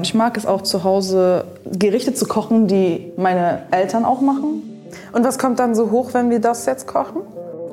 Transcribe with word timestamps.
Ich 0.00 0.14
mag 0.14 0.36
es 0.36 0.46
auch 0.46 0.62
zu 0.62 0.84
Hause, 0.84 1.44
Gerichte 1.64 2.14
zu 2.14 2.24
kochen, 2.26 2.68
die 2.68 3.12
meine 3.16 3.66
Eltern 3.72 4.04
auch 4.04 4.20
machen. 4.20 4.62
Und 5.12 5.24
was 5.24 5.40
kommt 5.40 5.58
dann 5.58 5.74
so 5.74 5.90
hoch, 5.90 6.14
wenn 6.14 6.30
wir 6.30 6.40
das 6.40 6.66
jetzt 6.66 6.86
kochen? 6.86 7.22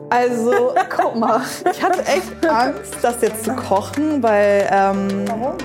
Also, 0.09 0.51
guck 0.89 1.15
mal, 1.15 1.41
ich 1.71 1.83
hatte 1.83 1.99
echt 2.05 2.47
Angst, 2.47 2.95
das 3.03 3.21
jetzt 3.21 3.45
zu 3.45 3.53
kochen, 3.53 4.23
weil. 4.23 4.67
Ähm, 4.71 5.25
Warum? 5.27 5.57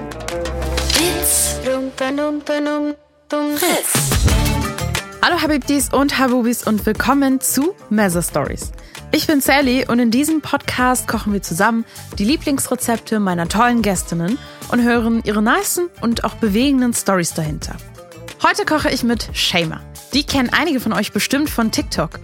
Hallo 5.22 5.42
Habibdis 5.42 5.90
und 5.94 6.18
Habubis 6.18 6.66
und 6.66 6.84
willkommen 6.84 7.40
zu 7.40 7.74
Mezza 7.88 8.20
Stories. 8.20 8.70
Ich 9.14 9.28
bin 9.28 9.40
Sally 9.40 9.86
und 9.86 10.00
in 10.00 10.10
diesem 10.10 10.40
Podcast 10.40 11.06
kochen 11.06 11.32
wir 11.32 11.40
zusammen 11.40 11.84
die 12.18 12.24
Lieblingsrezepte 12.24 13.20
meiner 13.20 13.48
tollen 13.48 13.80
Gästinnen 13.80 14.40
und 14.72 14.82
hören 14.82 15.22
ihre 15.22 15.40
nicen 15.40 15.88
und 16.00 16.24
auch 16.24 16.34
bewegenden 16.34 16.92
Stories 16.92 17.32
dahinter. 17.32 17.76
Heute 18.42 18.64
koche 18.64 18.90
ich 18.90 19.04
mit 19.04 19.28
Shayma. 19.32 19.80
Die 20.14 20.24
kennen 20.24 20.50
einige 20.52 20.80
von 20.80 20.92
euch 20.92 21.12
bestimmt 21.12 21.48
von 21.48 21.70
TikTok. 21.70 22.18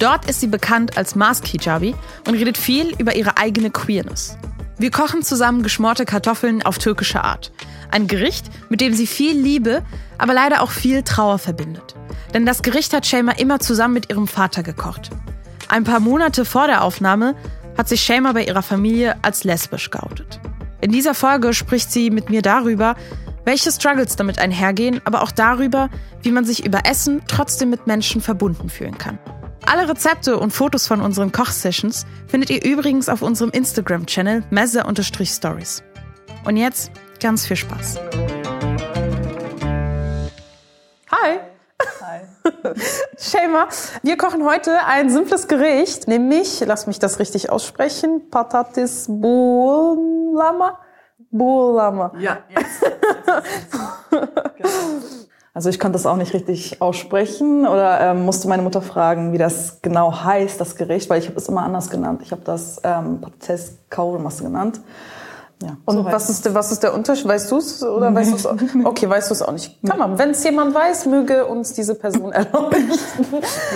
Dort 0.00 0.28
ist 0.28 0.40
sie 0.40 0.46
bekannt 0.46 0.98
als 0.98 1.14
Mask 1.14 1.46
Hijabi 1.46 1.94
und 2.28 2.34
redet 2.34 2.58
viel 2.58 2.94
über 2.98 3.16
ihre 3.16 3.38
eigene 3.38 3.70
Queerness. 3.70 4.36
Wir 4.76 4.90
kochen 4.90 5.22
zusammen 5.22 5.62
geschmorte 5.62 6.04
Kartoffeln 6.04 6.60
auf 6.60 6.76
türkische 6.76 7.24
Art. 7.24 7.52
Ein 7.90 8.06
Gericht, 8.06 8.50
mit 8.68 8.82
dem 8.82 8.92
sie 8.92 9.06
viel 9.06 9.34
Liebe, 9.34 9.82
aber 10.18 10.34
leider 10.34 10.60
auch 10.60 10.72
viel 10.72 11.04
Trauer 11.04 11.38
verbindet. 11.38 11.94
Denn 12.34 12.44
das 12.44 12.62
Gericht 12.62 12.92
hat 12.92 13.06
Shayma 13.06 13.32
immer 13.32 13.60
zusammen 13.60 13.94
mit 13.94 14.10
ihrem 14.10 14.28
Vater 14.28 14.62
gekocht. 14.62 15.08
Ein 15.68 15.84
paar 15.84 16.00
Monate 16.00 16.44
vor 16.44 16.66
der 16.66 16.82
Aufnahme 16.82 17.34
hat 17.76 17.88
sich 17.88 18.02
Shayma 18.02 18.32
bei 18.32 18.44
ihrer 18.44 18.62
Familie 18.62 19.16
als 19.22 19.44
lesbisch 19.44 19.90
geoutet. 19.90 20.40
In 20.80 20.92
dieser 20.92 21.14
Folge 21.14 21.54
spricht 21.54 21.90
sie 21.90 22.10
mit 22.10 22.30
mir 22.30 22.42
darüber, 22.42 22.94
welche 23.44 23.70
Struggles 23.70 24.16
damit 24.16 24.38
einhergehen, 24.38 25.00
aber 25.04 25.22
auch 25.22 25.32
darüber, 25.32 25.90
wie 26.22 26.30
man 26.30 26.44
sich 26.44 26.64
über 26.64 26.86
Essen 26.86 27.22
trotzdem 27.26 27.70
mit 27.70 27.86
Menschen 27.86 28.20
verbunden 28.20 28.68
fühlen 28.68 28.98
kann. 28.98 29.18
Alle 29.66 29.88
Rezepte 29.88 30.38
und 30.38 30.50
Fotos 30.52 30.86
von 30.86 31.00
unseren 31.00 31.32
Kochsessions 31.32 32.06
findet 32.26 32.50
ihr 32.50 32.64
übrigens 32.64 33.08
auf 33.08 33.22
unserem 33.22 33.50
Instagram-Channel 33.50 34.44
messe-stories. 34.50 35.82
Und 36.44 36.56
jetzt 36.56 36.90
ganz 37.20 37.46
viel 37.46 37.56
Spaß. 37.56 37.98
Hi! 41.10 41.40
Shema, 43.18 43.68
wir 44.02 44.16
kochen 44.16 44.44
heute 44.44 44.84
ein 44.86 45.10
simples 45.10 45.48
Gericht, 45.48 46.08
nämlich, 46.08 46.62
lass 46.66 46.86
mich 46.86 46.98
das 46.98 47.18
richtig 47.18 47.50
aussprechen, 47.50 48.30
Patates 48.30 49.06
Bulama. 49.08 50.78
Bulama. 51.30 52.12
Ja, 52.18 52.38
jetzt. 52.48 52.84
Also 55.56 55.70
ich 55.70 55.78
konnte 55.78 55.92
das 55.92 56.04
auch 56.04 56.16
nicht 56.16 56.34
richtig 56.34 56.82
aussprechen 56.82 57.64
oder 57.64 58.00
ähm, 58.00 58.24
musste 58.24 58.48
meine 58.48 58.62
Mutter 58.62 58.82
fragen, 58.82 59.32
wie 59.32 59.38
das 59.38 59.80
genau 59.82 60.24
heißt, 60.24 60.60
das 60.60 60.74
Gericht, 60.74 61.08
weil 61.08 61.20
ich 61.20 61.28
habe 61.28 61.36
es 61.36 61.48
immer 61.48 61.62
anders 61.62 61.90
genannt. 61.90 62.22
Ich 62.24 62.32
habe 62.32 62.42
das 62.44 62.80
ähm, 62.82 63.20
Patates 63.20 63.78
Kaulmasse 63.88 64.42
genannt. 64.42 64.80
Ja, 65.62 65.76
und 65.84 65.96
so 65.96 66.04
was 66.04 66.28
ist, 66.28 66.52
was 66.52 66.72
ist 66.72 66.82
der 66.82 66.94
Unterschied? 66.94 67.28
Weißt 67.28 67.50
du 67.50 67.58
es 67.58 67.82
oder 67.82 68.14
weißt 68.14 68.32
du 68.32 68.36
es? 68.36 68.44
Okay, 68.84 69.08
weißt 69.08 69.30
du 69.30 69.34
es 69.34 69.42
auch 69.42 69.52
nicht. 69.52 69.78
Kann 69.86 69.98
man. 69.98 70.18
Wenn 70.18 70.30
es 70.30 70.42
jemand 70.44 70.74
weiß, 70.74 71.06
möge 71.06 71.46
uns 71.46 71.72
diese 71.72 71.94
Person 71.94 72.32
erleuchten. 72.32 73.26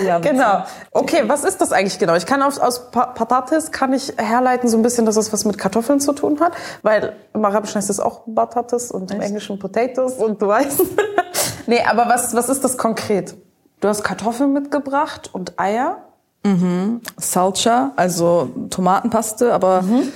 ja, 0.05 0.19
genau. 0.19 0.63
Okay, 0.91 1.23
was 1.27 1.43
ist 1.43 1.61
das 1.61 1.71
eigentlich 1.71 1.97
genau? 1.97 2.15
Ich 2.15 2.25
kann 2.25 2.41
aus, 2.43 2.59
aus 2.59 2.91
Patates 2.91 3.71
kann 3.71 3.93
ich 3.93 4.13
herleiten 4.17 4.67
so 4.69 4.77
ein 4.77 4.83
bisschen, 4.83 5.05
dass 5.05 5.15
es 5.15 5.31
was 5.31 5.45
mit 5.45 5.57
Kartoffeln 5.57 5.99
zu 5.99 6.13
tun 6.13 6.39
hat, 6.41 6.53
weil 6.81 7.13
im 7.33 7.43
Arabischen 7.43 7.75
heißt 7.77 7.89
es 7.89 7.99
auch 7.99 8.21
Patates 8.33 8.91
und 8.91 9.11
im 9.11 9.21
Englischen 9.21 9.57
Potatoes 9.57 10.13
und 10.13 10.41
du 10.41 10.47
weißt. 10.47 10.81
nee, 11.67 11.81
aber 11.89 12.07
was 12.09 12.35
was 12.35 12.49
ist 12.49 12.63
das 12.63 12.77
konkret? 12.77 13.35
Du 13.79 13.87
hast 13.87 14.03
Kartoffeln 14.03 14.51
mitgebracht 14.53 15.29
und 15.31 15.57
Eier. 15.57 15.99
Mhm. 16.43 17.01
Salsa, 17.17 17.91
also 17.95 18.49
Tomatenpaste, 18.69 19.53
aber 19.53 19.81
mhm 19.81 20.11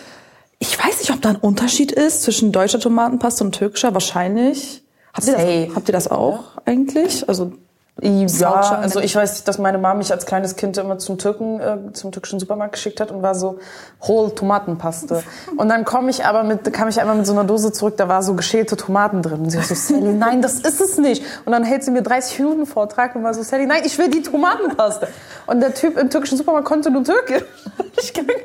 ich 0.63 0.79
weiß 0.81 0.92
nicht, 1.03 1.13
ob 1.13 1.21
da 1.21 1.29
ein 1.29 1.35
Unterschied 1.35 1.91
ist 1.91 2.23
zwischen 2.23 2.51
deutscher 2.51 2.79
Tomatenpaste 2.79 3.43
und 3.43 3.53
türkischer. 3.53 3.93
Wahrscheinlich. 3.93 4.83
Habt 5.13 5.27
ihr, 5.27 5.33
das, 5.33 5.75
habt 5.75 5.89
ihr 5.89 5.93
das 5.93 6.07
auch 6.09 6.57
eigentlich? 6.65 7.27
Also 7.29 7.53
ja, 8.01 8.79
also 8.79 8.99
ich 8.99 9.15
weiß, 9.15 9.43
dass 9.43 9.59
meine 9.59 9.77
Mama 9.77 9.99
mich 9.99 10.11
als 10.11 10.25
kleines 10.25 10.55
Kind 10.55 10.77
immer 10.77 10.97
zum 10.97 11.19
Türken, 11.19 11.59
äh, 11.59 11.77
zum 11.93 12.11
türkischen 12.11 12.39
Supermarkt 12.39 12.73
geschickt 12.73 12.99
hat 12.99 13.11
und 13.11 13.21
war 13.21 13.35
so 13.35 13.59
hol 14.01 14.33
Tomatenpaste. 14.33 15.23
Und 15.57 15.69
dann 15.69 15.85
komme 15.85 16.09
ich 16.09 16.25
aber 16.25 16.43
mit, 16.43 16.73
kam 16.73 16.87
ich 16.87 16.99
einmal 16.99 17.15
mit 17.15 17.27
so 17.27 17.33
einer 17.33 17.43
Dose 17.43 17.71
zurück, 17.71 17.95
da 17.97 18.07
war 18.07 18.23
so 18.23 18.33
geschälte 18.33 18.75
Tomaten 18.75 19.21
drin. 19.21 19.41
Und 19.41 19.51
sie 19.51 19.57
war 19.57 19.63
so, 19.63 19.75
Sally, 19.75 20.11
nein, 20.11 20.41
das 20.41 20.59
ist 20.59 20.81
es 20.81 20.97
nicht. 20.97 21.23
Und 21.45 21.51
dann 21.51 21.63
hält 21.63 21.83
sie 21.83 21.91
mir 21.91 22.01
30 22.01 22.39
Minuten 22.39 22.65
Vortrag 22.65 23.15
und 23.15 23.23
war 23.23 23.33
so, 23.35 23.43
Sally, 23.43 23.67
nein, 23.67 23.83
ich 23.85 23.97
will 23.99 24.09
die 24.09 24.23
Tomatenpaste. 24.23 25.07
Und 25.45 25.61
der 25.61 25.73
Typ 25.73 25.97
im 25.97 26.09
türkischen 26.09 26.37
Supermarkt 26.37 26.67
konnte 26.67 26.89
nur 26.89 27.03
Türkisch. 27.03 27.43
Ich 28.01 28.11
kann 28.13 28.25
kein 28.25 28.37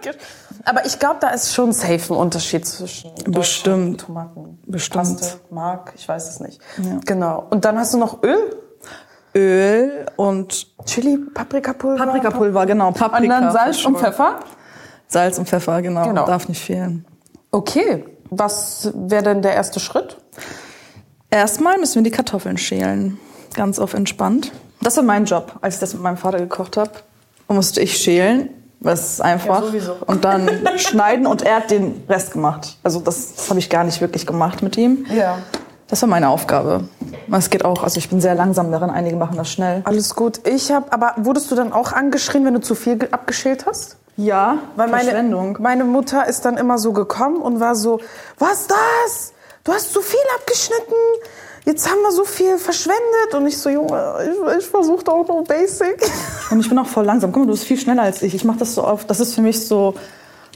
Türkisch. 0.00 0.22
Aber 0.64 0.84
ich 0.84 0.98
glaube, 0.98 1.16
da 1.20 1.28
ist 1.28 1.54
schon 1.54 1.72
safe 1.72 2.12
ein 2.12 2.16
Unterschied 2.16 2.66
zwischen 2.66 3.12
Bestimmt. 3.24 4.00
Tomaten. 4.00 4.58
Bestimmt. 4.66 5.20
Paste, 5.20 5.40
Mark, 5.50 5.92
ich 5.96 6.08
weiß 6.08 6.28
es 6.28 6.40
nicht. 6.40 6.60
Ja. 6.78 6.98
Genau. 7.04 7.46
Und 7.50 7.64
dann 7.64 7.78
hast 7.78 7.94
du 7.94 7.98
noch 7.98 8.22
Öl? 8.22 8.36
Öl 9.34 10.06
und 10.16 10.66
Chili, 10.86 11.18
Paprikapulver. 11.32 12.04
Paprikapulver, 12.04 12.66
genau. 12.66 12.90
Paprika. 12.90 13.18
Und 13.18 13.28
dann 13.28 13.52
Salz 13.52 13.84
und 13.84 13.98
Pfeffer? 13.98 14.40
Salz 15.08 15.38
und 15.38 15.48
Pfeffer, 15.48 15.82
genau. 15.82 16.04
genau. 16.04 16.26
Darf 16.26 16.48
nicht 16.48 16.62
fehlen. 16.62 17.04
Okay. 17.50 18.04
Was 18.30 18.90
wäre 18.94 19.22
denn 19.22 19.42
der 19.42 19.54
erste 19.54 19.78
Schritt? 19.78 20.16
Erstmal 21.30 21.78
müssen 21.78 21.96
wir 21.96 22.02
die 22.02 22.16
Kartoffeln 22.16 22.58
schälen. 22.58 23.18
Ganz 23.54 23.78
auf 23.78 23.94
entspannt. 23.94 24.52
Das 24.80 24.96
war 24.96 25.04
mein 25.04 25.26
Job, 25.26 25.56
als 25.60 25.74
ich 25.74 25.80
das 25.80 25.94
mit 25.94 26.02
meinem 26.02 26.16
Vater 26.16 26.38
gekocht 26.38 26.76
habe. 26.76 26.90
Musste 27.48 27.80
ich 27.80 27.96
schälen. 27.98 28.50
Ist 28.92 29.20
einfach. 29.20 29.60
Ja, 29.60 29.66
sowieso. 29.66 29.96
Und 30.06 30.24
dann 30.24 30.48
schneiden 30.76 31.26
und 31.26 31.42
er 31.42 31.56
hat 31.56 31.70
den 31.70 32.04
Rest 32.08 32.32
gemacht. 32.32 32.78
Also 32.82 33.00
das, 33.00 33.34
das 33.34 33.50
habe 33.50 33.58
ich 33.58 33.70
gar 33.70 33.84
nicht 33.84 34.00
wirklich 34.00 34.26
gemacht 34.26 34.62
mit 34.62 34.76
ihm. 34.76 35.06
Ja. 35.14 35.38
Das 35.88 36.02
war 36.02 36.08
meine 36.08 36.30
Aufgabe. 36.30 36.88
Es 37.30 37.50
geht 37.50 37.64
auch, 37.64 37.84
also 37.84 37.98
ich 37.98 38.08
bin 38.08 38.20
sehr 38.20 38.34
langsam 38.34 38.72
darin, 38.72 38.90
einige 38.90 39.16
machen 39.16 39.36
das 39.36 39.50
schnell. 39.50 39.82
Alles 39.84 40.16
gut. 40.16 40.40
Ich 40.44 40.72
habe, 40.72 40.92
aber 40.92 41.14
wurdest 41.18 41.50
du 41.50 41.54
dann 41.54 41.72
auch 41.72 41.92
angeschrien, 41.92 42.44
wenn 42.44 42.54
du 42.54 42.60
zu 42.60 42.74
viel 42.74 42.98
abgeschält 43.12 43.66
hast? 43.66 43.96
Ja, 44.16 44.58
weil 44.76 44.88
meine, 44.88 45.56
meine 45.58 45.84
Mutter 45.84 46.26
ist 46.26 46.44
dann 46.44 46.56
immer 46.56 46.78
so 46.78 46.92
gekommen 46.92 47.36
und 47.36 47.60
war 47.60 47.76
so, 47.76 48.00
was 48.38 48.66
das? 48.66 49.32
Du 49.62 49.72
hast 49.72 49.92
zu 49.92 50.00
viel 50.00 50.18
abgeschnitten 50.38 50.94
jetzt 51.66 51.90
haben 51.90 52.00
wir 52.00 52.12
so 52.12 52.24
viel 52.24 52.56
verschwendet 52.58 53.34
und 53.34 53.46
ich 53.46 53.58
so, 53.58 53.68
Junge, 53.68 54.14
ich, 54.22 54.58
ich 54.58 54.66
versuche 54.66 55.06
auch 55.12 55.26
noch 55.26 55.44
Basic. 55.44 56.00
Und 56.50 56.60
ich 56.60 56.68
bin 56.68 56.78
auch 56.78 56.86
voll 56.86 57.04
langsam. 57.04 57.32
Guck 57.32 57.42
mal, 57.42 57.46
du 57.46 57.52
bist 57.52 57.64
viel 57.64 57.78
schneller 57.78 58.02
als 58.02 58.22
ich. 58.22 58.34
Ich 58.34 58.44
mache 58.44 58.58
das 58.58 58.74
so 58.74 58.84
oft. 58.84 59.10
Das 59.10 59.18
ist 59.18 59.34
für 59.34 59.42
mich 59.42 59.66
so 59.66 59.94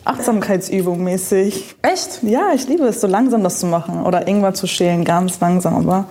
Achtsamkeitsübung 0.05 1.03
mäßig. 1.03 1.77
Echt? 1.83 2.23
Ja, 2.23 2.53
ich 2.55 2.69
liebe 2.69 2.85
es, 2.87 3.01
so 3.01 3.07
langsam 3.07 3.43
das 3.43 3.59
zu 3.59 3.67
machen. 3.67 4.07
Oder 4.07 4.29
Ingwer 4.29 4.55
zu 4.55 4.67
schälen, 4.67 5.05
ganz 5.05 5.41
langsam. 5.41 5.75
Aber 5.77 6.07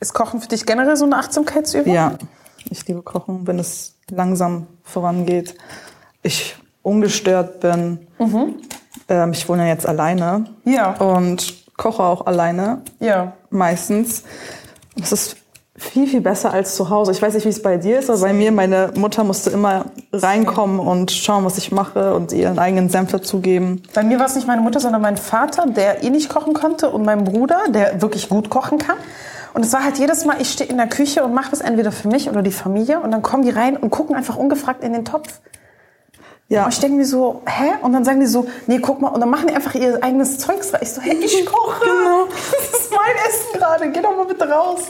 ist 0.00 0.14
Kochen 0.14 0.40
für 0.40 0.48
dich 0.48 0.64
generell 0.64 0.96
so 0.96 1.04
eine 1.04 1.16
Achtsamkeitsübung? 1.16 1.92
Ja, 1.92 2.14
ich 2.70 2.86
liebe 2.88 3.02
Kochen, 3.02 3.46
wenn 3.46 3.58
es 3.58 3.94
langsam 4.10 4.66
vorangeht. 4.82 5.54
Ich 6.22 6.56
ungestört 6.82 7.60
bin. 7.60 8.06
Mhm. 8.18 8.54
Ähm, 9.08 9.32
ich 9.32 9.48
wohne 9.48 9.64
ja 9.64 9.68
jetzt 9.68 9.86
alleine. 9.86 10.46
Ja. 10.64 10.92
Und 10.94 11.59
koche 11.80 12.02
auch 12.02 12.26
alleine. 12.26 12.82
Ja. 13.00 13.32
Meistens. 13.48 14.22
Das 14.96 15.12
ist 15.12 15.36
viel, 15.76 16.06
viel 16.06 16.20
besser 16.20 16.52
als 16.52 16.76
zu 16.76 16.90
Hause. 16.90 17.10
Ich 17.12 17.22
weiß 17.22 17.32
nicht, 17.32 17.46
wie 17.46 17.50
es 17.50 17.62
bei 17.62 17.78
dir 17.78 17.98
ist, 17.98 18.10
aber 18.10 18.20
bei 18.20 18.32
mir, 18.34 18.52
meine 18.52 18.92
Mutter 18.96 19.24
musste 19.24 19.48
immer 19.48 19.86
reinkommen 20.12 20.78
und 20.78 21.10
schauen, 21.10 21.44
was 21.46 21.56
ich 21.56 21.72
mache 21.72 22.14
und 22.14 22.32
ihren 22.32 22.58
eigenen 22.58 22.90
Senf 22.90 23.12
dazugeben. 23.12 23.82
Bei 23.94 24.02
mir 24.02 24.18
war 24.18 24.26
es 24.26 24.34
nicht 24.34 24.46
meine 24.46 24.60
Mutter, 24.60 24.78
sondern 24.78 25.00
mein 25.00 25.16
Vater, 25.16 25.64
der 25.66 26.04
eh 26.04 26.10
nicht 26.10 26.28
kochen 26.28 26.52
konnte 26.52 26.90
und 26.90 27.04
mein 27.04 27.24
Bruder, 27.24 27.60
der 27.70 28.02
wirklich 28.02 28.28
gut 28.28 28.50
kochen 28.50 28.76
kann. 28.76 28.96
Und 29.54 29.64
es 29.64 29.72
war 29.72 29.82
halt 29.82 29.98
jedes 29.98 30.26
Mal, 30.26 30.36
ich 30.38 30.52
stehe 30.52 30.68
in 30.68 30.76
der 30.76 30.86
Küche 30.86 31.24
und 31.24 31.32
mache 31.32 31.50
das 31.50 31.62
entweder 31.62 31.92
für 31.92 32.08
mich 32.08 32.28
oder 32.28 32.42
die 32.42 32.52
Familie 32.52 33.00
und 33.00 33.10
dann 33.10 33.22
kommen 33.22 33.42
die 33.42 33.50
rein 33.50 33.78
und 33.78 33.88
gucken 33.88 34.14
einfach 34.14 34.36
ungefragt 34.36 34.84
in 34.84 34.92
den 34.92 35.06
Topf. 35.06 35.40
Ja. 36.50 36.64
Und 36.64 36.74
ich 36.74 36.80
denke 36.80 36.96
mir 36.96 37.06
so, 37.06 37.42
hä? 37.46 37.74
Und 37.80 37.92
dann 37.92 38.04
sagen 38.04 38.18
die 38.18 38.26
so, 38.26 38.44
nee, 38.66 38.80
guck 38.80 39.00
mal. 39.00 39.08
Und 39.08 39.20
dann 39.20 39.30
machen 39.30 39.46
die 39.46 39.54
einfach 39.54 39.74
ihr 39.76 40.02
eigenes 40.02 40.38
Zeugs 40.38 40.74
rein. 40.74 40.80
Ich 40.82 40.90
so, 40.90 41.00
hä, 41.00 41.12
ich 41.12 41.46
koche. 41.46 41.80
Genau. 41.84 42.26
Das 42.72 42.80
ist 42.80 42.90
mein 42.90 43.14
Essen 43.28 43.58
gerade. 43.58 43.90
Geh 43.90 44.02
doch 44.02 44.16
mal 44.16 44.26
bitte 44.26 44.48
raus. 44.48 44.80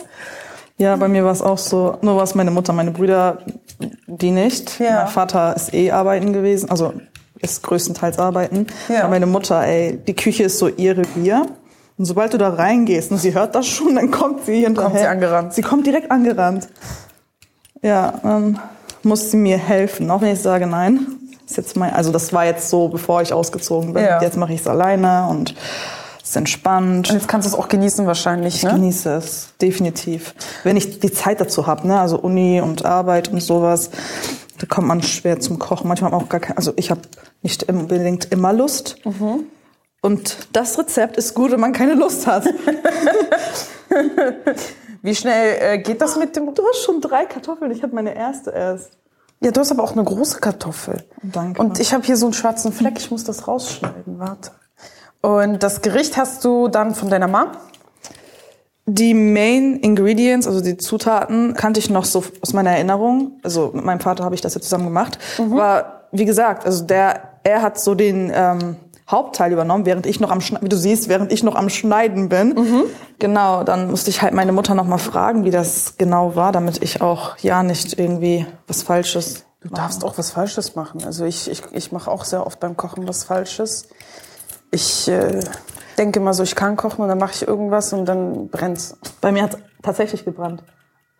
Ja, 0.79 0.97
bei 0.97 1.09
mir 1.09 1.23
war 1.23 1.33
es 1.33 1.43
auch 1.43 1.59
so. 1.59 1.99
Nur 2.01 2.17
war 2.17 2.23
es 2.23 2.35
meine 2.35 2.51
Mutter, 2.51 2.73
meine 2.73 2.93
Brüder, 2.93 3.39
die 4.07 4.31
nicht. 4.31 4.81
Ja. 4.81 5.03
Mein 5.03 5.09
Vater 5.09 5.55
ist 5.55 5.75
eh 5.75 5.91
arbeiten 5.91 6.33
gewesen. 6.33 6.71
Also 6.71 6.95
ist 7.41 7.63
größtenteils 7.63 8.19
arbeiten. 8.19 8.67
Ja. 8.89 9.01
Aber 9.01 9.11
meine 9.11 9.27
Mutter, 9.27 9.63
ey, 9.63 9.99
die 9.99 10.17
Küche 10.17 10.45
ist 10.45 10.59
so 10.59 10.69
ihr 10.69 10.97
Revier. 10.97 11.45
Und 11.99 12.07
sobald 12.07 12.33
du 12.33 12.39
da 12.39 12.49
reingehst 12.49 13.11
und 13.11 13.19
sie 13.19 13.35
hört 13.35 13.55
das 13.55 13.67
schon, 13.67 13.97
dann 13.97 14.11
kommt 14.11 14.47
sie 14.47 14.65
hinterher. 14.65 14.89
Kommt 14.89 14.99
sie 14.99 15.07
angerannt. 15.07 15.53
Sie 15.53 15.63
kommt 15.63 15.87
direkt 15.87 16.11
angerannt. 16.11 16.69
Ja, 17.83 18.15
dann 18.23 18.59
muss 19.03 19.31
sie 19.31 19.37
mir 19.37 19.59
helfen, 19.59 20.11
auch 20.11 20.23
wenn 20.23 20.33
ich 20.33 20.41
sage 20.41 20.67
nein 20.67 21.20
ist 21.51 21.57
jetzt 21.57 21.77
mein, 21.77 21.93
also 21.93 22.13
das 22.13 22.33
war 22.33 22.45
jetzt 22.45 22.71
so, 22.71 22.89
bevor 22.89 23.23
ich 23.23 23.33
ausgezogen 23.33 23.93
bin. 23.93 24.05
Ja. 24.05 24.23
Jetzt 24.23 24.37
mache 24.37 24.53
ich 24.53 24.61
es 24.61 24.67
alleine 24.67 25.27
und 25.29 25.55
ist 26.23 26.37
entspannt. 26.37 27.11
Und 27.11 27.17
jetzt 27.17 27.29
kannst 27.29 27.47
du 27.47 27.53
es 27.53 27.59
auch 27.59 27.69
genießen 27.69 28.07
wahrscheinlich, 28.07 28.57
ich 28.57 28.63
ne? 28.63 28.71
Ich 28.71 28.75
genieße 28.77 29.15
es, 29.15 29.49
definitiv. 29.61 30.35
Wenn 30.63 30.77
ich 30.77 31.01
die 31.01 31.13
Zeit 31.13 31.41
dazu 31.41 31.67
habe, 31.67 31.87
ne? 31.89 31.99
Also 32.01 32.19
Uni 32.19 32.61
und 32.61 32.85
Arbeit 32.85 33.29
und 33.29 33.43
sowas, 33.43 33.91
da 34.59 34.67
kommt 34.67 34.87
man 34.87 35.03
schwer 35.03 35.41
zum 35.41 35.59
Kochen. 35.59 35.89
Manchmal 35.89 36.15
auch 36.15 36.29
gar 36.29 36.41
kein, 36.41 36.57
also 36.57 36.73
ich 36.77 36.91
habe 36.91 37.01
nicht 37.43 37.69
unbedingt 37.69 38.31
immer 38.31 38.53
Lust. 38.53 38.97
Mhm. 39.05 39.47
Und 40.03 40.49
das 40.53 40.79
Rezept 40.79 41.17
ist 41.17 41.35
gut, 41.35 41.51
wenn 41.51 41.61
man 41.61 41.73
keine 41.73 41.95
Lust 41.95 42.27
hat. 42.27 42.47
Wie 45.03 45.15
schnell 45.15 45.57
äh, 45.61 45.79
geht 45.79 46.01
das 46.01 46.17
mit 46.17 46.37
dem? 46.37 46.55
Du 46.55 46.63
hast 46.69 46.85
schon 46.85 47.01
drei 47.01 47.25
Kartoffeln. 47.25 47.71
Ich 47.71 47.83
habe 47.83 47.95
meine 47.95 48.15
erste 48.15 48.51
erst. 48.51 49.00
Ja, 49.43 49.51
du 49.51 49.61
hast 49.61 49.71
aber 49.71 49.83
auch 49.83 49.93
eine 49.93 50.05
große 50.05 50.39
Kartoffel. 50.41 51.05
Danke. 51.23 51.61
Und 51.61 51.81
ich 51.81 51.95
habe 51.95 52.05
hier 52.05 52.17
so 52.17 52.27
einen 52.27 52.35
schwarzen 52.35 52.73
Fleck. 52.73 52.99
Ich 52.99 53.11
muss 53.11 53.25
das 53.25 53.49
rausschneiden. 53.49 54.19
Warte. 54.19 54.51
Und 55.23 55.63
das 55.63 55.81
Gericht 55.81 56.17
hast 56.17 56.45
du 56.45 56.69
dann 56.69 56.95
von 56.95 57.09
deiner 57.09 57.29
Mom? 57.29 57.49
Die 58.87 59.15
Main 59.15 59.77
Ingredients, 59.77 60.47
also 60.47 60.61
die 60.61 60.77
Zutaten, 60.77 61.55
kannte 61.55 61.81
ich 61.81 61.91
noch 61.91 62.05
so 62.05 62.25
aus 62.41 62.53
meiner 62.53 62.71
Erinnerung. 62.71 63.39
Also 63.43 63.71
mit 63.73 63.85
meinem 63.85 64.01
Vater 64.01 64.25
habe 64.25 64.35
ich 64.35 64.41
das 64.41 64.55
ja 64.55 64.61
zusammen 64.61 64.85
gemacht. 64.85 65.19
Mhm. 65.39 65.53
Aber 65.53 66.09
wie 66.13 66.25
gesagt, 66.25 66.67
also 66.67 66.85
der, 66.85 67.41
er 67.45 67.63
hat 67.63 67.79
so 67.79 67.95
den 67.95 68.33
ähm, 68.35 68.77
Hauptteil 69.11 69.53
übernommen, 69.53 69.87
während 69.87 70.07
ich 70.07 70.21
noch 70.21 70.31
am 70.31 70.41
Schneiden, 70.41 70.65
wie 70.65 70.69
du 70.69 70.77
siehst, 70.77 71.09
während 71.09 71.33
ich 71.33 71.43
noch 71.43 71.57
am 71.57 71.69
Schneiden 71.69 72.29
bin. 72.29 72.55
Mhm. 72.55 72.85
Genau, 73.19 73.65
dann 73.65 73.91
musste 73.91 74.11
ich 74.11 74.23
halt 74.23 74.35
meine 74.35 74.53
Mutter 74.53 74.75
noch 74.75 74.87
mal 74.87 74.99
fragen, 74.99 75.45
wie 75.45 75.51
das 75.51 75.97
genau 75.99 76.37
war, 76.37 76.53
damit 76.53 76.83
ich 76.83 77.03
auch 77.03 77.37
ja 77.39 77.63
nicht 77.63 77.99
irgendwie 77.99 78.47
was 78.67 78.83
Falsches. 78.83 79.45
Du 79.61 79.69
machen. 79.69 79.75
darfst 79.75 80.05
auch 80.05 80.17
was 80.17 80.31
Falsches 80.31 80.75
machen. 80.75 81.05
Also 81.05 81.25
ich, 81.25 81.51
ich, 81.51 81.63
ich 81.73 81.93
mache 81.93 82.11
auch 82.11 82.25
sehr 82.25 82.47
oft 82.47 82.61
beim 82.61 82.77
Kochen 82.77 83.07
was 83.07 83.25
Falsches. 83.25 83.89
Ich 84.71 85.09
äh, 85.09 85.41
denke 85.99 86.21
immer 86.21 86.33
so, 86.33 86.43
ich 86.43 86.55
kann 86.55 86.77
kochen 86.77 87.03
und 87.03 87.09
dann 87.09 87.19
mache 87.19 87.33
ich 87.35 87.47
irgendwas 87.47 87.93
und 87.93 88.07
dann 88.07 88.49
brennt's. 88.49 88.97
Bei 89.21 89.33
mir 89.33 89.43
hat 89.43 89.59
tatsächlich 89.83 90.25
gebrannt. 90.25 90.63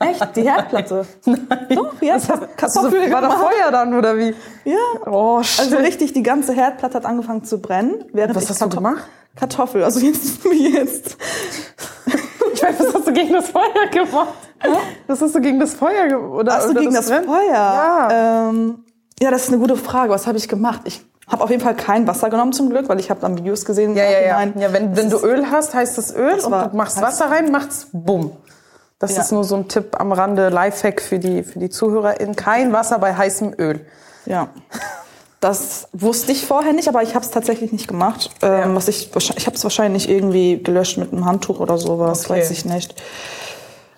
Echt? 0.01 0.37
Die 0.37 0.43
Herdplatte? 0.43 1.07
Nein. 1.27 1.67
Doch, 1.75 2.01
ja. 2.01 2.15
Das 2.15 2.27
Kartoffeln 2.57 3.07
so, 3.07 3.13
war 3.13 3.21
da 3.21 3.31
Feuer 3.31 3.71
dann, 3.71 3.95
oder 3.95 4.17
wie? 4.17 4.35
Ja. 4.65 4.77
Oh, 5.07 5.43
shit. 5.43 5.61
Also 5.61 5.77
richtig, 5.77 6.15
die 6.15 6.23
ganze 6.23 6.55
Herdplatte 6.55 6.95
hat 6.95 7.05
angefangen 7.05 7.45
zu 7.45 7.61
brennen. 7.61 8.07
Während 8.13 8.35
was 8.35 8.49
hast 8.49 8.63
du 8.63 8.69
gemacht? 8.71 9.05
Kartoffel, 9.37 9.85
also 9.85 10.01
jetzt 10.01 10.43
wie 10.45 10.71
jetzt. 10.75 11.17
Ich 12.55 12.63
weiß, 12.63 12.81
was 12.81 12.95
hast 12.95 13.07
du 13.07 13.13
gegen 13.13 13.33
das 13.33 13.51
Feuer 13.51 13.87
gemacht? 13.93 14.35
Was 15.07 15.21
hast 15.21 15.35
du 15.35 15.41
gegen 15.41 15.61
das 15.61 15.75
Feuer? 15.75 16.21
Oder, 16.33 16.57
Ach 16.57 16.63
so, 16.63 16.75
gegen 16.75 16.95
das, 16.95 17.07
das 17.07 17.25
Feuer? 17.25 17.53
Ja. 17.53 18.49
Ähm, 18.49 18.85
ja, 19.21 19.31
das 19.31 19.45
ist 19.45 19.49
eine 19.49 19.59
gute 19.59 19.77
Frage. 19.77 20.13
Was 20.13 20.27
habe 20.27 20.39
ich 20.39 20.49
gemacht? 20.49 20.83
Ich 20.85 21.05
habe 21.29 21.45
auf 21.45 21.51
jeden 21.51 21.63
Fall 21.63 21.77
kein 21.77 22.07
Wasser 22.07 22.31
genommen 22.31 22.53
zum 22.53 22.71
Glück, 22.71 22.89
weil 22.89 22.99
ich 23.01 23.11
habe 23.11 23.21
dann 23.21 23.37
Videos 23.37 23.65
gesehen. 23.65 23.95
Ja, 23.97 24.05
ja, 24.05 24.21
ja. 24.21 24.43
ja 24.43 24.73
wenn, 24.73 24.97
wenn 24.97 25.11
du 25.11 25.19
Öl 25.19 25.51
hast, 25.51 25.75
heißt 25.75 25.97
das 25.97 26.15
Öl 26.15 26.37
das 26.37 26.45
und 26.45 26.53
du 26.53 26.77
machst 26.77 27.01
Wasser 27.01 27.31
rein, 27.31 27.53
macht's 27.53 27.89
bumm. 27.93 28.33
Das 29.01 29.17
ja. 29.17 29.23
ist 29.23 29.33
nur 29.33 29.45
so 29.45 29.57
ein 29.57 29.67
Tipp 29.67 29.99
am 29.99 30.13
Rande, 30.13 30.51
Lifehack 30.51 31.01
für 31.01 31.19
die, 31.19 31.43
für 31.43 31.59
die 31.59 31.71
ZuhörerInnen. 31.71 32.37
Kein 32.37 32.73
Wasser 32.73 32.99
bei 32.99 33.17
heißem 33.17 33.55
Öl. 33.59 33.81
Ja. 34.27 34.51
Das 35.41 35.89
wusste 35.95 36.33
ich 36.33 36.45
vorher 36.45 36.75
nicht, 36.75 36.87
aber 36.87 37.03
ich 37.03 37.15
habe 37.15 37.25
es 37.25 37.31
tatsächlich 37.31 37.73
nicht 37.73 37.89
gemacht. 37.89 38.31
Ähm, 38.43 38.77
was 38.77 38.89
ich 38.89 39.11
ich 39.15 39.47
habe 39.47 39.57
es 39.57 39.65
wahrscheinlich 39.65 40.07
irgendwie 40.11 40.63
gelöscht 40.63 40.99
mit 40.99 41.15
einem 41.15 41.25
Handtuch 41.25 41.61
oder 41.61 41.79
sowas, 41.79 42.27
okay. 42.27 42.41
weiß 42.41 42.51
ich 42.51 42.67
nicht. 42.67 42.95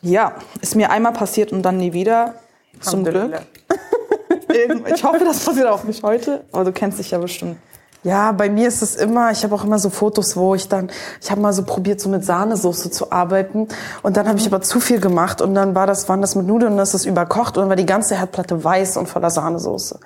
Ja, 0.03 0.37
ist 0.61 0.77
mir 0.77 0.91
einmal 0.91 1.13
passiert 1.13 1.53
und 1.53 1.63
dann 1.63 1.79
nie 1.79 1.93
wieder. 1.93 2.35
Zum 2.81 3.05
Glück. 3.05 3.43
ich 4.95 5.03
hoffe, 5.03 5.25
das 5.25 5.45
passiert 5.45 5.67
auch 5.67 5.83
nicht 5.83 6.05
heute, 6.05 6.45
aber 6.53 6.65
du 6.65 6.73
kennst 6.73 7.01
dich 7.01 7.11
ja 7.11 7.19
bestimmt. 7.19 7.59
Ja, 8.05 8.33
bei 8.33 8.51
mir 8.51 8.67
ist 8.67 8.83
es 8.83 8.97
immer, 8.97 9.31
ich 9.31 9.45
habe 9.45 9.55
auch 9.55 9.63
immer 9.63 9.79
so 9.79 9.89
Fotos, 9.89 10.37
wo 10.37 10.57
ich 10.57 10.69
dann, 10.69 10.91
ich 11.21 11.31
habe 11.31 11.41
mal 11.41 11.53
so 11.53 11.63
probiert, 11.63 12.01
so 12.01 12.09
mit 12.09 12.25
Sahnesoße 12.25 12.91
zu 12.91 13.13
arbeiten 13.13 13.69
und 14.03 14.17
dann 14.17 14.27
habe 14.27 14.39
ich 14.39 14.47
aber 14.47 14.61
zu 14.61 14.81
viel 14.81 15.01
gemacht 15.01 15.41
und 15.41 15.55
dann 15.55 15.77
war 15.77 15.87
das, 15.87 16.09
waren 16.09 16.21
das 16.21 16.35
mit 16.35 16.47
Nudeln 16.49 16.73
und 16.73 16.79
das 16.79 16.95
ist 16.95 17.05
überkocht 17.05 17.57
und 17.57 17.63
dann 17.63 17.69
war 17.69 17.77
die 17.77 17.87
ganze 17.87 18.17
Herdplatte 18.17 18.63
weiß 18.63 18.97
und 18.97 19.09
voller 19.09 19.31
Sahnesoße. 19.31 20.01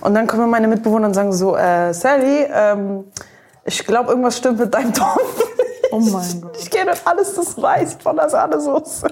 Und 0.00 0.14
dann 0.14 0.28
kommen 0.28 0.48
meine 0.48 0.68
Mitbewohner 0.68 1.08
und 1.08 1.14
sagen 1.14 1.32
so, 1.32 1.56
äh, 1.56 1.92
Sally, 1.92 2.46
ähm, 2.52 3.04
ich 3.64 3.84
glaube, 3.84 4.10
irgendwas 4.10 4.36
stimmt 4.36 4.60
mit 4.60 4.72
deinem 4.72 4.92
Topf. 4.92 5.42
Oh 5.90 5.98
mein 5.98 6.40
Gott. 6.40 6.56
Ich 6.60 6.70
kenne 6.70 6.92
alles, 7.04 7.34
das 7.34 7.60
weiß 7.60 7.96
voller 8.00 8.28
Sahnesoße. 8.28 9.08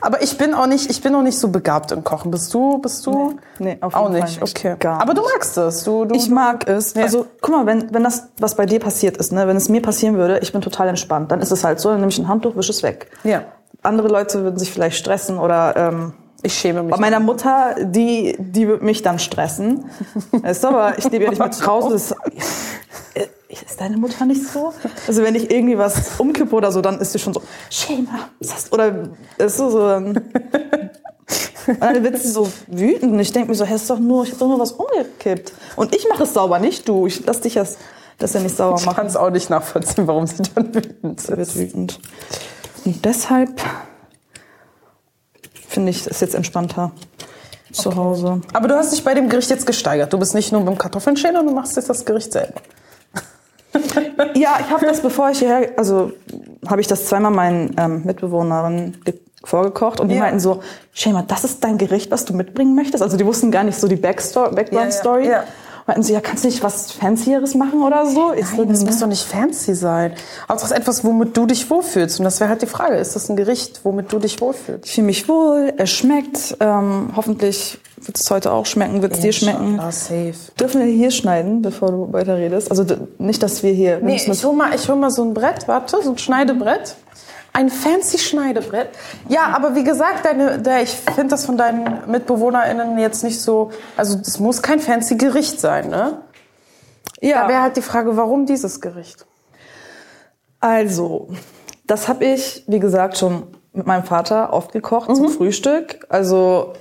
Aber 0.00 0.22
ich 0.22 0.36
bin 0.36 0.52
auch 0.52 0.66
nicht, 0.66 0.90
ich 0.90 1.00
bin 1.00 1.14
auch 1.14 1.22
nicht 1.22 1.38
so 1.38 1.48
begabt 1.48 1.90
im 1.92 2.04
Kochen. 2.04 2.30
Bist 2.30 2.52
du, 2.52 2.78
bist 2.78 3.06
du? 3.06 3.38
Nee, 3.58 3.76
nee 3.76 3.78
auf 3.80 3.94
jeden 3.94 4.04
auch 4.04 4.08
nicht. 4.10 4.20
Fall 4.20 4.42
nicht. 4.42 4.42
Okay. 4.42 4.76
Gar 4.78 5.00
Aber 5.00 5.14
du 5.14 5.22
magst 5.22 5.56
es. 5.56 5.84
Du, 5.84 6.04
du, 6.04 6.14
ich 6.14 6.28
mag 6.28 6.68
es. 6.68 6.94
Ja. 6.94 7.04
Also 7.04 7.26
guck 7.40 7.54
mal, 7.54 7.66
wenn, 7.66 7.92
wenn 7.94 8.04
das, 8.04 8.28
was 8.38 8.54
bei 8.54 8.66
dir 8.66 8.80
passiert 8.80 9.16
ist, 9.16 9.32
ne, 9.32 9.48
wenn 9.48 9.56
es 9.56 9.68
mir 9.68 9.80
passieren 9.80 10.16
würde, 10.16 10.40
ich 10.40 10.52
bin 10.52 10.60
total 10.60 10.88
entspannt, 10.88 11.32
dann 11.32 11.40
ist 11.40 11.50
es 11.50 11.64
halt 11.64 11.80
so, 11.80 11.88
dann 11.88 12.00
nehme 12.00 12.10
ich 12.10 12.18
ein 12.18 12.28
Handtuch, 12.28 12.54
wische 12.56 12.72
es 12.72 12.82
weg. 12.82 13.10
Ja. 13.22 13.44
Andere 13.82 14.08
Leute 14.08 14.42
würden 14.42 14.58
sich 14.58 14.70
vielleicht 14.70 14.96
stressen 14.96 15.38
oder 15.38 15.74
ähm, 15.76 16.12
ich 16.42 16.52
schäme 16.52 16.82
mich. 16.82 16.94
Bei 16.94 17.00
meiner 17.00 17.20
Mutter, 17.20 17.74
die, 17.80 18.36
die 18.38 18.68
wird 18.68 18.82
mich 18.82 19.00
dann 19.00 19.18
stressen. 19.18 19.86
Weißt 20.32 20.62
du, 20.62 20.68
aber 20.68 20.98
ich 20.98 21.10
lebe 21.10 21.24
ja 21.24 21.30
nicht 21.30 21.66
Hause. 21.66 21.94
Das, 21.94 22.14
ist 23.62 23.80
deine 23.80 23.96
Mutter 23.96 24.26
nicht 24.26 24.42
so? 24.46 24.72
Also 25.06 25.22
wenn 25.22 25.34
ich 25.34 25.50
irgendwie 25.50 25.78
was 25.78 26.18
umkippe 26.18 26.54
oder 26.54 26.72
so, 26.72 26.80
dann 26.80 26.98
ist 27.00 27.12
sie 27.12 27.18
schon 27.18 27.34
so, 27.34 27.42
Schema? 27.70 28.28
Oder 28.70 29.08
ist 29.38 29.56
so, 29.56 29.70
so 29.70 29.88
dann, 29.88 30.22
und 31.66 31.80
dann 31.80 32.02
wird 32.02 32.20
sie 32.20 32.28
so 32.28 32.48
wütend 32.66 33.12
und 33.12 33.20
ich 33.20 33.32
denke 33.32 33.50
mir 33.50 33.54
so, 33.54 33.64
hey, 33.64 33.76
ist 33.76 33.88
doch 33.88 33.98
nur, 33.98 34.24
ich 34.24 34.30
habe 34.30 34.40
doch 34.40 34.48
nur 34.48 34.58
was 34.58 34.72
umgekippt. 34.72 35.52
Und 35.76 35.94
ich 35.94 36.06
mache 36.08 36.24
es 36.24 36.34
sauber, 36.34 36.58
nicht 36.58 36.88
du. 36.88 37.06
Ich 37.06 37.24
lass 37.24 37.40
dich 37.40 37.54
das, 37.54 37.78
das 38.18 38.34
ja 38.34 38.40
nicht 38.40 38.56
sauber 38.56 38.76
machen. 38.76 38.88
Ich 38.90 38.96
kann 38.96 39.06
es 39.06 39.16
auch 39.16 39.30
nicht 39.30 39.50
nachvollziehen, 39.50 40.06
warum 40.06 40.26
sie 40.26 40.42
dann 40.54 40.74
wütend 40.74 41.18
ist. 41.18 41.26
Sie 41.26 41.36
wird 41.36 41.56
wütend. 41.56 42.00
Und 42.84 43.04
deshalb 43.04 43.60
finde 45.68 45.90
ich 45.90 46.06
es 46.06 46.20
jetzt 46.20 46.34
entspannter 46.34 46.92
zu 47.72 47.88
okay. 47.88 47.98
Hause. 47.98 48.40
Aber 48.52 48.68
du 48.68 48.76
hast 48.76 48.92
dich 48.92 49.02
bei 49.02 49.14
dem 49.14 49.28
Gericht 49.28 49.50
jetzt 49.50 49.66
gesteigert. 49.66 50.12
Du 50.12 50.18
bist 50.18 50.34
nicht 50.34 50.52
nur 50.52 50.60
beim 50.62 50.78
Kartoffeln 50.78 51.16
schälen, 51.16 51.46
du 51.46 51.52
machst 51.52 51.76
jetzt 51.76 51.88
das 51.90 52.04
Gericht 52.04 52.32
selber. 52.32 52.60
Ja, 54.34 54.58
ich 54.60 54.70
habe 54.70 54.86
das, 54.86 55.00
bevor 55.00 55.30
ich 55.30 55.38
hierher, 55.38 55.70
also 55.76 56.12
habe 56.66 56.80
ich 56.80 56.86
das 56.86 57.06
zweimal 57.06 57.30
meinen 57.30 57.74
ähm, 57.78 58.02
Mitbewohnerinnen 58.04 58.96
vorgekocht 59.44 60.00
und 60.00 60.08
die 60.08 60.14
ja. 60.14 60.22
meinten 60.22 60.40
so, 60.40 60.62
Schema, 60.92 61.22
das 61.22 61.44
ist 61.44 61.62
dein 61.62 61.78
Gericht, 61.78 62.10
was 62.10 62.24
du 62.24 62.34
mitbringen 62.34 62.74
möchtest? 62.74 63.02
Also 63.02 63.16
die 63.16 63.26
wussten 63.26 63.50
gar 63.50 63.64
nicht 63.64 63.78
so 63.78 63.88
die 63.88 63.96
Backstory, 63.96 64.54
Background-Story. 64.54 65.26
Ja, 65.26 65.30
ja, 65.30 65.44
meinten 65.86 66.02
sie, 66.02 66.14
ja, 66.14 66.20
kannst 66.20 66.44
du 66.44 66.48
nicht 66.48 66.62
was 66.62 66.92
Fancyeres 66.92 67.54
machen 67.54 67.82
oder 67.82 68.06
so? 68.06 68.30
Nein, 68.30 68.44
so, 68.56 68.64
das 68.64 68.84
muss 68.84 68.98
doch 69.00 69.06
nicht 69.06 69.26
fancy 69.26 69.74
sein. 69.74 70.14
Aber 70.48 70.56
es 70.56 70.64
ist 70.64 70.72
etwas, 70.72 71.04
womit 71.04 71.36
du 71.36 71.46
dich 71.46 71.68
wohlfühlst. 71.68 72.18
Und 72.20 72.24
das 72.24 72.40
wäre 72.40 72.50
halt 72.50 72.62
die 72.62 72.66
Frage, 72.66 72.96
ist 72.96 73.14
das 73.16 73.28
ein 73.28 73.36
Gericht, 73.36 73.80
womit 73.84 74.12
du 74.12 74.18
dich 74.18 74.40
wohlfühlst? 74.40 74.86
Ich 74.86 74.94
fühle 74.94 75.06
mich 75.06 75.28
wohl, 75.28 75.74
es 75.76 75.90
schmeckt, 75.90 76.56
ähm, 76.60 77.10
hoffentlich 77.14 77.78
wird 78.06 78.18
es 78.18 78.30
heute 78.30 78.52
auch 78.52 78.66
schmecken, 78.66 79.02
wird 79.02 79.14
es 79.14 79.20
dir 79.20 79.32
schmecken. 79.32 79.78
Ah, 79.80 79.92
safe. 79.92 80.34
Dürfen 80.58 80.80
wir 80.80 80.86
hier 80.86 81.10
schneiden, 81.10 81.62
bevor 81.62 81.90
du 81.90 82.12
weiter 82.12 82.36
redest? 82.36 82.70
Also 82.70 82.84
nicht, 83.18 83.42
dass 83.42 83.62
wir 83.62 83.72
hier... 83.72 84.00
Nee, 84.00 84.16
ich 84.16 84.44
hol, 84.44 84.54
mal, 84.54 84.74
ich 84.74 84.88
hol 84.88 84.96
mal 84.96 85.10
so 85.10 85.24
ein 85.24 85.34
Brett, 85.34 85.68
warte, 85.68 86.02
so 86.02 86.10
ein 86.10 86.18
Schneidebrett. 86.18 86.96
Ein 87.52 87.70
fancy 87.70 88.18
Schneidebrett. 88.18 88.88
Ja, 89.28 89.54
aber 89.54 89.76
wie 89.76 89.84
gesagt, 89.84 90.24
deine, 90.24 90.58
der, 90.58 90.82
ich 90.82 90.90
finde 90.90 91.28
das 91.28 91.46
von 91.46 91.56
deinen 91.56 92.10
MitbewohnerInnen 92.10 92.98
jetzt 92.98 93.22
nicht 93.22 93.40
so, 93.40 93.70
also 93.96 94.18
es 94.20 94.40
muss 94.40 94.60
kein 94.60 94.80
fancy 94.80 95.16
Gericht 95.16 95.60
sein, 95.60 95.88
ne? 95.88 96.22
Ja. 97.20 97.42
Da 97.42 97.48
wäre 97.48 97.62
halt 97.62 97.76
die 97.76 97.82
Frage, 97.82 98.16
warum 98.16 98.46
dieses 98.46 98.80
Gericht? 98.80 99.24
Also, 100.58 101.28
das 101.86 102.08
habe 102.08 102.24
ich, 102.24 102.64
wie 102.66 102.80
gesagt, 102.80 103.18
schon 103.18 103.44
mit 103.72 103.86
meinem 103.86 104.04
Vater 104.04 104.52
oft 104.52 104.72
gekocht 104.72 105.08
mhm. 105.08 105.14
zum 105.14 105.28
Frühstück. 105.28 106.06
Also 106.08 106.72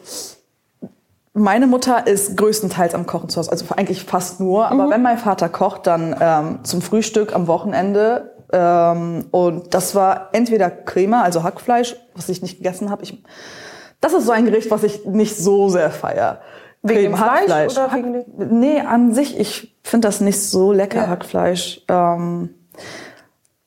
meine 1.34 1.68
Mutter 1.68 2.06
ist 2.06 2.38
größtenteils 2.38 2.94
am 2.94 3.06
Kochen 3.06 3.30
zu 3.30 3.40
Hause, 3.40 3.52
also 3.52 3.66
eigentlich 3.76 4.04
fast 4.04 4.40
nur. 4.40 4.68
Aber 4.68 4.86
mhm. 4.86 4.92
wenn 4.92 5.02
mein 5.02 5.18
Vater 5.18 5.50
kocht, 5.50 5.88
dann 5.88 6.16
ähm, 6.20 6.60
zum 6.64 6.82
Frühstück 6.82 7.34
am 7.34 7.48
Wochenende 7.48 8.34
ähm, 8.54 9.26
und 9.32 9.74
das 9.74 9.96
war 9.96 10.30
entweder 10.32 10.70
Crema, 10.70 11.24
also 11.24 11.44
Hackfleisch, 11.44 11.96
was 12.14 12.30
ich 12.30 12.44
nicht 12.44 12.58
gegessen 12.58 12.92
habe. 12.92 13.04
Ich, 13.04 13.24
das 14.00 14.14
ist 14.14 14.26
so 14.26 14.32
ein 14.32 14.46
Gericht, 14.46 14.70
was 14.70 14.84
ich 14.84 15.06
nicht 15.06 15.36
so 15.36 15.70
sehr 15.70 15.90
feier. 15.90 16.42
Wegen 16.84 17.14
Creme, 17.14 17.20
Hackfleisch. 17.20 17.74
Oder 17.74 17.92
Hack, 17.92 18.04
wegen 18.04 18.60
nee, 18.60 18.80
an 18.80 19.14
sich, 19.14 19.40
ich 19.40 19.76
finde 19.82 20.08
das 20.08 20.22
nicht 20.22 20.40
so 20.40 20.72
lecker, 20.72 21.00
ja. 21.00 21.08
Hackfleisch. 21.08 21.82
Ähm, 21.88 22.50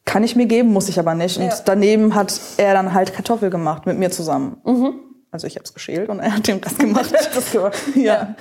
kann 0.04 0.22
ich 0.22 0.36
mir 0.36 0.46
geben, 0.46 0.72
muss 0.72 0.88
ich 0.88 1.00
aber 1.00 1.16
nicht. 1.16 1.36
Und 1.36 1.46
ja. 1.46 1.54
daneben 1.64 2.14
hat 2.14 2.40
er 2.56 2.74
dann 2.74 2.94
halt 2.94 3.12
Kartoffel 3.12 3.50
gemacht 3.50 3.86
mit 3.86 3.98
mir 3.98 4.12
zusammen. 4.12 4.58
Mhm. 4.64 5.00
Also 5.30 5.46
ich 5.46 5.56
habe 5.56 5.64
es 5.64 5.74
geschält 5.74 6.08
und 6.08 6.20
er 6.20 6.36
hat 6.36 6.46
den 6.46 6.58
Rest 6.58 6.78
gemacht. 6.78 7.12
das 7.12 7.50
gemacht. 7.50 7.76
Ja. 7.94 8.02
ja. 8.02 8.34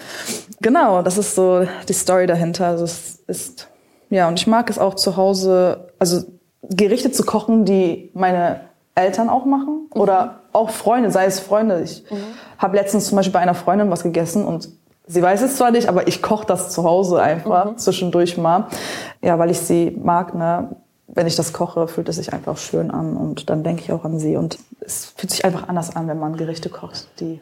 Genau, 0.61 1.01
das 1.01 1.17
ist 1.17 1.35
so 1.35 1.65
die 1.87 1.93
Story 1.93 2.27
dahinter. 2.27 2.67
Also 2.67 2.85
es 2.85 3.19
ist 3.27 3.67
ja 4.09 4.27
und 4.27 4.39
ich 4.39 4.47
mag 4.47 4.69
es 4.69 4.79
auch 4.79 4.93
zu 4.95 5.17
Hause, 5.17 5.89
also 5.99 6.23
Gerichte 6.69 7.11
zu 7.11 7.23
kochen, 7.23 7.65
die 7.65 8.11
meine 8.13 8.61
Eltern 8.95 9.29
auch 9.29 9.45
machen 9.45 9.89
mhm. 9.93 10.01
oder 10.01 10.41
auch 10.53 10.69
Freunde, 10.69 11.11
sei 11.11 11.25
es 11.25 11.39
Freunde. 11.39 11.81
Ich 11.81 12.03
mhm. 12.09 12.17
habe 12.57 12.77
letztens 12.77 13.07
zum 13.07 13.17
Beispiel 13.17 13.33
bei 13.33 13.39
einer 13.39 13.55
Freundin 13.55 13.91
was 13.91 14.03
gegessen 14.03 14.45
und 14.45 14.69
sie 15.05 15.21
weiß 15.21 15.41
es 15.41 15.57
zwar 15.57 15.71
nicht, 15.71 15.89
aber 15.89 16.07
ich 16.07 16.21
koche 16.21 16.45
das 16.45 16.71
zu 16.71 16.83
Hause 16.83 17.21
einfach 17.21 17.71
mhm. 17.71 17.77
zwischendurch 17.77 18.37
mal. 18.37 18.67
Ja, 19.21 19.37
weil 19.37 19.51
ich 19.51 19.59
sie 19.59 19.91
mag, 20.01 20.33
ne? 20.33 20.75
wenn 21.07 21.27
ich 21.27 21.35
das 21.35 21.53
koche, 21.53 21.87
fühlt 21.87 22.09
es 22.09 22.17
sich 22.17 22.33
einfach 22.33 22.57
schön 22.57 22.91
an 22.91 23.15
und 23.15 23.49
dann 23.49 23.63
denke 23.63 23.83
ich 23.83 23.91
auch 23.91 24.05
an 24.05 24.19
sie. 24.19 24.37
Und 24.37 24.57
es 24.85 25.13
fühlt 25.15 25.31
sich 25.31 25.45
einfach 25.45 25.67
anders 25.67 25.95
an, 25.95 26.07
wenn 26.07 26.19
man 26.19 26.37
Gerichte 26.37 26.69
kocht, 26.69 27.07
die 27.19 27.41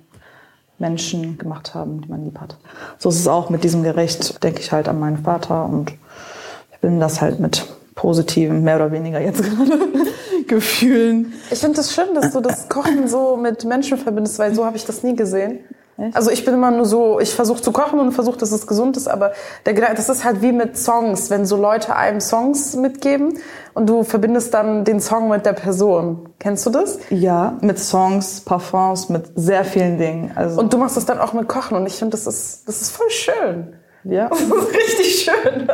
Menschen 0.80 1.38
gemacht 1.38 1.76
haben, 1.76 2.02
die 2.02 2.10
man 2.10 2.24
lieb 2.24 2.40
hat. 2.40 2.58
So 2.98 3.10
ist 3.10 3.20
es 3.20 3.28
auch 3.28 3.50
mit 3.50 3.64
diesem 3.64 3.84
Gericht, 3.84 4.44
denke 4.44 4.60
ich 4.60 4.72
halt 4.72 4.88
an 4.88 5.00
meinen 5.00 5.24
Vater 5.24 5.66
und 5.66 5.92
ich 5.92 6.80
bin 6.82 7.00
das 7.00 7.22
halt 7.22 7.40
mit 7.40 7.66
positiven, 7.96 8.64
mehr 8.64 8.78
oder 8.78 8.92
weniger 8.92 9.22
jetzt 9.22 9.44
gerade 9.44 9.80
Gefühlen. 10.48 11.34
Ich 11.52 11.60
finde 11.60 11.80
es 11.80 11.88
das 11.88 11.96
schön, 11.96 12.14
dass 12.16 12.34
du 12.34 12.42
das 12.42 12.68
Kochen 12.68 13.08
so 13.08 13.38
mit 13.38 13.64
Menschen 13.66 13.98
verbindest, 13.98 14.40
weil 14.40 14.54
so 14.54 14.66
habe 14.66 14.78
ich 14.78 14.86
das 14.86 15.04
nie 15.04 15.16
gesehen. 15.16 15.60
Echt? 15.98 16.16
Also 16.16 16.32
ich 16.32 16.44
bin 16.44 16.56
immer 16.56 16.72
nur 16.72 16.86
so, 16.86 17.20
ich 17.20 17.34
versuche 17.36 17.62
zu 17.62 17.72
kochen 17.72 18.00
und 18.00 18.12
versuche, 18.14 18.38
dass 18.38 18.52
es 18.52 18.66
gesund 18.66 18.98
ist, 18.98 19.08
aber 19.08 19.34
der, 19.66 19.74
das 19.94 20.10
ist 20.10 20.24
halt 20.24 20.42
wie 20.42 20.52
mit 20.52 20.78
Songs, 20.78 21.30
wenn 21.30 21.46
so 21.46 21.56
Leute 21.56 21.96
einem 21.96 22.20
Songs 22.20 22.76
mitgeben 22.76 23.38
und 23.74 23.88
du 23.88 24.04
verbindest 24.04 24.54
dann 24.54 24.86
den 24.86 25.00
Song 25.00 25.30
mit 25.30 25.46
der 25.46 25.54
Person. 25.54 26.30
Kennst 26.40 26.66
du 26.66 26.72
das? 26.72 27.00
Ja, 27.10 27.58
mit 27.62 27.78
Songs, 27.78 28.42
Parfums, 28.42 29.10
mit 29.10 29.26
sehr 29.36 29.64
vielen 29.66 29.98
Dingen. 29.98 30.32
Also 30.36 30.60
und 30.60 30.74
du 30.74 30.78
machst 30.78 30.98
das 30.98 31.06
dann 31.06 31.20
auch 31.20 31.34
mit 31.34 31.48
Kochen 31.48 31.78
und 31.78 31.86
ich 31.86 31.96
finde, 31.96 32.12
das 32.12 32.26
ist, 32.26 32.68
das 32.68 32.82
ist 32.82 32.92
voll 32.92 33.10
schön. 33.10 33.76
Ja. 34.04 34.30
Das 34.30 34.40
ist 34.42 34.76
richtig 34.76 35.24
schön. 35.24 35.68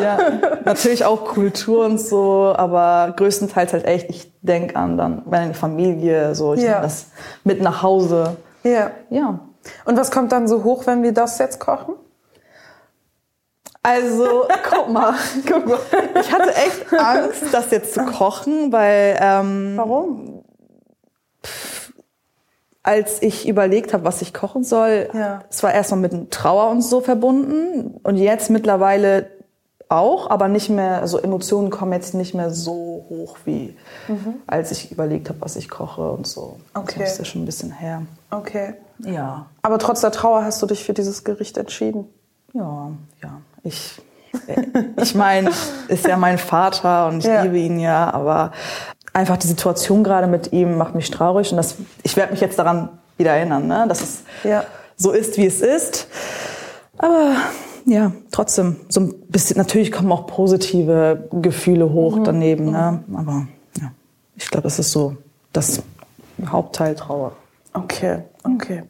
Ja, 0.00 0.18
natürlich 0.64 1.04
auch 1.04 1.24
Kultur 1.24 1.84
und 1.84 2.00
so, 2.00 2.54
aber 2.56 3.14
größtenteils 3.16 3.72
halt 3.72 3.84
echt, 3.86 4.08
ich 4.10 4.32
denke 4.42 4.76
an 4.76 4.96
dann 4.96 5.22
meine 5.26 5.54
Familie, 5.54 6.34
so, 6.34 6.54
ich 6.54 6.62
ja. 6.62 6.70
nehme 6.70 6.82
das 6.82 7.06
mit 7.44 7.60
nach 7.60 7.82
Hause. 7.82 8.36
Ja. 8.66 8.90
Ja. 9.10 9.40
Und 9.84 9.96
was 9.96 10.10
kommt 10.10 10.32
dann 10.32 10.48
so 10.48 10.64
hoch, 10.64 10.86
wenn 10.86 11.02
wir 11.02 11.12
das 11.12 11.38
jetzt 11.38 11.60
kochen? 11.60 11.94
Also, 13.82 14.46
guck 14.70 14.88
mal, 14.88 15.14
guck 15.46 15.66
mal. 15.66 15.78
Ich 16.20 16.32
hatte 16.32 16.54
echt 16.54 16.92
Angst, 16.92 17.44
das 17.52 17.70
jetzt 17.70 17.94
zu 17.94 18.04
kochen, 18.04 18.72
weil. 18.72 19.18
Ähm, 19.20 19.74
Warum? 19.76 20.42
als 22.86 23.20
ich 23.20 23.48
überlegt 23.48 23.92
habe, 23.92 24.04
was 24.04 24.22
ich 24.22 24.32
kochen 24.32 24.62
soll, 24.62 25.08
ja. 25.12 25.40
es 25.50 25.64
war 25.64 25.74
erstmal 25.74 25.98
mit 25.98 26.30
Trauer 26.30 26.70
und 26.70 26.82
so 26.82 27.00
verbunden 27.00 27.98
und 28.04 28.16
jetzt 28.16 28.48
mittlerweile 28.48 29.28
auch, 29.88 30.30
aber 30.30 30.48
nicht 30.48 30.68
mehr, 30.68 31.00
also 31.00 31.18
Emotionen 31.18 31.70
kommen 31.70 31.92
jetzt 31.92 32.14
nicht 32.14 32.34
mehr 32.34 32.50
so 32.50 33.06
hoch 33.08 33.36
wie 33.44 33.76
mhm. 34.08 34.34
als 34.46 34.72
ich 34.72 34.90
überlegt 34.90 35.28
habe, 35.28 35.40
was 35.40 35.56
ich 35.56 35.68
koche 35.68 36.10
und 36.10 36.26
so. 36.26 36.58
Okay. 36.74 37.00
Das 37.00 37.12
ist 37.12 37.18
ja 37.18 37.24
schon 37.24 37.42
ein 37.42 37.46
bisschen 37.46 37.70
her. 37.70 38.02
Okay. 38.30 38.74
Ja. 38.98 39.46
Aber 39.62 39.78
trotz 39.78 40.00
der 40.00 40.10
Trauer 40.10 40.44
hast 40.44 40.60
du 40.60 40.66
dich 40.66 40.84
für 40.84 40.92
dieses 40.92 41.22
Gericht 41.22 41.56
entschieden? 41.56 42.06
Ja, 42.52 42.90
ja. 43.22 43.40
Ich, 43.62 44.00
ich 45.00 45.14
meine, 45.14 45.50
ist 45.88 46.06
ja 46.06 46.16
mein 46.16 46.38
Vater 46.38 47.06
und 47.06 47.18
ich 47.18 47.24
ja. 47.24 47.42
liebe 47.42 47.58
ihn 47.58 47.78
ja, 47.78 48.12
aber 48.12 48.52
einfach 49.12 49.36
die 49.36 49.46
Situation 49.46 50.02
gerade 50.02 50.26
mit 50.26 50.52
ihm 50.52 50.76
macht 50.76 50.94
mich 50.94 51.10
traurig 51.10 51.50
und 51.50 51.58
das, 51.58 51.76
ich 52.02 52.16
werde 52.16 52.32
mich 52.32 52.40
jetzt 52.40 52.58
daran 52.58 52.98
wieder 53.16 53.30
erinnern, 53.30 53.66
ne? 53.66 53.86
dass 53.88 54.02
es 54.02 54.22
ja. 54.44 54.64
so 54.96 55.12
ist, 55.12 55.38
wie 55.38 55.46
es 55.46 55.60
ist. 55.60 56.08
Aber 56.98 57.36
ja, 57.86 58.12
trotzdem, 58.32 58.76
so 58.88 59.00
ein 59.00 59.14
bisschen, 59.28 59.56
natürlich 59.56 59.92
kommen 59.92 60.10
auch 60.12 60.26
positive 60.26 61.28
Gefühle 61.32 61.92
hoch 61.92 62.16
mhm. 62.16 62.24
daneben, 62.24 62.64
ne? 62.72 63.02
Mhm. 63.06 63.16
aber 63.16 63.46
ja, 63.80 63.92
ich 64.34 64.50
glaube, 64.50 64.64
das 64.64 64.78
ist 64.78 64.92
so 64.92 65.16
das 65.52 65.82
Hauptteil 66.44 66.94
Trauer. 66.96 67.32
Okay, 67.72 68.24
okay. 68.42 68.82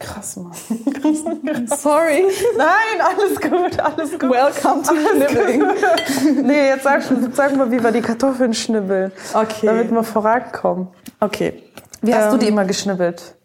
Krass, 0.00 0.36
Mann. 0.36 0.52
Sorry. 1.66 2.24
Nein, 2.56 3.00
alles 3.00 3.40
gut, 3.40 3.78
alles 3.78 4.10
gut. 4.18 4.30
Welcome 4.30 4.82
to 4.82 4.94
Schnibbeln. 4.96 6.44
nee, 6.44 6.68
jetzt 6.70 6.82
sag, 6.82 7.02
sag 7.32 7.56
mal, 7.56 7.70
wie 7.70 7.82
wir 7.82 7.92
die 7.92 8.00
Kartoffeln 8.00 8.52
schnibbeln. 8.52 9.12
Okay. 9.32 9.66
Damit 9.66 9.92
wir 9.92 10.02
vorankommen. 10.02 10.88
Okay. 11.20 11.62
Wie 12.00 12.12
hast 12.12 12.24
ähm, 12.24 12.30
du 12.32 12.38
die 12.38 12.46
ähm, 12.46 12.54
immer 12.54 12.64
geschnibbelt? 12.64 13.36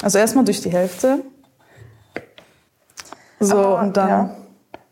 Also 0.00 0.16
erstmal 0.18 0.46
durch 0.46 0.62
die 0.62 0.70
Hälfte. 0.70 1.20
So, 3.40 3.56
Aber, 3.56 3.80
und 3.80 3.96
dann 3.96 4.08
ja. 4.08 4.30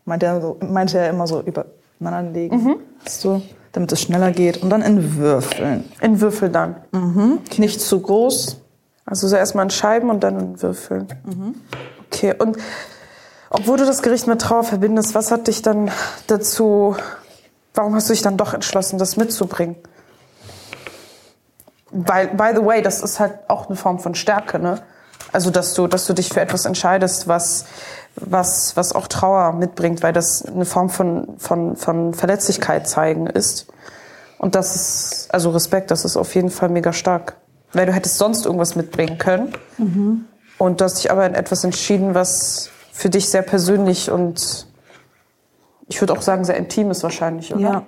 meinte, 0.05 0.27
er 0.27 0.41
so, 0.41 0.57
meinte 0.61 0.99
er 0.99 1.11
immer 1.11 1.27
so 1.27 1.43
übereinander 1.43 2.33
legen. 2.33 2.57
Mhm. 2.57 2.77
So, 3.07 3.43
damit 3.73 3.93
es 3.93 4.01
schneller 4.03 4.31
geht. 4.31 4.63
Und 4.63 4.71
dann 4.71 4.83
in 4.83 5.17
Würfeln. 5.17 5.85
In 6.01 6.21
Würfel 6.21 6.51
dann? 6.51 6.77
Mhm. 6.93 7.41
Nicht 7.59 7.81
zu 7.81 8.01
groß 8.01 8.63
also 9.07 9.29
so 9.29 9.37
erstmal 9.37 9.65
in 9.65 9.71
Scheiben 9.71 10.11
und 10.11 10.21
dann 10.21 10.39
in 10.39 10.63
Würfeln. 10.63 11.07
Mhm. 11.25 11.55
Okay, 12.07 12.35
und 12.37 12.59
obwohl 13.51 13.79
du 13.79 13.87
das 13.87 14.03
Gericht 14.03 14.27
mit 14.27 14.41
Trauer 14.41 14.65
verbindest, 14.65 15.15
was 15.15 15.31
hat 15.31 15.47
dich 15.47 15.63
dann 15.63 15.91
dazu, 16.27 16.97
warum 17.75 17.95
hast 17.95 18.09
du 18.09 18.13
dich 18.13 18.23
dann 18.23 18.37
doch 18.37 18.53
entschlossen, 18.53 18.99
das 18.99 19.17
mitzubringen? 19.17 19.77
Weil, 21.93 22.29
by 22.29 22.51
the 22.55 22.65
way, 22.65 22.83
das 22.83 23.01
ist 23.01 23.21
halt 23.21 23.39
auch 23.47 23.69
eine 23.69 23.77
Form 23.77 24.01
von 24.01 24.17
Stärke, 24.17 24.59
ne? 24.59 24.83
Also, 25.33 25.51
dass 25.51 25.75
du, 25.75 25.87
dass 25.87 26.07
du 26.07 26.13
dich 26.13 26.29
für 26.31 26.41
etwas 26.41 26.65
entscheidest, 26.65 27.29
was, 27.29 27.67
was, 28.17 28.77
was 28.77 28.93
auch 28.93 29.09
Trauer 29.09 29.53
mitbringt, 29.53 30.03
weil 30.03 30.13
das 30.13 30.45
eine 30.45 30.65
Form 30.65 30.89
von, 30.89 31.39
von, 31.39 31.77
von 31.77 32.15
Verletzlichkeit 32.15 32.89
zeigen 32.89 33.27
ist. 33.27 33.67
Und 34.39 34.55
das 34.55 34.75
ist, 34.77 35.29
also 35.33 35.51
Respekt, 35.51 35.91
das 35.91 36.05
ist 36.05 36.17
auf 36.17 36.35
jeden 36.35 36.51
Fall 36.51 36.69
mega 36.69 36.93
stark 36.93 37.37
weil 37.77 37.87
du 37.87 37.93
hättest 37.93 38.19
sonst 38.19 38.45
irgendwas 38.47 38.75
mitbringen 38.75 39.19
können. 39.19 39.53
Mhm. 39.79 40.25
Und 40.59 40.81
du 40.81 40.85
hast 40.85 40.99
dich 40.99 41.11
aber 41.11 41.27
in 41.27 41.35
etwas 41.35 41.63
entschieden, 41.63 42.15
was 42.15 42.71
für 42.93 43.11
dich 43.11 43.29
sehr 43.29 43.43
persönlich 43.43 44.11
und 44.11 44.67
ich 45.89 46.01
würde 46.01 46.15
auch 46.15 46.23
sagen 46.23 46.45
sehr 46.45 46.57
intim 46.57 46.91
ist 46.91 47.03
wahrscheinlich, 47.03 47.55
oder? 47.55 47.63
Ja. 47.63 47.83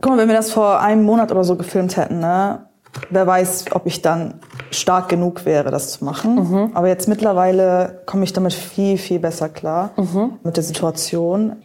Guck 0.00 0.12
mal, 0.12 0.18
wenn 0.18 0.28
wir 0.28 0.36
das 0.36 0.50
vor 0.50 0.80
einem 0.80 1.04
Monat 1.04 1.30
oder 1.30 1.44
so 1.44 1.56
gefilmt 1.56 1.96
hätten, 1.96 2.18
ne? 2.18 2.66
Wer 3.10 3.26
weiß, 3.26 3.66
ob 3.72 3.86
ich 3.86 4.02
dann 4.02 4.34
stark 4.70 5.08
genug 5.08 5.44
wäre, 5.44 5.70
das 5.70 5.92
zu 5.92 6.04
machen. 6.04 6.34
Mhm. 6.34 6.70
Aber 6.74 6.88
jetzt 6.88 7.08
mittlerweile 7.08 8.02
komme 8.06 8.24
ich 8.24 8.32
damit 8.32 8.52
viel, 8.52 8.98
viel 8.98 9.18
besser 9.18 9.48
klar 9.48 9.90
mhm. 9.96 10.34
mit 10.42 10.56
der 10.56 10.64
Situation. 10.64 11.56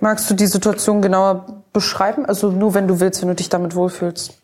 Magst 0.00 0.30
du 0.30 0.34
die 0.34 0.46
Situation 0.46 1.02
genauer 1.02 1.62
beschreiben? 1.72 2.26
Also 2.26 2.50
nur 2.50 2.74
wenn 2.74 2.88
du 2.88 3.00
willst, 3.00 3.20
wenn 3.22 3.28
du 3.28 3.34
dich 3.34 3.48
damit 3.48 3.74
wohlfühlst. 3.74 4.34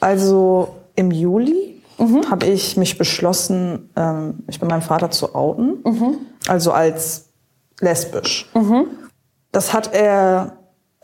Also 0.00 0.76
im 0.94 1.10
Juli 1.10 1.82
mhm. 1.98 2.30
habe 2.30 2.46
ich 2.46 2.76
mich 2.76 2.98
beschlossen, 2.98 3.90
ähm, 3.96 4.44
mich 4.46 4.60
bei 4.60 4.66
meinem 4.66 4.82
Vater 4.82 5.10
zu 5.10 5.34
outen. 5.34 5.78
Mhm. 5.84 6.18
Also 6.48 6.72
als 6.72 7.26
lesbisch. 7.80 8.50
Mhm. 8.54 8.86
Das 9.52 9.72
hat 9.72 9.92
er, 9.94 10.55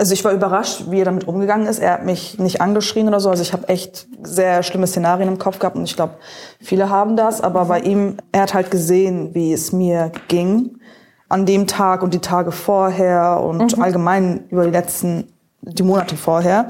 also 0.02 0.14
ich 0.14 0.24
war 0.24 0.32
überrascht, 0.32 0.86
wie 0.88 0.98
er 0.98 1.04
damit 1.04 1.28
umgegangen 1.28 1.68
ist. 1.68 1.78
Er 1.78 1.92
hat 1.92 2.04
mich 2.04 2.36
nicht 2.40 2.60
angeschrien 2.60 3.06
oder 3.06 3.20
so. 3.20 3.30
Also 3.30 3.40
ich 3.40 3.52
habe 3.52 3.68
echt 3.68 4.08
sehr 4.20 4.64
schlimme 4.64 4.88
Szenarien 4.88 5.28
im 5.28 5.38
Kopf 5.38 5.60
gehabt 5.60 5.76
und 5.76 5.84
ich 5.84 5.94
glaube, 5.94 6.14
viele 6.60 6.90
haben 6.90 7.16
das. 7.16 7.40
Aber 7.40 7.66
bei 7.66 7.78
ihm, 7.78 8.16
er 8.32 8.42
hat 8.42 8.52
halt 8.52 8.72
gesehen, 8.72 9.32
wie 9.32 9.52
es 9.52 9.70
mir 9.70 10.10
ging 10.26 10.80
an 11.28 11.46
dem 11.46 11.68
Tag 11.68 12.02
und 12.02 12.12
die 12.14 12.18
Tage 12.18 12.50
vorher 12.50 13.40
und 13.44 13.76
mhm. 13.76 13.82
allgemein 13.84 14.44
über 14.48 14.64
die 14.64 14.72
letzten, 14.72 15.32
die 15.60 15.84
Monate 15.84 16.16
vorher. 16.16 16.68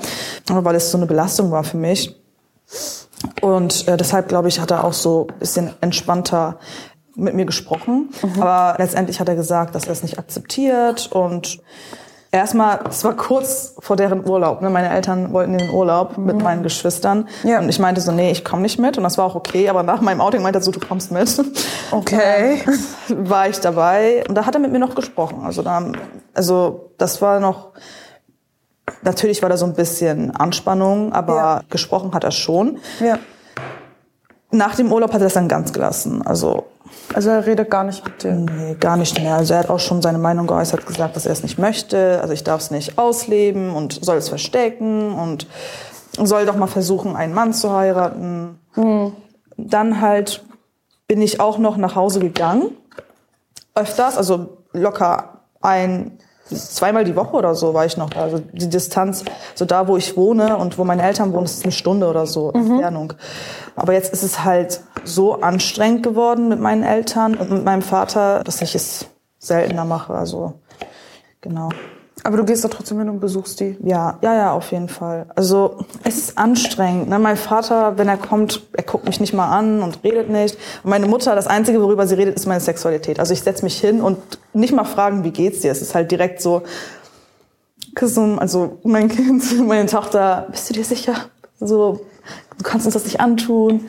Weil 0.49 0.77
es 0.77 0.91
so 0.91 0.99
eine 0.99 1.07
Belastung 1.07 1.51
war 1.51 1.65
für 1.65 1.79
mich. 1.79 2.15
Und 3.41 3.89
äh, 3.89 3.97
deshalb, 3.97 4.29
glaube 4.29 4.49
ich, 4.49 4.61
hat 4.61 4.71
er 4.71 4.85
auch 4.85 4.93
so 4.93 5.29
ein 5.31 5.39
bisschen 5.39 5.71
entspannter 5.81 6.59
mit 7.15 7.33
mir 7.33 7.47
gesprochen. 7.47 8.11
Mhm. 8.23 8.43
Aber 8.43 8.77
letztendlich 8.77 9.21
hat 9.21 9.29
er 9.31 9.37
gesagt, 9.37 9.75
dass 9.75 9.87
er 9.87 9.93
es 9.93 10.03
nicht 10.03 10.19
akzeptiert. 10.19 11.11
Und 11.11 11.63
erstmal, 12.33 12.81
es 12.89 13.05
war 13.05 13.15
kurz 13.15 13.75
vor 13.79 13.97
deren 13.97 14.29
Urlaub. 14.29 14.63
Ne? 14.63 14.71
Meine 14.71 14.89
Eltern 14.89 15.33
wollten 15.33 15.53
in 15.53 15.59
den 15.59 15.71
Urlaub 15.71 16.19
mhm. 16.19 16.25
mit 16.25 16.43
meinen 16.43 16.63
Geschwistern. 16.63 17.29
Ja. 17.45 17.61
Und 17.61 17.69
ich 17.69 17.79
meinte 17.79 18.01
so, 18.01 18.11
nee, 18.11 18.33
ich 18.33 18.45
komme 18.45 18.63
nicht 18.63 18.79
mit. 18.79 18.97
Und 18.97 19.05
das 19.05 19.19
war 19.19 19.27
auch 19.27 19.35
okay. 19.35 19.69
Aber 19.69 19.83
nach 19.83 20.01
meinem 20.01 20.21
Outing 20.21 20.43
meinte 20.43 20.59
er 20.59 20.63
so, 20.63 20.73
du 20.73 20.81
kommst 20.81 21.13
mit. 21.13 21.41
Okay. 21.93 22.63
war 23.09 23.49
ich 23.49 23.61
dabei. 23.61 24.25
Und 24.29 24.35
da 24.35 24.47
hat 24.47 24.55
er 24.55 24.61
mit 24.61 24.73
mir 24.73 24.79
noch 24.79 24.95
gesprochen. 24.95 25.43
Also, 25.45 25.63
da, 25.63 25.93
also 26.35 26.91
das 26.97 27.21
war 27.21 27.39
noch 27.39 27.73
Natürlich 29.03 29.43
war 29.43 29.49
da 29.49 29.57
so 29.57 29.67
ein 29.67 29.75
bisschen 29.75 30.35
Anspannung, 30.35 31.13
aber 31.13 31.37
ja. 31.37 31.61
gesprochen 31.71 32.13
hat 32.15 32.25
er 32.25 32.33
schon. 32.33 32.79
Ja. 33.01 33.19
Nach 34.51 34.75
dem 34.75 34.93
Urlaub 34.93 35.13
hat 35.13 35.21
er 35.21 35.25
das 35.25 35.35
dann 35.35 35.49
ganz 35.49 35.73
gelassen. 35.73 36.23
Also 36.23 36.67
also 37.15 37.31
er 37.31 37.47
redet 37.47 37.71
gar 37.71 37.85
nicht 37.85 38.05
mit 38.05 38.23
dir? 38.23 38.33
Nee, 38.33 38.75
gar 38.75 38.97
nicht 38.97 39.21
mehr. 39.21 39.37
Also 39.37 39.55
er 39.55 39.61
hat 39.61 39.71
auch 39.71 39.81
schon 39.81 40.03
seine 40.03 40.19
Meinung 40.19 40.47
geäußert, 40.47 40.87
gesagt, 40.87 41.17
dass 41.17 41.27
er 41.27 41.33
es 41.33 41.43
nicht 41.43 41.59
möchte. 41.59 42.21
Also 42.21 42.33
ich 42.33 42.45
darf 42.45 42.61
es 42.61 42.71
nicht 42.71 42.99
ausleben 42.99 43.75
und 43.75 44.05
soll 44.05 44.17
es 44.17 44.29
verstecken 44.29 45.13
und 45.13 45.47
soll 46.17 46.47
doch 46.47 46.57
mal 46.57 46.67
versuchen, 46.67 47.17
einen 47.17 47.35
Mann 47.35 47.53
zu 47.53 47.73
heiraten. 47.73 48.59
Mhm. 48.77 49.13
Dann 49.57 50.01
halt 50.01 50.45
bin 51.07 51.21
ich 51.21 51.41
auch 51.41 51.59
noch 51.59 51.77
nach 51.77 51.95
Hause 51.95 52.21
gegangen. 52.21 52.77
Öfters, 53.75 54.17
also 54.17 54.59
locker 54.73 55.41
ein 55.61 56.19
zweimal 56.49 57.05
die 57.05 57.17
Woche 57.17 57.37
oder 57.37 57.55
so 57.55 57.75
war 57.75 57.87
ich 57.87 57.97
noch 57.97 58.11
da. 58.11 58.23
Also 58.23 58.39
die 58.53 58.69
Distanz, 58.69 59.25
so 59.55 59.65
da, 59.65 59.89
wo 59.89 59.97
ich 59.97 60.17
wohne 60.17 60.57
und 60.57 60.79
wo 60.79 60.85
meine 60.85 61.03
Eltern 61.03 61.33
wohnen, 61.33 61.45
ist 61.45 61.65
eine 61.65 61.73
Stunde 61.73 62.09
oder 62.09 62.27
so 62.27 62.53
mhm. 62.53 62.73
Entfernung. 62.73 63.13
Aber 63.77 63.93
jetzt 63.93 64.13
ist 64.13 64.23
es 64.23 64.45
halt 64.45 64.81
so 65.05 65.41
anstrengend 65.41 66.03
geworden 66.03 66.49
mit 66.49 66.61
meinen 66.61 66.83
Eltern 66.83 67.35
und 67.35 67.51
mit 67.51 67.65
meinem 67.65 67.83
Vater, 67.83 68.43
dass 68.45 68.61
ich 68.63 68.75
es 68.75 69.07
seltener 69.39 69.85
mache. 69.85 70.15
Also 70.15 70.55
genau. 71.41 71.71
Aber 72.25 72.37
du 72.37 72.45
gehst 72.45 72.63
da 72.65 72.69
trotzdem 72.69 72.99
hin 72.99 73.09
und 73.09 73.19
besuchst 73.19 73.59
die? 73.59 73.77
Ja, 73.83 74.19
ja, 74.23 74.35
ja, 74.35 74.53
auf 74.53 74.71
jeden 74.71 74.89
Fall. 74.89 75.27
Also 75.35 75.85
es 76.05 76.19
ist 76.19 76.39
anstrengend. 76.39 77.09
Ne? 77.09 77.19
Mein 77.19 77.37
Vater, 77.37 77.99
wenn 77.99 78.07
er 78.07 78.17
kommt, 78.17 78.63
er 78.75 78.85
guckt 78.85 79.07
mich 79.07 79.19
nicht 79.19 79.33
mal 79.33 79.49
an 79.49 79.83
und 79.83 80.05
redet 80.05 80.31
nicht. 80.31 80.57
Und 80.85 80.91
meine 80.91 81.07
Mutter, 81.07 81.35
das 81.35 81.49
Einzige, 81.49 81.83
worüber 81.83 82.07
sie 82.07 82.15
redet, 82.15 82.37
ist 82.37 82.47
meine 82.47 82.61
Sexualität. 82.61 83.19
Also 83.19 83.33
ich 83.33 83.43
setze 83.43 83.65
mich 83.65 83.81
hin 83.81 84.01
und 84.01 84.19
nicht 84.53 84.73
mal 84.73 84.85
fragen, 84.85 85.25
wie 85.25 85.33
geht's 85.33 85.61
dir. 85.61 85.73
Es 85.73 85.83
ist 85.83 85.97
halt 85.97 86.13
direkt 86.13 86.41
so, 86.41 86.63
also 88.39 88.79
mein 88.85 89.09
Kind, 89.09 89.59
meine 89.67 89.87
Tochter, 89.87 90.47
bist 90.51 90.71
du 90.71 90.75
dir 90.75 90.85
sicher? 90.85 91.15
So, 91.59 92.07
du 92.57 92.63
kannst 92.63 92.87
uns 92.87 92.95
das 92.95 93.05
nicht 93.05 93.21
antun. 93.21 93.89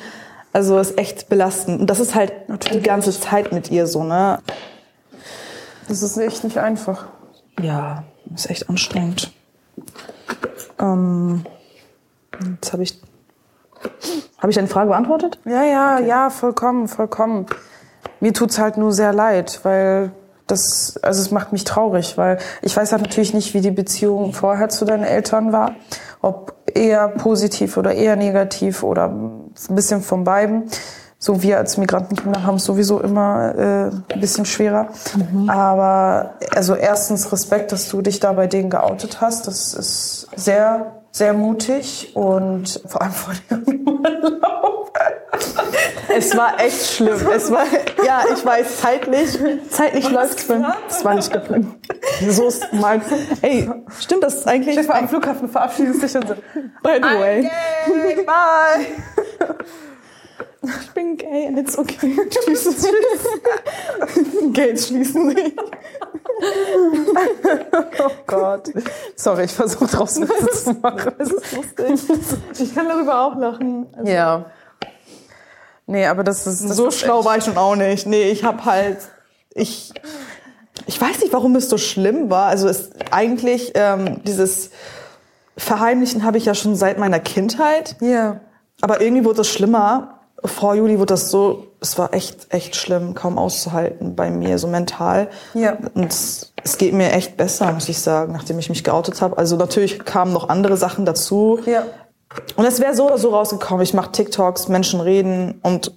Also 0.53 0.79
ist 0.79 0.97
echt 0.97 1.29
belastend. 1.29 1.81
Und 1.81 1.89
das 1.89 1.99
ist 1.99 2.15
halt 2.15 2.49
Natürlich. 2.49 2.81
die 2.81 2.87
ganze 2.87 3.11
Zeit 3.11 3.51
mit 3.51 3.69
ihr 3.69 3.85
so, 3.85 4.03
ne? 4.03 4.39
Das 5.87 6.01
ist 6.01 6.17
echt 6.17 6.43
nicht 6.43 6.57
einfach. 6.57 7.07
Ja, 7.59 8.03
ist 8.33 8.49
echt 8.49 8.69
anstrengend. 8.69 9.31
Ähm, 10.79 11.45
jetzt 12.55 12.73
habe 12.73 12.83
ich. 12.83 12.99
Habe 14.37 14.49
ich 14.49 14.55
deine 14.55 14.67
Frage 14.67 14.89
beantwortet? 14.89 15.39
Ja, 15.45 15.63
ja, 15.63 15.95
okay. 15.95 16.07
ja, 16.07 16.29
vollkommen, 16.29 16.87
vollkommen. 16.87 17.45
Mir 18.19 18.33
tut's 18.33 18.59
halt 18.59 18.77
nur 18.77 18.91
sehr 18.91 19.13
leid, 19.13 19.59
weil 19.63 20.11
das, 20.47 20.99
also 21.01 21.21
es 21.21 21.31
macht 21.31 21.53
mich 21.53 21.63
traurig, 21.63 22.17
weil 22.17 22.39
ich 22.61 22.75
weiß 22.75 22.91
halt 22.91 23.01
natürlich 23.01 23.33
nicht, 23.33 23.53
wie 23.53 23.61
die 23.61 23.71
Beziehung 23.71 24.33
vorher 24.33 24.69
zu 24.69 24.85
deinen 24.85 25.03
Eltern 25.03 25.51
war, 25.51 25.75
ob 26.21 26.53
eher 26.73 27.07
positiv 27.07 27.77
oder 27.77 27.93
eher 27.93 28.15
negativ 28.15 28.83
oder 28.83 29.07
ein 29.07 29.53
bisschen 29.69 30.01
von 30.01 30.23
beiden 30.23 30.69
so 31.23 31.41
wir 31.41 31.57
als 31.57 31.77
Migrantenkinder 31.77 32.43
haben 32.43 32.55
es 32.55 32.65
sowieso 32.65 32.99
immer 32.99 33.55
äh, 33.55 34.13
ein 34.13 34.19
bisschen 34.19 34.43
schwerer. 34.45 34.89
Mhm. 35.15 35.49
Aber 35.49 36.33
also 36.53 36.75
erstens 36.75 37.31
Respekt, 37.31 37.71
dass 37.71 37.87
du 37.87 38.01
dich 38.01 38.19
da 38.19 38.33
bei 38.33 38.47
denen 38.47 38.69
geoutet 38.69 39.21
hast. 39.21 39.47
Das 39.47 39.73
ist 39.73 40.27
sehr, 40.35 40.97
sehr 41.11 41.31
mutig 41.33 42.11
und 42.13 42.81
vor 42.85 43.01
allem 43.01 43.13
vor 43.13 43.33
dem 43.49 43.87
Urlaub. 43.87 44.91
Es 46.13 46.35
war 46.35 46.59
echt 46.59 46.87
schlimm. 46.87 47.25
Es 47.33 47.49
war, 47.49 47.63
ja, 48.05 48.23
ich 48.33 48.45
weiß, 48.45 48.81
zeitlich, 48.81 49.39
zeitlich 49.69 50.09
läuft 50.11 50.39
es. 50.39 50.49
Es 50.89 51.05
war 51.05 51.13
nicht 51.13 51.31
geplant. 51.31 51.67
So 52.27 52.49
ist 52.49 52.67
mein, 52.73 53.01
hey, 53.39 53.71
stimmt 53.97 54.23
das 54.23 54.45
eigentlich? 54.45 54.73
Stefan, 54.73 55.03
am 55.03 55.07
Flughafen 55.07 55.47
verabschiedest 55.47 56.03
dich 56.03 56.15
und 56.17 56.27
so. 56.27 56.33
By 56.83 56.97
the 56.97 57.17
way. 57.17 57.49
Okay, 57.87 58.25
bye 58.25 59.55
ich 60.63 60.91
bin 60.91 61.17
gay 61.17 61.47
and 61.47 61.57
it's 61.57 61.77
okay. 61.77 62.17
Tschüss. 62.29 62.65
Gates 64.53 64.87
schließen 64.87 65.29
sich. 65.31 65.53
oh 67.99 68.11
Gott. 68.27 68.69
Sorry, 69.15 69.45
ich 69.45 69.51
versuche 69.51 69.85
draus 69.85 70.19
Witze 70.19 70.63
zu 70.63 70.73
machen. 70.81 71.13
Es 71.17 71.31
ist 71.31 71.51
lustig. 71.53 72.17
Ich 72.59 72.75
kann 72.75 72.87
darüber 72.87 73.25
auch 73.25 73.35
lachen. 73.35 73.87
Also 73.95 74.11
ja. 74.11 74.45
Nee, 75.85 76.05
aber 76.05 76.23
das 76.23 76.47
ist... 76.47 76.63
Das 76.63 76.77
so 76.77 76.87
ist 76.87 76.99
schlau 76.99 77.25
war 77.25 77.37
ich 77.37 77.43
schon 77.43 77.57
auch 77.57 77.75
nicht. 77.75 78.07
Nee, 78.07 78.31
ich 78.31 78.43
hab 78.43 78.65
halt... 78.65 78.99
Ich... 79.53 79.93
Ich 80.85 80.99
weiß 80.99 81.19
nicht, 81.19 81.31
warum 81.31 81.55
es 81.55 81.69
so 81.69 81.77
schlimm 81.77 82.29
war. 82.29 82.47
Also 82.47 82.67
es 82.67 82.89
eigentlich 83.11 83.73
ähm, 83.75 84.21
dieses 84.23 84.71
Verheimlichen 85.55 86.23
habe 86.23 86.37
ich 86.37 86.45
ja 86.45 86.55
schon 86.55 86.75
seit 86.75 86.97
meiner 86.97 87.19
Kindheit. 87.19 87.95
Ja. 88.01 88.39
Aber 88.81 88.99
irgendwie 89.01 89.23
wurde 89.23 89.41
es 89.41 89.49
schlimmer 89.49 90.22
vor 90.45 90.75
Juli 90.75 90.99
wurde 90.99 91.13
das 91.13 91.31
so, 91.31 91.67
es 91.79 91.97
war 91.97 92.13
echt, 92.13 92.53
echt 92.53 92.75
schlimm, 92.75 93.13
kaum 93.13 93.37
auszuhalten 93.37 94.15
bei 94.15 94.29
mir, 94.29 94.57
so 94.57 94.67
mental. 94.67 95.29
Ja. 95.53 95.77
Und 95.93 96.11
es, 96.11 96.77
geht 96.77 96.93
mir 96.93 97.11
echt 97.11 97.37
besser, 97.37 97.71
muss 97.71 97.89
ich 97.89 97.99
sagen, 97.99 98.33
nachdem 98.33 98.59
ich 98.59 98.69
mich 98.69 98.83
geoutet 98.83 99.21
habe. 99.21 99.37
Also 99.37 99.55
natürlich 99.55 100.03
kamen 100.03 100.33
noch 100.33 100.49
andere 100.49 100.77
Sachen 100.77 101.05
dazu. 101.05 101.59
Ja. 101.65 101.83
Und 102.55 102.65
es 102.65 102.79
wäre 102.79 102.95
so 102.95 103.07
oder 103.07 103.17
so 103.17 103.29
rausgekommen. 103.29 103.83
Ich 103.83 103.93
mache 103.93 104.11
TikToks, 104.11 104.67
Menschen 104.67 104.99
reden 104.99 105.59
und 105.61 105.93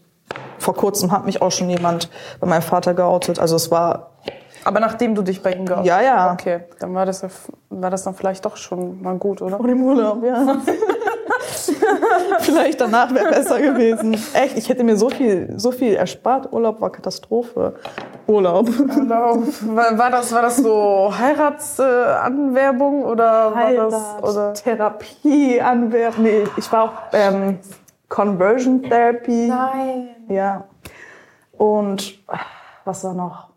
vor 0.59 0.75
kurzem 0.75 1.13
hat 1.13 1.27
mich 1.27 1.43
auch 1.43 1.53
schon 1.53 1.71
jemand 1.71 2.09
bei 2.41 2.47
meinem 2.47 2.63
Vater 2.63 2.95
geoutet. 2.95 3.39
Also 3.39 3.57
es 3.57 3.71
war 3.71 4.11
aber 4.65 4.81
nachdem 4.81 5.15
du 5.15 5.23
dich 5.23 5.45
bei 5.45 5.53
ihm 5.53 5.65
geoutet 5.65 5.87
Ja, 5.87 6.01
ja. 6.01 6.33
Okay, 6.33 6.65
dann 6.81 6.93
war 6.93 7.07
das, 7.07 7.25
war 7.71 7.89
das 7.89 8.03
dann 8.03 8.15
vielleicht 8.15 8.45
doch 8.45 8.57
schon 8.57 9.01
mal 9.01 9.17
gut, 9.17 9.41
oder? 9.41 9.59
Vor 9.59 9.69
dem 9.69 9.81
Urlaub, 9.81 10.25
ja. 10.25 10.45
Vielleicht 12.41 12.81
danach 12.81 13.15
wäre 13.15 13.31
besser 13.31 13.61
gewesen. 13.61 14.15
Echt, 14.35 14.57
ich 14.57 14.69
hätte 14.69 14.85
mir 14.85 14.97
so 14.97 15.11
viel, 15.11 15.55
so 15.57 15.73
viel 15.73 15.95
erspart. 15.95 16.53
Urlaub 16.53 16.81
war 16.81 16.91
Katastrophe. 16.91 17.75
Urlaub. 18.27 18.69
Urlaub. 18.69 19.45
War, 19.63 20.11
das, 20.11 20.33
war 20.33 20.43
das 20.43 20.57
so 20.57 21.13
Heiratsanwerbung 21.17 23.03
äh, 23.03 23.07
oder 23.07 23.55
Heirat, 23.55 23.93
war 23.93 24.21
das 24.21 24.35
oder 24.35 24.55
Therapieanwerbung? 24.55 26.25
Nee, 26.25 26.45
ich 26.57 26.71
war 26.73 26.85
auch 26.85 26.93
ähm, 27.13 27.59
Conversion 28.09 28.83
Therapy. 28.83 29.49
Nein. 29.49 30.09
Ja. 30.29 30.65
Und 31.53 32.19
was 32.85 33.05
war 33.05 33.15
noch? 33.15 33.49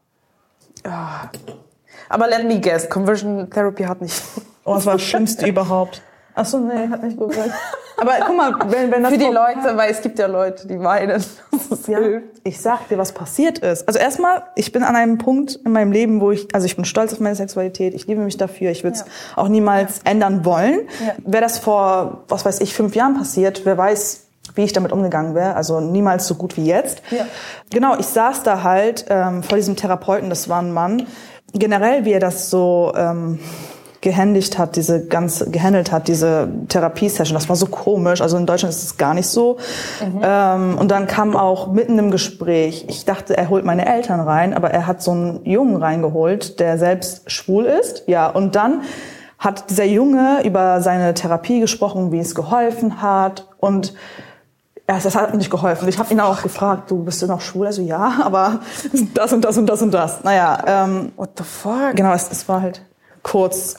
Aber 2.09 2.27
let 2.27 2.47
me 2.47 2.59
guess, 2.59 2.89
Conversion 2.89 3.49
Therapy 3.49 3.83
hat 3.83 4.01
nicht. 4.01 4.21
Oh, 4.65 4.75
das 4.75 4.85
war 4.85 4.93
das 4.93 5.03
Schlimmste 5.03 5.47
überhaupt. 5.47 6.01
Ach 6.39 6.45
so, 6.45 6.57
nee, 6.59 6.87
hat 6.87 7.03
nicht 7.03 7.17
gut 7.17 7.31
gesagt. 7.31 7.51
Aber 7.97 8.13
guck 8.25 8.37
mal, 8.37 8.55
wenn, 8.67 8.89
wenn 8.91 9.03
das 9.03 9.11
Für 9.11 9.17
die 9.17 9.25
Leute, 9.25 9.75
weil 9.75 9.91
es 9.91 10.01
gibt 10.01 10.19
ja 10.19 10.27
Leute, 10.27 10.67
die 10.67 10.79
weinen. 10.79 11.23
Ja, 11.87 11.99
ich 12.43 12.61
sag 12.61 12.87
dir, 12.87 12.97
was 12.97 13.11
passiert 13.11 13.59
ist. 13.59 13.87
Also 13.87 13.99
erstmal, 13.99 14.43
ich 14.55 14.71
bin 14.71 14.83
an 14.83 14.95
einem 14.95 15.17
Punkt 15.17 15.59
in 15.65 15.71
meinem 15.71 15.91
Leben, 15.91 16.19
wo 16.19 16.31
ich, 16.31 16.47
also 16.53 16.65
ich 16.65 16.75
bin 16.75 16.85
stolz 16.85 17.13
auf 17.13 17.19
meine 17.19 17.35
Sexualität, 17.35 17.93
ich 17.93 18.07
liebe 18.07 18.21
mich 18.21 18.37
dafür, 18.37 18.71
ich 18.71 18.83
würde 18.83 18.95
es 18.95 19.01
ja. 19.01 19.07
auch 19.35 19.47
niemals 19.49 19.97
ja. 19.97 20.11
ändern 20.11 20.45
wollen. 20.45 20.87
Ja. 21.05 21.13
Wäre 21.25 21.43
das 21.43 21.59
vor, 21.59 22.23
was 22.27 22.45
weiß 22.45 22.61
ich, 22.61 22.73
fünf 22.73 22.95
Jahren 22.95 23.15
passiert, 23.15 23.65
wer 23.65 23.77
weiß, 23.77 24.25
wie 24.55 24.63
ich 24.63 24.73
damit 24.73 24.91
umgegangen 24.91 25.35
wäre. 25.35 25.55
Also 25.55 25.79
niemals 25.79 26.27
so 26.27 26.35
gut 26.35 26.57
wie 26.57 26.65
jetzt. 26.65 27.01
Ja. 27.11 27.25
Genau, 27.69 27.97
ich 27.97 28.07
saß 28.07 28.43
da 28.43 28.63
halt 28.63 29.05
ähm, 29.09 29.43
vor 29.43 29.57
diesem 29.57 29.75
Therapeuten, 29.75 30.29
das 30.29 30.49
war 30.49 30.61
ein 30.61 30.71
Mann. 30.71 31.05
Generell, 31.53 32.05
wie 32.05 32.13
er 32.13 32.19
das 32.19 32.49
so 32.49 32.93
ähm, 32.95 33.39
gehändigt 34.01 34.57
hat, 34.57 34.75
diese 34.75 35.05
ganze 35.05 35.49
gehandelt 35.49 35.91
hat, 35.91 36.07
diese 36.07 36.47
Therapiesession. 36.69 37.33
Das 37.33 37.49
war 37.49 37.55
so 37.55 37.65
komisch. 37.65 38.21
Also 38.21 38.37
in 38.37 38.45
Deutschland 38.45 38.73
ist 38.73 38.83
es 38.83 38.97
gar 38.97 39.13
nicht 39.13 39.27
so. 39.27 39.57
Mhm. 40.01 40.21
Ähm, 40.23 40.77
und 40.77 40.89
dann 40.89 41.07
kam 41.07 41.35
auch 41.35 41.71
mitten 41.71 41.99
im 41.99 42.11
Gespräch, 42.11 42.85
ich 42.87 43.05
dachte, 43.05 43.35
er 43.35 43.49
holt 43.49 43.65
meine 43.65 43.85
Eltern 43.85 44.21
rein, 44.21 44.53
aber 44.53 44.71
er 44.71 44.87
hat 44.87 45.01
so 45.01 45.11
einen 45.11 45.45
Jungen 45.45 45.75
reingeholt, 45.75 46.59
der 46.59 46.77
selbst 46.77 47.29
schwul 47.31 47.65
ist. 47.65 48.03
Ja, 48.07 48.27
und 48.27 48.55
dann 48.55 48.83
hat 49.37 49.69
dieser 49.69 49.85
Junge 49.85 50.41
über 50.43 50.81
seine 50.81 51.13
Therapie 51.13 51.59
gesprochen, 51.59 52.11
wie 52.11 52.19
es 52.19 52.35
geholfen 52.35 53.01
hat 53.01 53.47
und 53.57 53.93
ja, 54.89 54.97
das 54.97 55.15
hat 55.15 55.35
nicht 55.35 55.51
geholfen. 55.51 55.87
Ich 55.87 55.99
habe 55.99 56.11
ihn 56.11 56.19
auch 56.19 56.41
gefragt, 56.41 56.89
du 56.89 57.03
bist 57.03 57.21
du 57.21 57.27
noch 57.27 57.41
schwul? 57.41 57.67
Also 57.67 57.83
ja, 57.83 58.21
aber 58.23 58.61
das 59.13 59.31
und 59.31 59.45
das 59.45 59.57
und 59.57 59.67
das 59.67 59.81
und 59.83 59.91
das. 59.91 60.23
Naja, 60.23 60.63
ähm, 60.65 61.11
what 61.15 61.29
the 61.37 61.43
fuck? 61.43 61.95
Genau, 61.95 62.11
es, 62.11 62.29
es 62.31 62.49
war 62.49 62.63
halt 62.63 62.81
kurz 63.21 63.75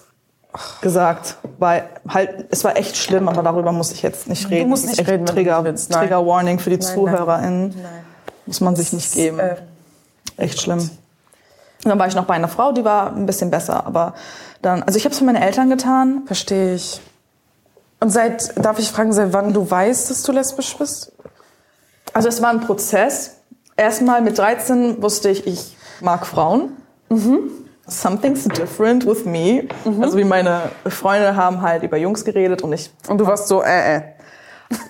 gesagt, 0.81 1.37
weil 1.59 1.89
halt 2.09 2.47
es 2.51 2.65
war 2.65 2.77
echt 2.77 2.97
schlimm, 2.97 3.29
aber 3.29 3.43
darüber 3.43 3.73
muss 3.73 3.93
ich 3.93 4.03
jetzt 4.03 4.29
nicht 4.29 4.51
reden. 4.51 4.65
Du 4.65 4.69
musst 4.71 4.87
nicht 4.87 5.07
reden, 5.07 5.27
Trigger, 5.27 5.63
willst, 5.65 5.93
Trigger 5.93 6.27
Warning 6.27 6.59
für 6.59 6.71
die 6.71 6.79
nein, 6.79 6.87
ZuhörerInnen. 6.87 7.69
Nein. 7.69 8.05
Muss 8.47 8.61
man 8.61 8.75
sich 8.75 8.93
nicht 8.93 9.13
geben. 9.13 9.39
Äh, 9.39 9.57
echt 10.37 10.61
schlimm. 10.61 10.79
Und 10.81 10.91
dann 11.89 11.99
war 11.99 12.09
ich 12.09 12.15
noch 12.15 12.25
bei 12.25 12.35
einer 12.35 12.49
Frau, 12.49 12.73
die 12.73 12.85
war 12.85 13.15
ein 13.15 13.27
bisschen 13.27 13.51
besser, 13.51 13.87
aber 13.87 14.15
dann, 14.61 14.83
also 14.83 14.97
ich 14.97 15.05
habe 15.05 15.13
es 15.13 15.19
für 15.19 15.25
meine 15.25 15.45
Eltern 15.45 15.71
getan. 15.71 16.23
Verstehe 16.27 16.75
ich. 16.75 17.01
Und 18.01 18.11
seit, 18.11 18.53
darf 18.63 18.79
ich 18.79 18.91
fragen, 18.91 19.13
seit 19.13 19.33
wann 19.33 19.53
du 19.53 19.71
weißt, 19.71 20.11
dass 20.11 20.23
du 20.23 20.33
lesbisch 20.33 20.77
bist? 20.77 21.13
Also 22.13 22.29
es 22.29 22.43
war 22.43 22.51
ein 22.51 22.61
Prozess. 22.61 23.37
Erstmal 23.77 24.21
mit 24.21 24.37
13 24.37 25.01
wusste 25.01 25.31
ich, 25.31 25.47
ich 25.47 25.77
mag 26.01 26.27
Frauen. 26.27 26.77
Mhm 27.09 27.60
something's 27.91 28.45
different 28.45 29.07
with 29.07 29.25
me. 29.25 29.69
Mhm. 29.85 30.03
Also 30.03 30.19
wie 30.19 30.25
meine 30.25 30.71
Freunde 30.87 31.37
haben 31.37 31.63
halt 31.63 31.83
über 31.83 31.97
Jungs 31.97 32.25
geredet 32.25 32.63
und 32.63 32.73
ich. 32.73 32.91
Und 33.09 33.19
du 33.19 33.27
warst 33.27 33.49
so, 33.49 33.63
äh, 33.63 33.97
äh. 33.97 34.03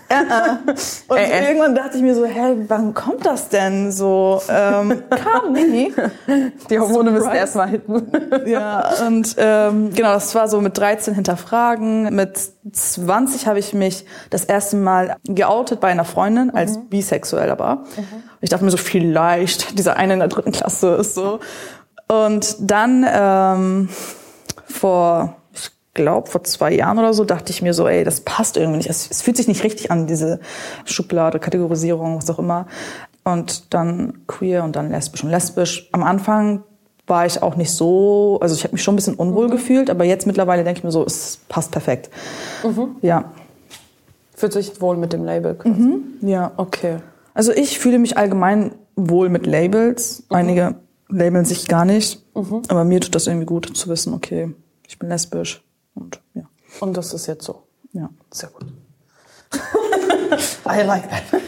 Äh, 0.08 0.14
äh. 0.14 0.72
Und 1.08 1.16
äh, 1.16 1.22
äh. 1.22 1.48
irgendwann 1.48 1.74
dachte 1.74 1.96
ich 1.96 2.02
mir 2.02 2.14
so, 2.14 2.26
hä, 2.26 2.54
wann 2.68 2.92
kommt 2.92 3.24
das 3.24 3.48
denn 3.48 3.92
so? 3.92 4.42
Ähm, 4.48 5.02
kam 5.08 5.52
nie. 5.52 5.94
Die 6.70 6.78
Hormone 6.78 7.12
müssen 7.12 7.30
erstmal 7.30 7.68
hitten. 7.68 8.10
ja, 8.46 8.90
und 9.06 9.36
ähm, 9.38 9.90
genau, 9.94 10.12
das 10.12 10.34
war 10.34 10.48
so 10.48 10.60
mit 10.60 10.76
13 10.76 11.14
hinterfragen. 11.14 12.14
Mit 12.14 12.38
20 12.72 13.46
habe 13.46 13.58
ich 13.58 13.72
mich 13.72 14.04
das 14.28 14.44
erste 14.44 14.76
Mal 14.76 15.16
geoutet 15.24 15.80
bei 15.80 15.88
einer 15.88 16.04
Freundin 16.04 16.50
als 16.50 16.76
mhm. 16.76 16.88
bisexuell 16.88 17.50
aber. 17.50 17.76
Mhm. 17.96 18.22
Ich 18.42 18.50
dachte 18.50 18.64
mir 18.64 18.70
so, 18.70 18.76
vielleicht, 18.76 19.78
dieser 19.78 19.96
eine 19.96 20.14
in 20.14 20.18
der 20.18 20.28
dritten 20.28 20.52
Klasse 20.52 20.96
ist 20.96 21.14
so. 21.14 21.40
Und 22.10 22.56
dann 22.58 23.06
ähm, 23.08 23.88
vor, 24.64 25.36
ich 25.54 25.70
glaube, 25.94 26.28
vor 26.28 26.42
zwei 26.42 26.72
Jahren 26.72 26.98
oder 26.98 27.14
so, 27.14 27.24
dachte 27.24 27.52
ich 27.52 27.62
mir 27.62 27.72
so, 27.72 27.86
ey, 27.86 28.02
das 28.02 28.22
passt 28.22 28.56
irgendwie 28.56 28.78
nicht. 28.78 28.90
Es, 28.90 29.08
es 29.08 29.22
fühlt 29.22 29.36
sich 29.36 29.46
nicht 29.46 29.62
richtig 29.62 29.92
an, 29.92 30.08
diese 30.08 30.40
Schublade, 30.84 31.38
Kategorisierung, 31.38 32.16
was 32.16 32.28
auch 32.28 32.40
immer. 32.40 32.66
Und 33.22 33.72
dann 33.72 34.26
queer 34.26 34.64
und 34.64 34.74
dann 34.74 34.90
lesbisch 34.90 35.22
und 35.22 35.30
lesbisch. 35.30 35.88
Am 35.92 36.02
Anfang 36.02 36.64
war 37.06 37.26
ich 37.26 37.44
auch 37.44 37.54
nicht 37.54 37.70
so, 37.70 38.38
also 38.42 38.56
ich 38.56 38.64
habe 38.64 38.72
mich 38.72 38.82
schon 38.82 38.94
ein 38.94 38.96
bisschen 38.96 39.14
unwohl 39.14 39.46
mhm. 39.46 39.52
gefühlt, 39.52 39.88
aber 39.88 40.04
jetzt 40.04 40.26
mittlerweile 40.26 40.64
denke 40.64 40.78
ich 40.78 40.84
mir 40.84 40.90
so, 40.90 41.04
es 41.04 41.38
passt 41.48 41.70
perfekt. 41.70 42.10
Mhm. 42.64 42.96
Ja. 43.02 43.30
Fühlt 44.34 44.52
sich 44.52 44.80
wohl 44.80 44.96
mit 44.96 45.12
dem 45.12 45.24
Label? 45.24 45.56
Mhm. 45.62 46.02
Ja. 46.22 46.50
Okay. 46.56 46.96
Also 47.34 47.52
ich 47.52 47.78
fühle 47.78 48.00
mich 48.00 48.18
allgemein 48.18 48.72
wohl 48.96 49.28
mit 49.28 49.46
Labels. 49.46 50.24
Mhm. 50.28 50.36
Einige 50.36 50.74
labeln 51.10 51.44
sich 51.44 51.68
gar 51.68 51.84
nicht, 51.84 52.24
mhm. 52.34 52.62
aber 52.68 52.84
mir 52.84 53.00
tut 53.00 53.14
das 53.14 53.26
irgendwie 53.26 53.46
gut 53.46 53.76
zu 53.76 53.88
wissen, 53.88 54.14
okay, 54.14 54.54
ich 54.86 54.98
bin 54.98 55.08
lesbisch 55.08 55.62
und 55.94 56.20
ja. 56.34 56.44
Und 56.80 56.96
das 56.96 57.12
ist 57.12 57.26
jetzt 57.26 57.44
so? 57.44 57.64
Ja. 57.92 58.10
Sehr 58.30 58.48
gut. 58.50 58.66
I 60.66 60.82
like 60.82 61.08
that. 61.10 61.22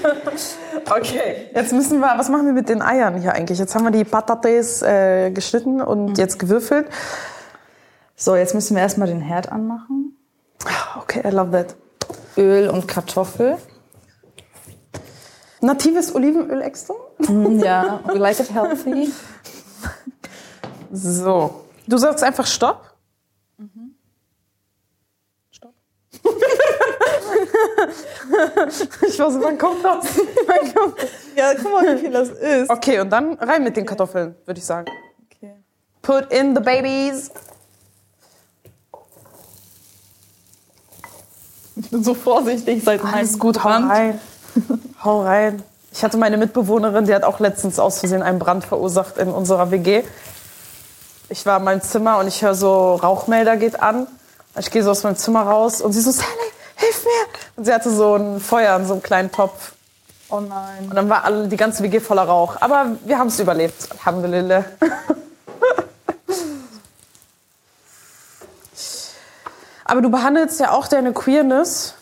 Okay, 0.90 1.48
jetzt 1.54 1.72
müssen 1.72 2.00
wir, 2.00 2.18
was 2.18 2.28
machen 2.28 2.44
wir 2.44 2.52
mit 2.52 2.68
den 2.68 2.82
Eiern 2.82 3.20
hier 3.20 3.32
eigentlich? 3.32 3.58
Jetzt 3.58 3.74
haben 3.74 3.84
wir 3.84 3.92
die 3.92 4.04
Patates 4.04 4.82
äh, 4.82 5.30
geschnitten 5.30 5.80
und 5.80 6.06
mhm. 6.06 6.14
jetzt 6.16 6.38
gewürfelt. 6.38 6.86
So, 8.16 8.36
jetzt 8.36 8.54
müssen 8.54 8.74
wir 8.74 8.82
erstmal 8.82 9.08
den 9.08 9.20
Herd 9.20 9.50
anmachen. 9.50 10.16
Okay, 10.98 11.22
I 11.24 11.30
love 11.30 11.50
that. 11.52 11.76
Öl 12.36 12.68
und 12.68 12.88
Kartoffel. 12.88 13.56
Natives 15.60 16.14
Olivenöl 16.14 16.60
extra? 16.60 16.94
Mm, 17.18 17.60
ja, 17.60 18.00
we 18.06 18.18
like 18.18 18.40
it 18.40 18.52
healthy. 18.52 19.12
So. 20.92 21.64
Du 21.86 21.96
sagst 21.96 22.22
einfach 22.22 22.46
Stopp? 22.46 22.94
Mhm. 23.56 23.94
Stopp. 25.50 25.72
ich 29.08 29.18
weiß, 29.18 29.34
wann 29.40 29.58
kommt 29.58 29.84
das? 29.84 30.06
Wann 30.46 30.74
kommt 30.74 30.98
das? 31.02 31.10
Ja, 31.34 31.54
guck 31.54 31.72
mal, 31.72 31.96
wie 31.96 32.00
viel 32.00 32.10
das 32.10 32.28
ist. 32.28 32.70
Okay, 32.70 33.00
und 33.00 33.10
dann 33.10 33.34
rein 33.34 33.64
mit 33.64 33.76
den 33.76 33.86
Kartoffeln, 33.86 34.34
würde 34.44 34.58
ich 34.58 34.66
sagen. 34.66 34.86
Okay. 35.30 35.54
Put 36.02 36.30
in 36.32 36.54
the 36.54 36.60
babies. 36.60 37.30
Ich 41.76 41.90
bin 41.90 42.04
so 42.04 42.12
vorsichtig 42.14 42.84
seit 42.84 43.02
Alles 43.02 43.38
gut, 43.38 43.64
hau 43.64 43.70
rein. 43.70 44.20
hau 45.02 45.22
rein. 45.22 45.62
Ich 45.92 46.02
hatte 46.02 46.16
meine 46.16 46.38
Mitbewohnerin, 46.38 47.04
die 47.04 47.14
hat 47.14 47.22
auch 47.22 47.38
letztens 47.38 47.78
aus 47.78 47.98
Versehen 47.98 48.22
einen 48.22 48.38
Brand 48.38 48.64
verursacht 48.64 49.18
in 49.18 49.28
unserer 49.28 49.70
WG. 49.70 50.02
Ich 51.28 51.44
war 51.44 51.58
in 51.58 51.64
meinem 51.64 51.82
Zimmer 51.82 52.18
und 52.18 52.26
ich 52.28 52.42
höre 52.42 52.54
so, 52.54 52.94
Rauchmelder 52.94 53.56
geht 53.56 53.82
an. 53.82 54.06
Ich 54.58 54.70
gehe 54.70 54.82
so 54.82 54.90
aus 54.90 55.02
meinem 55.02 55.16
Zimmer 55.16 55.42
raus 55.42 55.80
und 55.80 55.92
sie 55.92 56.00
so, 56.00 56.10
Sally, 56.10 56.28
hilf 56.76 57.04
mir! 57.04 57.10
Und 57.56 57.64
sie 57.64 57.72
hatte 57.72 57.90
so 57.90 58.16
ein 58.16 58.40
Feuer 58.40 58.74
in 58.76 58.86
so 58.86 58.94
einem 58.94 59.02
kleinen 59.02 59.30
Topf. 59.30 59.72
Oh 60.30 60.40
nein. 60.40 60.88
Und 60.88 60.94
dann 60.94 61.10
war 61.10 61.24
alle, 61.24 61.46
die 61.48 61.56
ganze 61.58 61.82
WG 61.82 62.00
voller 62.00 62.24
Rauch. 62.24 62.56
Aber 62.60 62.86
wir 63.04 63.18
haben 63.18 63.28
es 63.28 63.38
überlebt. 63.38 63.88
Alhamdulillah. 63.90 64.64
Aber 69.84 70.00
du 70.00 70.10
behandelst 70.10 70.58
ja 70.58 70.70
auch 70.70 70.88
deine 70.88 71.12
Queerness 71.12 71.94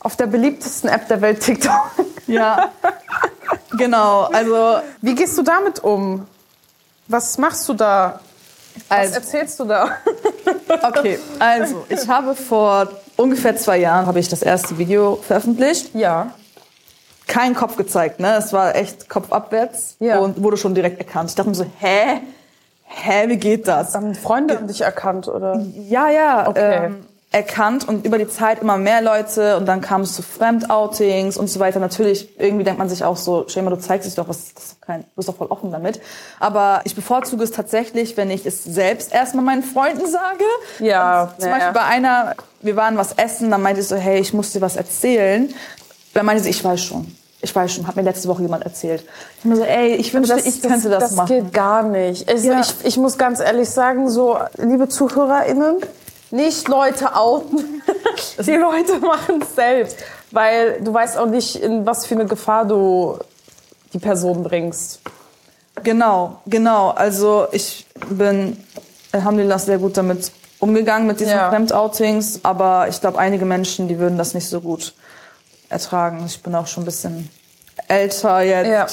auf 0.00 0.16
der 0.16 0.26
beliebtesten 0.26 0.90
App 0.90 1.08
der 1.08 1.22
Welt, 1.22 1.40
TikTok. 1.40 1.92
Ja, 2.28 2.70
genau. 3.76 4.24
Also, 4.24 4.80
wie 5.00 5.14
gehst 5.14 5.36
du 5.36 5.42
damit 5.42 5.82
um? 5.82 6.26
Was 7.08 7.38
machst 7.38 7.68
du 7.68 7.74
da? 7.74 8.20
Also, 8.88 9.10
Was 9.10 9.16
erzählst 9.16 9.58
du 9.58 9.64
da? 9.64 9.90
Okay, 10.82 11.18
also 11.38 11.84
ich 11.88 12.06
habe 12.08 12.34
vor 12.34 12.88
ungefähr 13.16 13.56
zwei 13.56 13.78
Jahren 13.78 14.06
habe 14.06 14.20
ich 14.20 14.28
das 14.28 14.42
erste 14.42 14.78
Video 14.78 15.16
veröffentlicht. 15.16 15.94
Ja. 15.94 16.32
Kein 17.26 17.54
Kopf 17.54 17.76
gezeigt, 17.76 18.20
ne? 18.20 18.36
Es 18.36 18.52
war 18.52 18.74
echt 18.74 19.08
kopfabwärts 19.08 19.96
ja. 19.98 20.18
und 20.18 20.42
wurde 20.42 20.56
schon 20.56 20.74
direkt 20.74 20.98
erkannt. 20.98 21.30
Ich 21.30 21.36
dachte 21.36 21.50
mir 21.50 21.56
so, 21.56 21.66
hä? 21.78 22.20
Hä, 22.84 23.28
wie 23.28 23.36
geht 23.36 23.68
das? 23.68 23.94
Haben 23.94 24.14
Freunde 24.14 24.56
haben 24.56 24.66
dich 24.68 24.80
erkannt, 24.80 25.28
oder? 25.28 25.60
Ja, 25.88 26.08
ja. 26.08 26.48
Okay. 26.48 26.86
Ähm, 26.86 27.06
erkannt 27.30 27.86
und 27.86 28.06
über 28.06 28.16
die 28.16 28.26
Zeit 28.26 28.60
immer 28.60 28.78
mehr 28.78 29.02
Leute 29.02 29.58
und 29.58 29.66
dann 29.66 29.82
kam 29.82 30.00
es 30.00 30.14
zu 30.14 30.22
Fremdoutings 30.22 31.36
und 31.36 31.48
so 31.48 31.60
weiter. 31.60 31.78
Natürlich, 31.78 32.38
irgendwie 32.38 32.64
denkt 32.64 32.78
man 32.78 32.88
sich 32.88 33.04
auch 33.04 33.18
so, 33.18 33.46
Schema, 33.48 33.68
du 33.68 33.78
zeigst 33.78 34.06
dich 34.06 34.14
doch, 34.14 34.28
was, 34.28 34.54
das 34.54 34.64
ist 34.64 34.82
kein, 34.82 35.02
du 35.02 35.08
bist 35.16 35.28
doch 35.28 35.36
voll 35.36 35.48
offen 35.48 35.70
damit. 35.70 36.00
Aber 36.40 36.80
ich 36.84 36.94
bevorzuge 36.94 37.44
es 37.44 37.50
tatsächlich, 37.50 38.16
wenn 38.16 38.30
ich 38.30 38.46
es 38.46 38.64
selbst 38.64 39.12
erstmal 39.12 39.44
meinen 39.44 39.62
Freunden 39.62 40.06
sage. 40.06 40.44
Ja. 40.78 41.24
Und 41.24 41.42
zum 41.42 41.50
ja, 41.50 41.56
Beispiel 41.56 41.72
bei 41.74 41.84
einer, 41.84 42.34
wir 42.62 42.76
waren 42.76 42.96
was 42.96 43.12
essen, 43.12 43.50
dann 43.50 43.60
meinte 43.60 43.82
ich 43.82 43.88
so, 43.88 43.96
hey, 43.96 44.20
ich 44.20 44.32
muss 44.32 44.52
dir 44.52 44.62
was 44.62 44.76
erzählen. 44.76 45.52
Dann 46.14 46.24
meinte 46.24 46.42
sie, 46.42 46.50
ich 46.50 46.64
weiß 46.64 46.80
schon 46.80 47.14
ich 47.40 47.54
weiß 47.54 47.72
schon, 47.72 47.86
hat 47.86 47.94
mir 47.96 48.02
letzte 48.02 48.28
Woche 48.28 48.42
jemand 48.42 48.64
erzählt. 48.64 49.04
Ich 49.38 49.44
mir 49.44 49.56
so, 49.56 49.62
ey, 49.62 49.94
ich 49.94 50.12
wünschte, 50.12 50.34
das, 50.34 50.46
ich 50.46 50.60
könnte 50.60 50.88
das, 50.88 51.04
das 51.04 51.12
machen. 51.12 51.28
Das 51.28 51.44
geht 51.44 51.52
gar 51.52 51.84
nicht. 51.84 52.28
Also 52.28 52.48
ja. 52.48 52.60
ich, 52.60 52.74
ich 52.84 52.96
muss 52.96 53.16
ganz 53.16 53.40
ehrlich 53.40 53.70
sagen, 53.70 54.10
so, 54.10 54.38
liebe 54.56 54.88
ZuhörerInnen, 54.88 55.76
nicht 56.30 56.68
Leute 56.68 57.14
outen. 57.14 57.82
Die 58.38 58.52
Leute 58.52 58.98
machen 59.00 59.42
es 59.42 59.54
selbst. 59.54 59.96
Weil 60.30 60.80
du 60.80 60.92
weißt 60.92 61.16
auch 61.16 61.26
nicht, 61.26 61.56
in 61.56 61.86
was 61.86 62.06
für 62.06 62.14
eine 62.14 62.26
Gefahr 62.26 62.64
du 62.66 63.18
die 63.92 63.98
Person 63.98 64.42
bringst. 64.42 65.00
Genau, 65.82 66.40
genau. 66.46 66.90
Also 66.90 67.46
ich 67.52 67.86
bin, 68.10 68.62
Alhamdulillah, 69.12 69.58
sehr 69.58 69.78
gut 69.78 69.96
damit 69.96 70.30
umgegangen, 70.58 71.06
mit 71.06 71.20
diesen 71.20 71.32
ja. 71.32 71.48
Fremdoutings. 71.48 72.40
Aber 72.42 72.88
ich 72.88 73.00
glaube, 73.00 73.18
einige 73.18 73.44
Menschen, 73.44 73.88
die 73.88 73.98
würden 73.98 74.18
das 74.18 74.34
nicht 74.34 74.48
so 74.48 74.60
gut 74.60 74.94
ertragen. 75.68 76.24
Ich 76.26 76.42
bin 76.42 76.54
auch 76.54 76.66
schon 76.66 76.82
ein 76.82 76.86
bisschen 76.86 77.30
älter 77.86 78.40
jetzt. 78.40 78.68
Ja. 78.68 78.86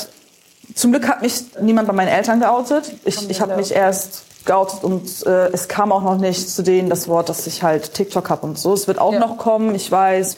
Zum 0.73 0.91
Glück 0.91 1.07
hat 1.07 1.21
mich 1.21 1.43
niemand 1.61 1.87
bei 1.87 1.93
meinen 1.93 2.07
Eltern 2.07 2.39
geoutet. 2.39 2.91
Ich, 3.03 3.29
ich 3.29 3.41
habe 3.41 3.55
mich 3.55 3.71
erst 3.71 4.24
geoutet 4.45 4.83
und 4.83 5.25
äh, 5.25 5.47
es 5.47 5.67
kam 5.67 5.91
auch 5.91 6.01
noch 6.01 6.17
nicht 6.17 6.49
zu 6.49 6.61
denen 6.61 6.89
das 6.89 7.07
Wort, 7.07 7.29
dass 7.29 7.47
ich 7.47 7.63
halt 7.63 7.93
TikTok 7.93 8.29
habe 8.29 8.45
und 8.45 8.59
so. 8.59 8.73
Es 8.73 8.87
wird 8.87 8.99
auch 8.99 9.13
ja. 9.13 9.19
noch 9.19 9.37
kommen, 9.37 9.75
ich 9.75 9.91
weiß. 9.91 10.37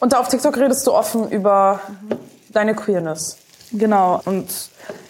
Und 0.00 0.12
da 0.12 0.20
auf 0.20 0.28
TikTok 0.28 0.56
redest 0.56 0.86
du 0.86 0.92
offen 0.92 1.30
über 1.30 1.80
mhm. 1.88 2.16
deine 2.52 2.74
Queerness. 2.74 3.36
Genau. 3.72 4.20
Und 4.24 4.48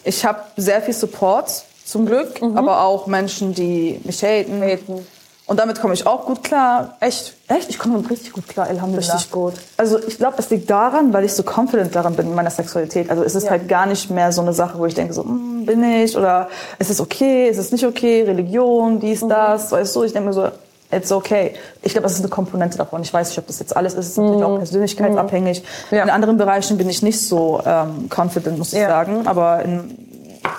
ich 0.05 0.25
habe 0.25 0.41
sehr 0.57 0.83
viel 0.83 0.95
Support 0.95 1.65
zum 1.85 2.07
Glück, 2.07 2.41
mhm. 2.41 2.57
aber 2.57 2.83
auch 2.83 3.07
Menschen, 3.07 3.55
die 3.55 4.01
mich 4.05 4.23
haten. 4.23 4.63
haten. 4.63 5.07
Und 5.53 5.59
damit 5.59 5.83
komme 5.83 5.93
ich 5.93 6.07
auch 6.07 6.25
gut 6.25 6.43
klar. 6.43 6.97
Echt? 7.01 7.35
Echt? 7.47 7.69
Ich 7.69 7.79
komme 7.79 7.97
damit 7.97 8.11
richtig 8.11 8.33
gut 8.33 8.49
klar, 8.49 8.69
Alhamdulillah. 8.69 9.13
Richtig 9.13 9.31
gut. 9.31 9.53
Also 9.77 9.99
ich 9.99 10.17
glaube, 10.17 10.37
es 10.39 10.49
liegt 10.49 10.71
daran, 10.71 11.13
weil 11.13 11.27
ich 11.27 11.35
so 11.35 11.43
confident 11.43 11.95
daran 11.95 12.17
bin 12.17 12.29
in 12.29 12.35
meiner 12.35 12.49
Sexualität. 12.49 13.11
Also 13.11 13.23
es 13.23 13.35
ist 13.35 13.45
ja. 13.45 13.51
halt 13.51 13.69
gar 13.69 13.85
nicht 13.85 14.09
mehr 14.09 14.33
so 14.33 14.41
eine 14.41 14.55
Sache, 14.55 14.79
wo 14.79 14.87
ich 14.87 14.95
denke 14.95 15.13
so, 15.13 15.25
hm, 15.25 15.67
bin 15.67 15.85
ich? 15.85 16.17
Oder 16.17 16.49
ist 16.79 16.89
es 16.89 17.03
okay? 17.03 17.51
Ist 17.51 17.59
es 17.59 17.71
nicht 17.71 17.85
okay? 17.85 18.23
Religion, 18.23 18.99
dies, 18.99 19.21
mhm. 19.21 19.29
das, 19.29 19.71
weißt 19.71 19.95
du? 19.95 20.05
Ich 20.05 20.15
denke 20.15 20.29
mir 20.29 20.33
so, 20.33 20.49
it's 20.91 21.13
okay. 21.13 21.53
Ich 21.83 21.93
glaube, 21.93 22.05
das 22.05 22.15
ist 22.15 22.21
eine 22.21 22.31
Komponente 22.31 22.79
davon. 22.79 23.03
Ich 23.03 23.13
weiß 23.13 23.29
nicht, 23.29 23.39
ob 23.39 23.47
das 23.47 23.59
jetzt 23.59 23.77
alles 23.77 23.93
ist. 23.93 24.07
Es 24.07 24.09
ist 24.13 24.17
natürlich 24.17 24.45
auch 24.45 24.53
mhm. 24.53 24.57
persönlichkeitsabhängig. 24.57 25.63
Mhm. 25.91 25.97
Ja. 25.99 26.03
In 26.03 26.09
anderen 26.09 26.39
Bereichen 26.39 26.79
bin 26.79 26.89
ich 26.89 27.03
nicht 27.03 27.21
so 27.21 27.61
ähm, 27.67 28.09
confident, 28.09 28.57
muss 28.57 28.73
ich 28.73 28.79
ja. 28.79 28.89
sagen. 28.89 29.27
Aber 29.27 29.63
in 29.63 29.99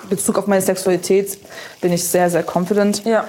Bezug 0.08 0.38
auf 0.38 0.46
meine 0.46 0.62
Sexualität 0.62 1.36
bin 1.80 1.92
ich 1.92 2.06
sehr, 2.06 2.30
sehr 2.30 2.44
confident. 2.44 3.04
Ja. 3.04 3.24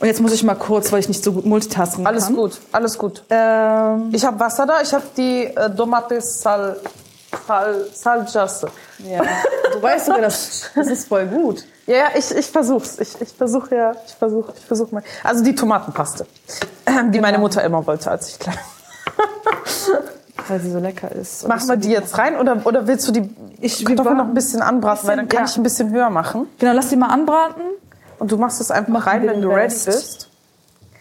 Und 0.00 0.06
jetzt 0.06 0.20
muss 0.20 0.32
ich 0.32 0.44
mal 0.44 0.54
kurz, 0.54 0.92
weil 0.92 1.00
ich 1.00 1.08
nicht 1.08 1.24
so 1.24 1.32
gut 1.32 1.44
multitasken 1.44 2.06
alles 2.06 2.26
kann. 2.26 2.38
Alles 2.38 2.56
gut, 2.56 2.60
alles 2.72 2.98
gut. 2.98 3.24
Ähm, 3.30 4.10
ich 4.12 4.24
habe 4.24 4.38
Wasser 4.38 4.64
da, 4.64 4.80
ich 4.80 4.94
habe 4.94 5.04
die 5.16 5.44
äh, 5.44 5.74
Tomate 5.74 6.20
Sal, 6.20 6.76
Sal, 7.46 7.86
Saljasse. 7.92 8.68
Ja. 8.98 9.22
Du 9.72 9.82
weißt 9.82 10.06
sogar, 10.06 10.22
das, 10.22 10.70
das 10.74 10.86
ist 10.86 11.08
voll 11.08 11.26
gut. 11.26 11.64
Ja, 11.86 11.96
ja 11.96 12.04
ich, 12.14 12.30
ich 12.30 12.46
versuch's. 12.46 12.98
Ich, 13.00 13.20
ich 13.20 13.30
versuche 13.30 13.74
ja, 13.74 13.92
ich 14.06 14.14
versuche 14.14 14.52
ich 14.56 14.64
versuch 14.64 14.92
mal. 14.92 15.02
Also 15.24 15.42
die 15.42 15.54
Tomatenpaste, 15.54 16.26
die 16.86 16.92
genau. 17.10 17.20
meine 17.20 17.38
Mutter 17.38 17.64
immer 17.64 17.84
wollte, 17.84 18.10
als 18.10 18.28
ich 18.28 18.38
klein 18.38 18.58
Weil 20.46 20.60
sie 20.60 20.70
so 20.70 20.78
lecker 20.78 21.10
ist. 21.10 21.48
Machen 21.48 21.68
wir 21.68 21.76
die 21.76 21.90
jetzt 21.90 22.16
rein 22.16 22.36
oder, 22.36 22.64
oder 22.64 22.86
willst 22.86 23.08
du 23.08 23.12
die 23.12 23.28
ich 23.60 23.84
Kartoffeln 23.84 24.16
noch 24.16 24.26
ein 24.26 24.34
bisschen 24.34 24.62
anbraten, 24.62 25.08
weil 25.08 25.16
dann 25.16 25.28
kann 25.28 25.40
ja. 25.40 25.50
ich 25.50 25.56
ein 25.56 25.64
bisschen 25.64 25.90
höher 25.90 26.10
machen. 26.10 26.46
Genau, 26.58 26.72
lass 26.72 26.88
die 26.88 26.96
mal 26.96 27.08
anbraten. 27.08 27.62
Und 28.18 28.32
du 28.32 28.36
machst 28.36 28.60
es 28.60 28.70
einfach 28.70 29.06
rein, 29.06 29.26
wenn 29.26 29.40
du 29.40 29.48
ready 29.48 29.74
bist. 29.84 30.28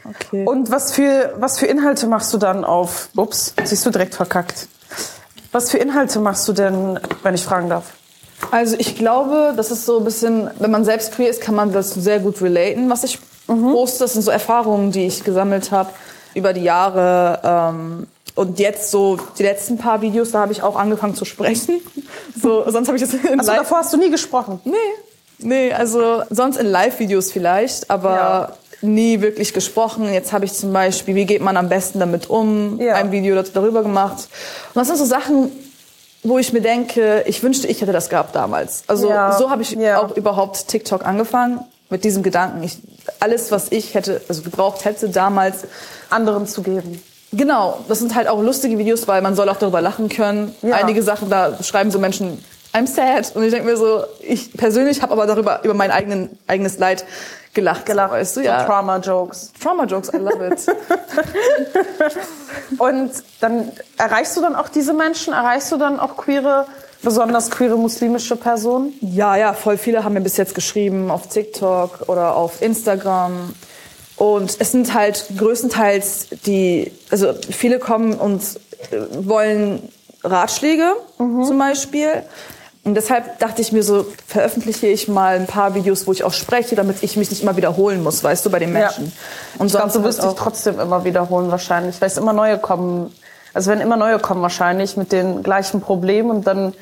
Okay. 0.04 0.46
Und 0.46 0.72
was 0.72 0.94
für, 0.94 1.34
was 1.38 1.60
für 1.60 1.66
Inhalte 1.66 2.08
machst 2.08 2.34
du 2.34 2.38
dann 2.38 2.64
auf? 2.64 3.10
Ups, 3.16 3.54
siehst 3.64 3.86
du 3.86 3.90
direkt 3.90 4.16
verkackt. 4.16 4.68
Was 5.52 5.72
für 5.72 5.78
Inhalte 5.78 6.20
machst 6.20 6.48
du 6.48 6.54
denn, 6.54 7.00
wenn 7.24 7.36
ich 7.36 7.44
fragen 7.44 7.70
darf? 7.70 7.94
Also 8.52 8.76
ich 8.78 8.96
glaube, 8.96 9.54
das 9.58 9.72
ist 9.72 9.86
so 9.86 9.98
ein 9.98 10.06
bisschen, 10.06 10.50
wenn 10.60 10.72
man 10.72 10.86
selbst 10.86 11.14
queer 11.14 11.30
ist, 11.30 11.42
kann 11.42 11.56
man 11.56 11.74
das 11.74 11.94
sehr 11.94 12.20
gut 12.20 12.42
relaten, 12.42 12.90
was 12.90 13.04
ich 13.04 13.20
mhm. 13.48 13.72
poste. 13.72 14.00
Das 14.00 14.14
sind 14.14 14.22
so 14.22 14.32
Erfahrungen, 14.32 14.92
die 14.92 15.08
ich 15.08 15.24
gesammelt 15.24 15.72
habe 15.72 15.90
über 16.36 16.54
die 16.54 16.64
Jahre. 16.64 17.42
Ähm, 17.44 18.08
und 18.36 18.60
jetzt 18.60 18.92
so 18.92 19.18
die 19.40 19.44
letzten 19.44 19.78
paar 19.78 20.02
Videos, 20.02 20.32
da 20.32 20.42
habe 20.42 20.52
ich 20.52 20.62
auch 20.62 20.76
angefangen 20.76 21.16
zu 21.16 21.26
sprechen. 21.26 21.82
So, 22.40 22.70
sonst 22.70 22.88
habe 22.88 22.98
ich 22.98 23.04
das 23.04 23.14
in 23.16 23.40
also 23.40 23.52
davor 23.52 23.80
hast 23.80 23.92
du 23.92 23.98
nie 23.98 24.12
gesprochen? 24.12 24.60
Nee, 24.64 24.76
Nee, 25.40 25.72
also 25.72 26.24
sonst 26.30 26.58
in 26.58 26.66
Live-Videos 26.66 27.32
vielleicht, 27.32 27.90
aber 27.90 28.16
ja. 28.16 28.54
nie 28.82 29.22
wirklich 29.22 29.54
gesprochen. 29.54 30.12
Jetzt 30.12 30.34
habe 30.34 30.46
ich 30.46 30.54
zum 30.54 30.74
Beispiel, 30.74 31.16
wie 31.16 31.26
geht 31.26 31.42
man 31.42 31.58
am 31.58 31.70
besten 31.70 32.00
damit 32.00 32.30
um, 32.30 32.80
ja. 32.80 32.96
ein 32.96 33.12
Video 33.12 33.42
darüber 33.42 33.84
gemacht. 33.84 34.28
Und 34.74 34.80
das 34.80 34.88
sind 34.88 34.98
so 34.98 35.06
Sachen, 35.06 35.52
wo 36.24 36.40
ich 36.40 36.54
mir 36.54 36.62
denke, 36.62 37.24
ich 37.28 37.44
wünschte, 37.44 37.68
ich 37.68 37.82
hätte 37.82 37.92
das 37.92 38.10
gehabt 38.10 38.36
damals. 38.36 38.84
Also 38.88 39.10
ja. 39.10 39.38
so 39.38 39.50
habe 39.50 39.62
ich 39.62 39.78
auch 39.96 40.16
überhaupt 40.16 40.68
TikTok 40.68 41.06
angefangen 41.06 41.60
mit 41.90 42.04
diesem 42.04 42.24
Gedanken. 42.24 42.64
Ich, 42.64 42.80
alles, 43.20 43.52
was 43.52 43.72
ich 43.72 43.94
hätte, 43.94 44.22
also 44.28 44.42
gebraucht 44.42 44.86
hätte 44.86 45.10
damals, 45.10 45.66
anderen 46.10 46.48
zu 46.48 46.64
geben. 46.64 47.02
Genau, 47.32 47.80
das 47.88 48.00
sind 48.00 48.16
halt 48.16 48.28
auch 48.28 48.42
lustige 48.42 48.78
Videos, 48.78 49.08
weil 49.08 49.22
man 49.22 49.36
soll 49.36 49.50
auch 49.50 49.58
darüber 49.58 49.82
lachen 49.82 50.10
können. 50.10 50.56
Einige 50.72 51.04
Sachen, 51.04 51.30
da 51.30 51.62
schreiben 51.62 51.92
so 51.92 52.00
Menschen, 52.00 52.44
I'm 52.78 52.88
sad. 52.88 53.36
Und 53.36 53.44
ich 53.44 53.52
denke 53.52 53.68
mir 53.68 53.78
so, 53.78 54.04
ich 54.22 54.54
persönlich 54.54 55.02
habe 55.02 55.14
aber 55.14 55.26
darüber, 55.26 55.62
über 55.64 55.74
mein 55.74 55.90
eigenen, 55.90 56.38
eigenes 56.46 56.78
Leid 56.78 57.06
gelacht. 57.56 57.88
Gelacht, 57.88 58.12
weißt 58.12 58.38
du, 58.38 58.42
ja. 58.42 58.62
So 58.62 58.68
Trauma-Jokes. 58.68 59.54
Trauma-Jokes, 59.60 60.14
I 60.14 60.18
love 60.18 60.48
it. 60.48 60.68
und 62.78 63.12
dann 63.42 63.72
erreichst 63.98 64.38
du 64.38 64.42
dann 64.42 64.56
auch 64.56 64.70
diese 64.70 64.94
Menschen? 64.94 65.34
Erreichst 65.34 65.72
du 65.72 65.78
dann 65.78 66.00
auch 66.00 66.18
queere, 66.18 66.68
besonders 67.02 67.50
queere 67.50 67.78
muslimische 67.78 68.36
Personen? 68.36 68.94
Ja, 69.02 69.36
ja, 69.36 69.54
voll 69.54 69.78
viele 69.78 70.04
haben 70.04 70.14
mir 70.14 70.22
bis 70.22 70.38
jetzt 70.38 70.54
geschrieben 70.54 71.10
auf 71.10 71.28
TikTok 71.28 72.08
oder 72.08 72.36
auf 72.36 72.62
Instagram. 72.62 73.56
Und 74.18 74.58
es 74.60 74.72
sind 74.72 74.94
halt 74.94 75.26
größtenteils 75.36 76.28
die, 76.46 76.92
also 77.10 77.34
viele 77.34 77.80
kommen 77.80 78.14
und 78.14 78.44
wollen 79.20 79.90
Ratschläge 80.24 80.94
mhm. 81.18 81.44
zum 81.44 81.58
Beispiel. 81.58 82.24
Und 82.88 82.96
deshalb 82.96 83.40
dachte 83.40 83.62
ich 83.62 83.74
mir 83.74 83.84
so, 83.84 84.06
veröffentliche 84.28 84.88
ich 84.88 85.10
mal 85.10 85.36
ein 85.36 85.46
paar 85.46 85.76
Videos, 85.76 86.08
wo 86.08 86.14
ich 86.14 86.24
auch 86.24 86.32
spreche, 86.32 86.78
damit 86.78 87.04
ich 87.04 87.18
mich 87.18 87.30
nicht 87.30 87.44
immer 87.44 87.58
wiederholen 87.58 88.02
muss, 88.02 88.24
weißt 88.24 88.46
du, 88.46 88.50
bei 88.50 88.60
den 88.60 88.72
Menschen. 88.72 89.08
Ja. 89.08 89.60
Und 89.60 89.68
ich 89.68 89.74
glaube, 89.74 89.92
du 89.92 90.04
wirst 90.06 90.24
dich 90.24 90.32
trotzdem 90.38 90.80
immer 90.80 91.04
wiederholen 91.04 91.52
wahrscheinlich, 91.52 92.00
weil 92.00 92.08
es 92.08 92.16
immer 92.16 92.32
neue 92.32 92.58
kommen. 92.58 93.14
Also 93.54 93.72
wenn 93.72 93.82
immer 93.82 93.98
neue 93.98 94.20
kommen 94.20 94.42
wahrscheinlich 94.42 94.96
mit 94.96 95.12
den 95.12 95.44
gleichen 95.44 95.82
Problemen 95.82 96.30
und 96.30 96.48
dann, 96.48 96.74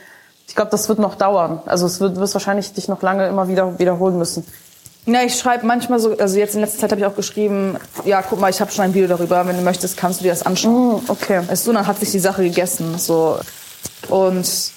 ich 0.47 0.55
glaube, 0.55 0.69
das 0.69 0.87
wird 0.89 0.99
noch 0.99 1.15
dauern. 1.15 1.63
Also 1.65 1.87
es 1.87 1.99
wird, 1.99 2.17
wirst 2.17 2.35
wahrscheinlich 2.35 2.71
dich 2.71 2.87
noch 2.87 3.01
lange 3.01 3.27
immer 3.27 3.47
wieder 3.47 3.79
wiederholen 3.79 4.19
müssen. 4.19 4.45
Ja, 5.07 5.23
ich 5.23 5.39
schreibe 5.39 5.65
manchmal 5.65 5.97
so, 5.97 6.15
also 6.15 6.37
jetzt 6.37 6.53
in 6.53 6.61
letzter 6.61 6.81
Zeit 6.81 6.91
habe 6.91 7.01
ich 7.01 7.07
auch 7.07 7.15
geschrieben, 7.15 7.77
ja, 8.03 8.21
guck 8.21 8.39
mal, 8.39 8.51
ich 8.51 8.61
habe 8.61 8.71
schon 8.71 8.85
ein 8.85 8.93
Video 8.93 9.07
darüber, 9.07 9.47
wenn 9.47 9.57
du 9.57 9.63
möchtest, 9.63 9.97
kannst 9.97 10.19
du 10.19 10.25
dir 10.25 10.29
das 10.29 10.45
anschauen. 10.45 10.97
Mm, 10.97 11.01
okay. 11.07 11.41
Weißt 11.47 11.65
du, 11.65 11.73
dann 11.73 11.87
hat 11.87 11.99
sich 11.99 12.11
die 12.11 12.19
Sache 12.19 12.43
gegessen, 12.43 12.99
so. 12.99 13.39
Und 14.09 14.74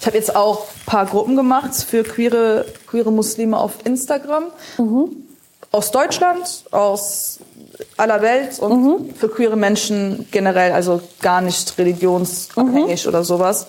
ich 0.00 0.06
habe 0.06 0.16
jetzt 0.16 0.36
auch 0.36 0.60
ein 0.60 0.86
paar 0.86 1.06
Gruppen 1.06 1.36
gemacht 1.36 1.74
für 1.74 2.02
queere, 2.02 2.66
queere 2.86 3.10
Muslime 3.10 3.58
auf 3.58 3.72
Instagram. 3.84 4.44
Mhm. 4.78 5.10
Aus 5.72 5.90
Deutschland, 5.90 6.64
aus 6.70 7.40
aller 7.96 8.22
Welt 8.22 8.58
und 8.58 8.82
mhm. 8.82 9.14
für 9.14 9.28
queere 9.28 9.56
Menschen 9.56 10.28
generell, 10.30 10.72
also 10.72 11.00
gar 11.20 11.40
nicht 11.40 11.76
religionsabhängig 11.76 13.04
mhm. 13.04 13.08
oder 13.08 13.24
sowas. 13.24 13.66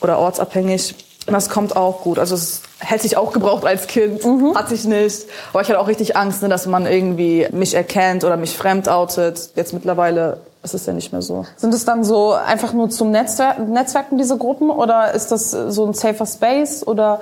Oder 0.00 0.18
ortsabhängig. 0.18 0.94
Das 1.26 1.50
kommt 1.50 1.76
auch 1.76 2.02
gut. 2.02 2.18
Also 2.18 2.36
es 2.36 2.62
hätte 2.78 3.06
ich 3.06 3.16
auch 3.16 3.32
gebraucht 3.32 3.64
als 3.64 3.86
Kind, 3.86 4.24
mhm. 4.24 4.54
hatte 4.54 4.74
ich 4.74 4.84
nicht. 4.84 5.26
Aber 5.52 5.62
ich 5.62 5.68
hatte 5.68 5.80
auch 5.80 5.88
richtig 5.88 6.16
Angst, 6.16 6.42
ne, 6.42 6.48
dass 6.48 6.66
man 6.66 6.86
irgendwie 6.86 7.46
mich 7.50 7.74
erkennt 7.74 8.24
oder 8.24 8.36
mich 8.36 8.56
fremd 8.56 8.88
outet. 8.88 9.50
Jetzt 9.56 9.72
mittlerweile 9.72 10.40
ist 10.74 10.82
es 10.82 10.86
ja 10.86 10.92
nicht 10.92 11.12
mehr 11.12 11.22
so. 11.22 11.44
Sind 11.56 11.74
es 11.74 11.84
dann 11.84 12.04
so 12.04 12.32
einfach 12.32 12.72
nur 12.72 12.90
zum 12.90 13.10
Netzwer 13.10 13.58
Netzwerken 13.58 14.18
diese 14.18 14.36
Gruppen 14.36 14.70
oder 14.70 15.12
ist 15.14 15.32
das 15.32 15.50
so 15.50 15.86
ein 15.86 15.94
safer 15.94 16.26
Space 16.26 16.86
oder? 16.86 17.20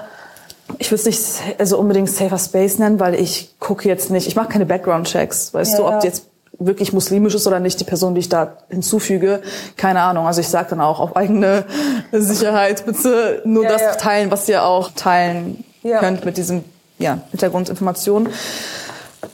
Ich 0.78 0.90
würde 0.90 1.00
es 1.00 1.06
nicht 1.06 1.20
also 1.58 1.78
unbedingt 1.78 2.10
safer 2.10 2.38
Space 2.38 2.78
nennen, 2.78 2.98
weil 2.98 3.14
ich 3.14 3.54
gucke 3.60 3.88
jetzt 3.88 4.10
nicht, 4.10 4.26
ich 4.26 4.34
mache 4.34 4.48
keine 4.48 4.66
Background-Checks, 4.66 5.54
weißt 5.54 5.72
ja, 5.74 5.78
du, 5.78 5.86
ob 5.86 6.00
die 6.00 6.08
jetzt 6.08 6.24
wirklich 6.58 6.92
muslimisch 6.92 7.34
ist 7.34 7.46
oder 7.46 7.60
nicht, 7.60 7.78
die 7.80 7.84
Person, 7.84 8.14
die 8.14 8.20
ich 8.20 8.28
da 8.28 8.56
hinzufüge, 8.68 9.42
keine 9.76 10.00
Ahnung. 10.00 10.26
Also 10.26 10.40
ich 10.40 10.48
sage 10.48 10.70
dann 10.70 10.80
auch 10.80 11.00
auf 11.00 11.16
eigene 11.16 11.64
Sicherheit, 12.12 12.84
bitte 12.86 13.42
nur 13.44 13.64
ja, 13.64 13.72
das 13.72 13.82
ja. 13.82 13.94
teilen, 13.94 14.30
was 14.30 14.48
ihr 14.48 14.64
auch 14.64 14.90
teilen 14.94 15.64
ja. 15.82 16.00
könnt 16.00 16.24
mit 16.24 16.36
diesem 16.36 16.64
ja, 16.98 17.20
Hintergrundinformationen. 17.30 18.28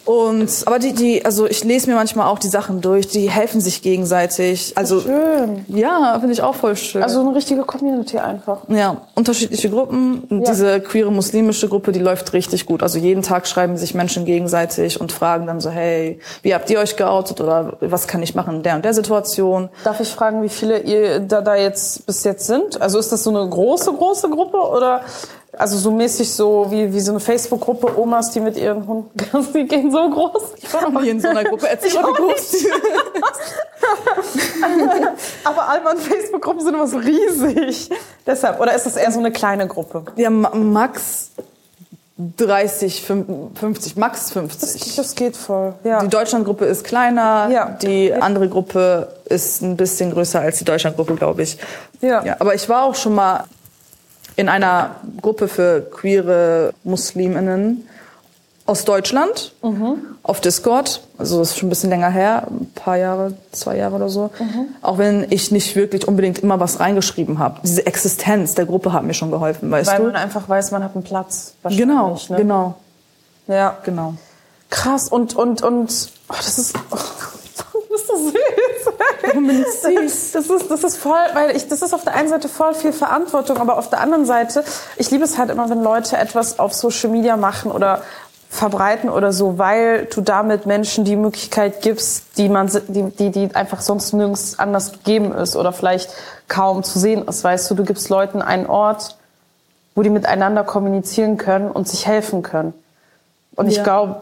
Und 0.05 0.51
aber 0.67 0.79
die 0.79 0.93
die 0.93 1.25
also 1.25 1.47
ich 1.47 1.63
lese 1.65 1.89
mir 1.89 1.97
manchmal 1.97 2.27
auch 2.27 2.39
die 2.39 2.49
Sachen 2.49 2.81
durch, 2.81 3.09
die 3.09 3.31
helfen 3.31 3.61
sich 3.61 3.83
gegenseitig. 3.83 4.73
Also 4.77 5.01
schön. 5.01 5.65
Ja, 5.69 6.17
finde 6.19 6.33
ich 6.33 6.43
auch 6.43 6.55
voll 6.55 6.77
schön. 6.77 7.03
Also 7.03 7.21
eine 7.21 7.35
richtige 7.35 7.63
Community 7.63 8.19
einfach. 8.19 8.69
Ja, 8.69 9.03
unterschiedliche 9.15 9.71
Gruppen. 9.71 10.27
Ja. 10.31 10.51
Diese 10.51 10.81
queere 10.81 11.13
muslimische 11.13 11.69
Gruppe, 11.69 11.93
die 11.93 12.01
läuft 12.01 12.33
richtig 12.33 12.67
gut. 12.67 12.83
Also 12.83 12.99
jeden 12.99 13.23
Tag 13.23 13.47
schreiben 13.47 13.77
sich 13.77 13.95
Menschen 13.95 14.25
gegenseitig 14.25 15.01
und 15.01 15.13
fragen 15.13 15.47
dann 15.47 15.61
so, 15.61 15.71
hey, 15.71 16.19
wie 16.43 16.55
habt 16.55 16.69
ihr 16.71 16.81
euch 16.81 16.97
geoutet 16.97 17.41
oder 17.41 17.77
was 17.81 18.07
kann 18.09 18.23
ich 18.23 18.35
machen 18.35 18.57
in 18.57 18.63
der 18.63 18.77
und 18.77 18.85
der 18.85 18.95
Situation? 18.95 19.69
Darf 19.85 20.01
ich 20.01 20.09
fragen, 20.09 20.43
wie 20.43 20.49
viele 20.49 20.81
ihr 20.81 21.21
da 21.21 21.41
da 21.41 21.55
jetzt 21.55 22.07
bis 22.07 22.25
jetzt 22.25 22.47
sind? 22.47 22.81
Also 22.81 22.99
ist 22.99 23.13
das 23.13 23.23
so 23.23 23.31
eine 23.31 23.49
große 23.49 23.93
große 23.93 24.29
Gruppe 24.31 24.59
oder 24.59 25.03
also 25.59 25.77
so 25.77 25.91
mäßig 25.91 26.33
so 26.33 26.67
wie, 26.71 26.93
wie 26.93 27.01
so 27.01 27.13
eine 27.13 27.21
Facebook-Gruppe 27.21 27.99
Omas, 27.99 28.31
die 28.31 28.41
mit 28.41 28.57
ihren 28.57 28.87
Hunden, 28.87 29.11
die 29.55 29.67
gehen 29.67 29.91
so 29.91 30.09
groß. 30.09 30.43
Ich 30.57 30.73
war 30.73 30.89
noch 30.91 31.01
nie 31.01 31.11
in 31.11 31.21
so 31.21 31.29
einer 31.29 31.45
Gruppe. 31.45 31.69
Erzähl 31.69 31.91
wie 31.91 32.13
groß 32.13 32.57
Aber 35.45 35.69
all 35.69 35.83
meine 35.83 36.01
Facebook-Gruppen 36.01 36.61
sind 36.61 36.75
immer 36.75 36.87
so 36.87 36.97
riesig. 36.97 37.91
Deshalb. 38.27 38.61
Oder 38.61 38.75
ist 38.75 38.87
das 38.87 38.97
eher 38.97 39.13
so 39.13 39.19
eine 39.19 39.31
kleine 39.33 39.67
Gruppe? 39.67 40.05
Ja, 40.17 40.31
max 40.31 41.33
30, 42.37 43.05
50, 43.05 43.97
max 43.97 44.31
50. 44.31 44.61
Das, 44.61 44.97
das 44.97 45.15
geht 45.15 45.37
voll. 45.37 45.75
Ja. 45.85 46.01
Die 46.01 46.09
Deutschlandgruppe 46.09 46.65
ist 46.65 46.85
kleiner, 46.85 47.49
ja. 47.51 47.77
die 47.83 48.13
andere 48.13 48.49
Gruppe 48.49 49.09
ist 49.25 49.63
ein 49.63 49.77
bisschen 49.77 50.13
größer 50.13 50.41
als 50.41 50.59
die 50.59 50.65
Deutschlandgruppe, 50.65 51.15
glaube 51.17 51.43
ich. 51.43 51.59
Ja. 52.01 52.25
ja. 52.25 52.37
Aber 52.39 52.55
ich 52.55 52.69
war 52.69 52.85
auch 52.85 52.95
schon 52.95 53.15
mal 53.15 53.45
in 54.37 54.49
einer 54.49 54.97
Gruppe 55.21 55.49
für 55.49 55.81
queere 55.81 56.73
Musliminnen 56.85 57.87
aus 58.65 58.85
Deutschland 58.85 59.53
mhm. 59.63 60.17
auf 60.23 60.41
Discord. 60.41 61.03
Also 61.19 61.39
das 61.39 61.51
ist 61.51 61.59
schon 61.59 61.67
ein 61.67 61.71
bisschen 61.71 61.91
länger 61.91 62.11
her, 62.11 62.47
ein 62.49 62.71
paar 62.75 62.97
Jahre, 62.97 63.35
zwei 63.51 63.77
Jahre 63.77 63.97
oder 63.97 64.09
so. 64.09 64.31
Mhm. 64.39 64.69
Auch 64.83 64.99
wenn 64.99 65.27
ich 65.31 65.51
nicht 65.51 65.75
wirklich 65.75 66.07
unbedingt 66.07 66.39
immer 66.39 66.61
was 66.61 66.81
reingeschrieben 66.81 67.39
habe. 67.39 67.61
Diese 67.65 67.85
Existenz 67.87 68.55
der 68.55 68.67
Gruppe 68.67 68.93
hat 68.93 69.03
mir 69.05 69.15
schon 69.15 69.31
geholfen, 69.31 69.71
weißt 69.71 69.91
Weil 69.91 69.99
du? 69.99 70.05
Weil 70.05 70.13
man 70.13 70.23
einfach 70.23 70.49
weiß, 70.49 70.71
man 70.71 70.85
hat 70.85 70.95
einen 70.95 71.05
Platz. 71.05 71.55
Genau, 71.65 72.19
ne? 72.29 72.37
genau. 72.37 72.75
Ja, 73.49 73.79
genau. 73.85 74.15
Krass 74.71 75.09
und 75.09 75.35
und 75.35 75.63
und 75.63 76.09
oh, 76.29 76.35
das 76.35 76.59
ist 76.59 76.75
oh. 76.91 76.97
Warum 77.57 77.89
bin 77.89 77.97
ich 77.97 78.07
süß? 78.07 78.33
Das 80.35 80.47
ist, 80.49 80.71
das 80.71 80.85
ist 80.85 80.97
voll, 80.97 81.19
weil 81.35 81.57
ich, 81.57 81.69
das 81.69 81.83
ist 81.83 81.95
auf 81.95 82.05
der 82.05 82.15
einen 82.15 82.29
Seite 82.29 82.49
voll 82.49 82.75
viel 82.75 82.93
Verantwortung, 82.93 83.59
aber 83.59 83.79
auf 83.79 83.91
der 83.91 84.01
anderen 84.01 84.27
Seite, 84.27 84.65
ich 84.97 85.11
liebe 85.11 85.25
es 85.25 85.39
halt 85.39 85.51
immer, 85.51 85.71
wenn 85.71 85.83
Leute 85.83 86.17
etwas 86.17 86.59
auf 86.59 86.75
Social 86.75 87.11
Media 87.11 87.37
machen 87.37 87.71
oder 87.71 88.03
verbreiten 88.53 89.09
oder 89.09 89.33
so, 89.33 89.59
weil 89.59 90.05
du 90.07 90.21
damit 90.21 90.67
Menschen 90.67 91.05
die 91.05 91.17
Möglichkeit 91.17 91.81
gibst, 91.81 92.37
die 92.37 92.51
man, 92.51 92.71
die, 92.89 93.05
die, 93.11 93.31
die 93.31 93.55
einfach 93.55 93.81
sonst 93.81 94.13
nirgends 94.13 94.59
anders 94.59 94.93
gegeben 94.93 95.33
ist 95.33 95.57
oder 95.57 95.73
vielleicht 95.73 96.11
kaum 96.49 96.83
zu 96.83 96.99
sehen 96.99 97.27
ist. 97.27 97.43
Weißt 97.43 97.71
du, 97.71 97.75
du 97.75 97.85
gibst 97.85 98.11
Leuten 98.11 98.43
einen 98.43 98.67
Ort, 98.67 99.17
wo 99.95 100.03
die 100.03 100.11
miteinander 100.11 100.65
kommunizieren 100.65 101.39
können 101.39 101.71
und 101.71 101.89
sich 101.89 102.07
helfen 102.07 102.43
können. 102.43 102.75
Und 103.57 103.71
ja. 103.71 103.79
ich 103.79 103.83
glaube, 103.83 104.21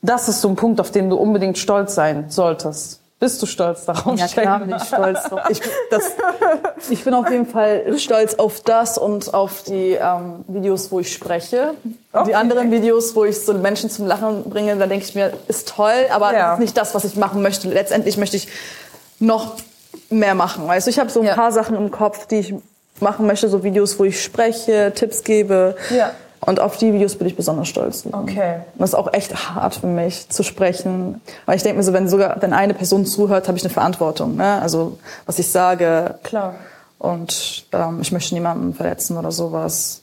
das 0.00 0.28
ist 0.28 0.40
so 0.40 0.48
ein 0.48 0.56
Punkt, 0.56 0.80
auf 0.80 0.90
den 0.90 1.10
du 1.10 1.16
unbedingt 1.16 1.58
stolz 1.58 1.94
sein 1.94 2.26
solltest. 2.30 3.00
Bist 3.18 3.40
du 3.40 3.46
stolz 3.46 3.86
darauf? 3.86 4.18
Ja, 4.18 4.26
klar 4.26 4.60
bin 4.60 4.76
ich 4.76 4.82
stolz 4.82 5.22
drauf. 5.24 5.40
Ich, 5.48 5.60
das, 5.90 6.12
ich 6.90 7.02
bin 7.02 7.14
auf 7.14 7.30
jeden 7.30 7.46
Fall 7.46 7.98
stolz 7.98 8.34
auf 8.34 8.60
das 8.60 8.98
und 8.98 9.32
auf 9.32 9.62
die 9.62 9.92
ähm, 9.92 10.44
Videos, 10.48 10.92
wo 10.92 11.00
ich 11.00 11.12
spreche. 11.12 11.72
Okay. 12.12 12.26
Die 12.28 12.34
anderen 12.34 12.70
Videos, 12.70 13.16
wo 13.16 13.24
ich 13.24 13.40
so 13.40 13.54
Menschen 13.54 13.88
zum 13.88 14.06
Lachen 14.06 14.44
bringe, 14.44 14.76
da 14.76 14.86
denke 14.86 15.06
ich 15.06 15.14
mir, 15.14 15.32
ist 15.48 15.68
toll, 15.68 16.06
aber 16.10 16.34
ja. 16.34 16.50
das 16.50 16.52
ist 16.54 16.60
nicht 16.60 16.76
das, 16.76 16.94
was 16.94 17.04
ich 17.04 17.16
machen 17.16 17.40
möchte. 17.40 17.68
Letztendlich 17.68 18.18
möchte 18.18 18.36
ich 18.36 18.48
noch 19.18 19.56
mehr 20.10 20.34
machen. 20.34 20.68
Weißt 20.68 20.86
du, 20.86 20.90
ich 20.90 20.98
habe 20.98 21.08
so 21.08 21.20
ein 21.20 21.26
ja. 21.26 21.34
paar 21.34 21.52
Sachen 21.52 21.74
im 21.74 21.90
Kopf, 21.90 22.26
die 22.26 22.36
ich 22.36 22.54
machen 23.00 23.26
möchte, 23.26 23.48
so 23.48 23.62
Videos, 23.62 23.98
wo 23.98 24.04
ich 24.04 24.22
spreche, 24.22 24.92
Tipps 24.94 25.24
gebe. 25.24 25.76
Ja. 25.88 26.12
Und 26.40 26.60
auf 26.60 26.76
die 26.76 26.92
Videos 26.92 27.16
bin 27.16 27.26
ich 27.26 27.36
besonders 27.36 27.68
stolz. 27.68 28.04
Okay. 28.06 28.56
Und 28.74 28.80
das 28.80 28.90
ist 28.90 28.94
auch 28.94 29.12
echt 29.12 29.34
hart 29.54 29.76
für 29.76 29.86
mich 29.86 30.28
zu 30.28 30.42
sprechen. 30.42 31.20
Weil 31.46 31.56
ich 31.56 31.62
denke 31.62 31.78
mir 31.78 31.82
so, 31.82 31.92
wenn 31.92 32.08
sogar 32.08 32.40
wenn 32.40 32.52
eine 32.52 32.74
Person 32.74 33.06
zuhört, 33.06 33.48
habe 33.48 33.56
ich 33.56 33.64
eine 33.64 33.72
Verantwortung. 33.72 34.36
Ne? 34.36 34.60
Also 34.60 34.98
was 35.24 35.38
ich 35.38 35.50
sage. 35.50 36.14
Klar. 36.22 36.54
Und 36.98 37.66
ähm, 37.72 37.98
ich 38.00 38.12
möchte 38.12 38.34
niemanden 38.34 38.74
verletzen 38.74 39.16
oder 39.16 39.32
sowas. 39.32 40.02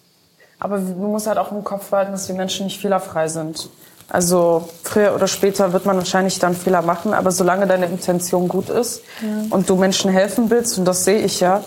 Aber 0.60 0.78
du 0.78 0.93
musst 0.93 1.28
halt 1.28 1.38
auch 1.38 1.52
im 1.52 1.63
Kopf 1.63 1.89
behalten, 1.89 2.12
dass 2.12 2.28
die 2.28 2.34
Menschen 2.34 2.65
nicht 2.65 2.80
fehlerfrei 2.80 3.28
sind. 3.28 3.69
Also 4.10 4.69
früher 4.84 5.15
oder 5.15 5.28
später 5.28 5.74
wird 5.74 5.86
man 5.86 5.98
wahrscheinlich 5.98 6.38
dann 6.39 6.56
Fehler 6.56 6.82
machen, 6.82 7.13
aber 7.13 7.32
solange 7.32 7.67
deine 7.67 7.86
Intention 7.86 8.48
gut 8.48 8.69
ist 8.69 9.02
ja. 9.22 9.46
und 9.50 9.69
du 9.69 9.76
Menschen 9.76 10.12
helfen 10.12 10.50
willst, 10.50 10.78
und 10.78 10.86
das 10.86 11.04
sehe 11.04 11.19
ich 11.19 11.39
ja, 11.39 11.63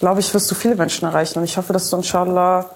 glaube 0.00 0.20
ich, 0.20 0.32
wirst 0.34 0.50
du 0.50 0.54
viele 0.54 0.74
Menschen 0.74 1.08
erreichen. 1.08 1.38
Und 1.38 1.44
ich 1.44 1.56
hoffe, 1.56 1.72
dass 1.72 1.88
du 1.88 1.96
inshallah 1.96 2.66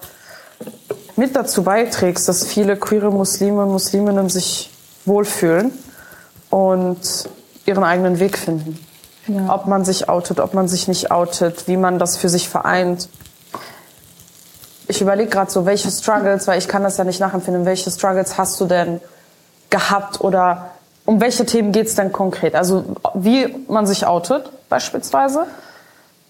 mit 1.17 1.37
dazu 1.37 1.63
beiträgst, 1.63 2.29
dass 2.29 2.47
viele 2.47 2.77
queere 2.77 3.11
Muslime 3.11 3.63
und 3.63 3.73
Musliminnen 3.73 4.29
sich 4.29 4.71
wohlfühlen 5.05 5.73
und 6.51 7.29
ihren 7.67 7.85
eigenen 7.85 8.19
Weg 8.19 8.39
finden. 8.39 8.79
Ja. 9.27 9.55
Ob 9.55 9.67
man 9.67 9.85
sich 9.85 10.09
outet, 10.09 10.41
ob 10.41 10.55
man 10.55 10.69
sich 10.69 10.89
nicht 10.89 11.11
outet, 11.11 11.69
wie 11.69 11.77
man 11.77 11.99
das 11.99 12.17
für 12.17 12.29
sich 12.29 12.49
vereint. 12.49 13.09
Ich 14.89 15.01
überlege 15.01 15.31
gerade 15.31 15.51
so, 15.51 15.67
welche 15.67 15.91
Struggles, 15.91 16.49
weil 16.49 16.59
ich 16.59 16.67
kann 16.67 16.83
das 16.83 16.97
ja 16.97 17.05
nicht 17.05 17.21
nachempfinden, 17.21 17.65
welche 17.65 17.91
Struggles 17.91 18.39
hast 18.39 18.61
du 18.61 18.67
denn 18.67 19.01
gehabt 19.69 20.21
oder 20.21 20.73
um 21.05 21.21
welche 21.21 21.47
Themen 21.47 21.73
geht 21.73 21.87
es 21.87 21.95
denn 21.95 22.13
konkret? 22.13 22.55
Also 22.55 22.85
wie 23.15 23.55
man 23.69 23.87
sich 23.87 24.07
outet 24.07 24.51
beispielsweise? 24.69 25.47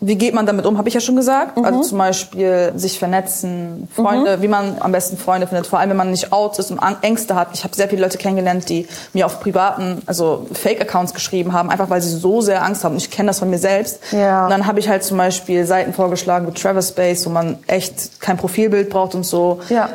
Wie 0.02 0.16
geht 0.16 0.32
man 0.32 0.46
damit 0.46 0.64
um, 0.64 0.78
habe 0.78 0.88
ich 0.88 0.94
ja 0.94 1.00
schon 1.00 1.16
gesagt. 1.16 1.58
Mhm. 1.58 1.64
Also 1.64 1.82
zum 1.82 1.98
Beispiel 1.98 2.72
sich 2.74 2.98
vernetzen, 2.98 3.88
Freunde, 3.94 4.38
mhm. 4.38 4.42
wie 4.42 4.48
man 4.48 4.76
am 4.80 4.92
besten 4.92 5.18
Freunde 5.18 5.46
findet. 5.46 5.66
Vor 5.66 5.78
allem, 5.78 5.90
wenn 5.90 5.96
man 5.96 6.10
nicht 6.10 6.32
out 6.32 6.58
ist 6.58 6.70
und 6.70 6.80
Ängste 7.02 7.34
hat. 7.34 7.48
Ich 7.52 7.64
habe 7.64 7.74
sehr 7.76 7.88
viele 7.88 8.02
Leute 8.02 8.16
kennengelernt, 8.16 8.68
die 8.68 8.88
mir 9.12 9.26
auf 9.26 9.40
privaten, 9.40 10.00
also 10.06 10.46
Fake-Accounts 10.52 11.12
geschrieben 11.12 11.52
haben, 11.52 11.70
einfach 11.70 11.90
weil 11.90 12.00
sie 12.00 12.16
so 12.16 12.40
sehr 12.40 12.64
Angst 12.64 12.82
haben. 12.82 12.92
Und 12.92 13.02
ich 13.02 13.10
kenne 13.10 13.28
das 13.28 13.40
von 13.40 13.50
mir 13.50 13.58
selbst. 13.58 14.00
Ja. 14.12 14.44
Und 14.44 14.50
dann 14.50 14.66
habe 14.66 14.80
ich 14.80 14.88
halt 14.88 15.04
zum 15.04 15.18
Beispiel 15.18 15.66
Seiten 15.66 15.92
vorgeschlagen 15.92 16.46
wie 16.46 16.52
Travis 16.52 16.88
Space, 16.88 17.26
wo 17.26 17.30
man 17.30 17.58
echt 17.66 18.20
kein 18.20 18.38
Profilbild 18.38 18.88
braucht 18.88 19.14
und 19.14 19.24
so. 19.24 19.60
Ja 19.68 19.90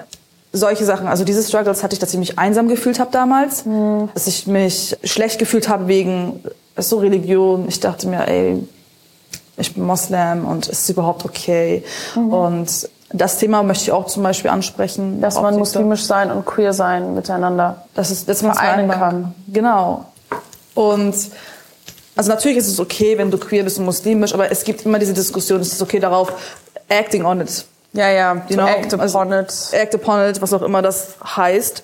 solche 0.58 0.86
Sachen. 0.86 1.08
Also 1.08 1.26
diese 1.26 1.44
Struggles 1.44 1.84
hatte 1.84 1.94
ich, 1.94 2.00
dass 2.00 2.14
ich 2.14 2.20
mich 2.20 2.40
einsam 2.40 2.68
gefühlt 2.68 3.00
habe 3.00 3.12
damals, 3.12 3.66
mhm. 3.66 4.10
dass 4.14 4.28
ich 4.28 4.48
mich 4.48 4.96
schlecht 5.04 5.38
gefühlt 5.38 5.68
habe 5.68 5.88
wegen 5.88 6.42
so 6.78 7.00
Religion. 7.00 7.66
Ich 7.68 7.80
dachte 7.80 8.08
mir, 8.08 8.28
ey, 8.28 8.64
ich 9.58 9.74
bin 9.74 9.84
Moslem 9.84 10.46
und 10.46 10.68
ist 10.68 10.84
es 10.84 10.90
überhaupt 10.90 11.26
okay? 11.26 11.84
Mhm. 12.16 12.34
Und 12.34 12.90
das 13.12 13.38
Thema 13.38 13.64
möchte 13.64 13.86
ich 13.86 13.92
auch 13.92 14.08
zum 14.08 14.24
Beispiel 14.24 14.52
ansprechen. 14.52 15.22
Dass 15.22 15.36
man 15.36 15.58
muslimisch 15.58 16.04
sein 16.04 16.32
und 16.32 16.46
queer 16.46 16.74
sein 16.74 17.16
miteinander. 17.16 17.86
Das 17.94 18.12
ist, 18.12 18.28
dass 18.28 18.42
man 18.42 18.54
vereinen 18.56 18.90
kann. 18.90 19.36
Genau. 19.48 20.06
Und 20.74 21.16
also 22.16 22.30
natürlich 22.30 22.58
ist 22.58 22.68
es 22.68 22.80
okay, 22.80 23.18
wenn 23.18 23.32
du 23.32 23.38
queer 23.38 23.64
bist 23.64 23.78
und 23.78 23.86
muslimisch, 23.86 24.34
aber 24.34 24.52
es 24.52 24.64
gibt 24.64 24.86
immer 24.86 25.00
diese 25.00 25.14
Diskussion, 25.14 25.62
es 25.62 25.74
ist 25.74 25.82
okay 25.82 26.00
darauf, 26.00 26.32
acting 26.88 27.26
on 27.26 27.42
it. 27.42 27.66
Ja, 27.94 28.10
ja, 28.10 28.42
you 28.50 28.56
know, 28.56 28.66
act 28.66 28.94
upon 28.94 29.02
also, 29.02 29.24
it. 29.24 29.70
Act 29.72 29.96
upon 29.96 30.30
it, 30.30 30.42
was 30.42 30.54
auch 30.54 30.62
immer 30.62 30.82
das 30.82 31.16
heißt. 31.24 31.84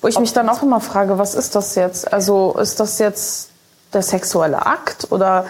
Wo 0.00 0.08
ich 0.08 0.18
mich 0.18 0.32
dann 0.32 0.48
auch 0.48 0.62
immer 0.62 0.80
frage, 0.80 1.18
was 1.18 1.34
ist 1.34 1.54
das 1.54 1.76
jetzt? 1.76 2.12
Also 2.12 2.56
ist 2.58 2.80
das 2.80 2.98
jetzt 2.98 3.50
der 3.92 4.02
sexuelle 4.02 4.66
Akt 4.66 5.06
oder 5.10 5.46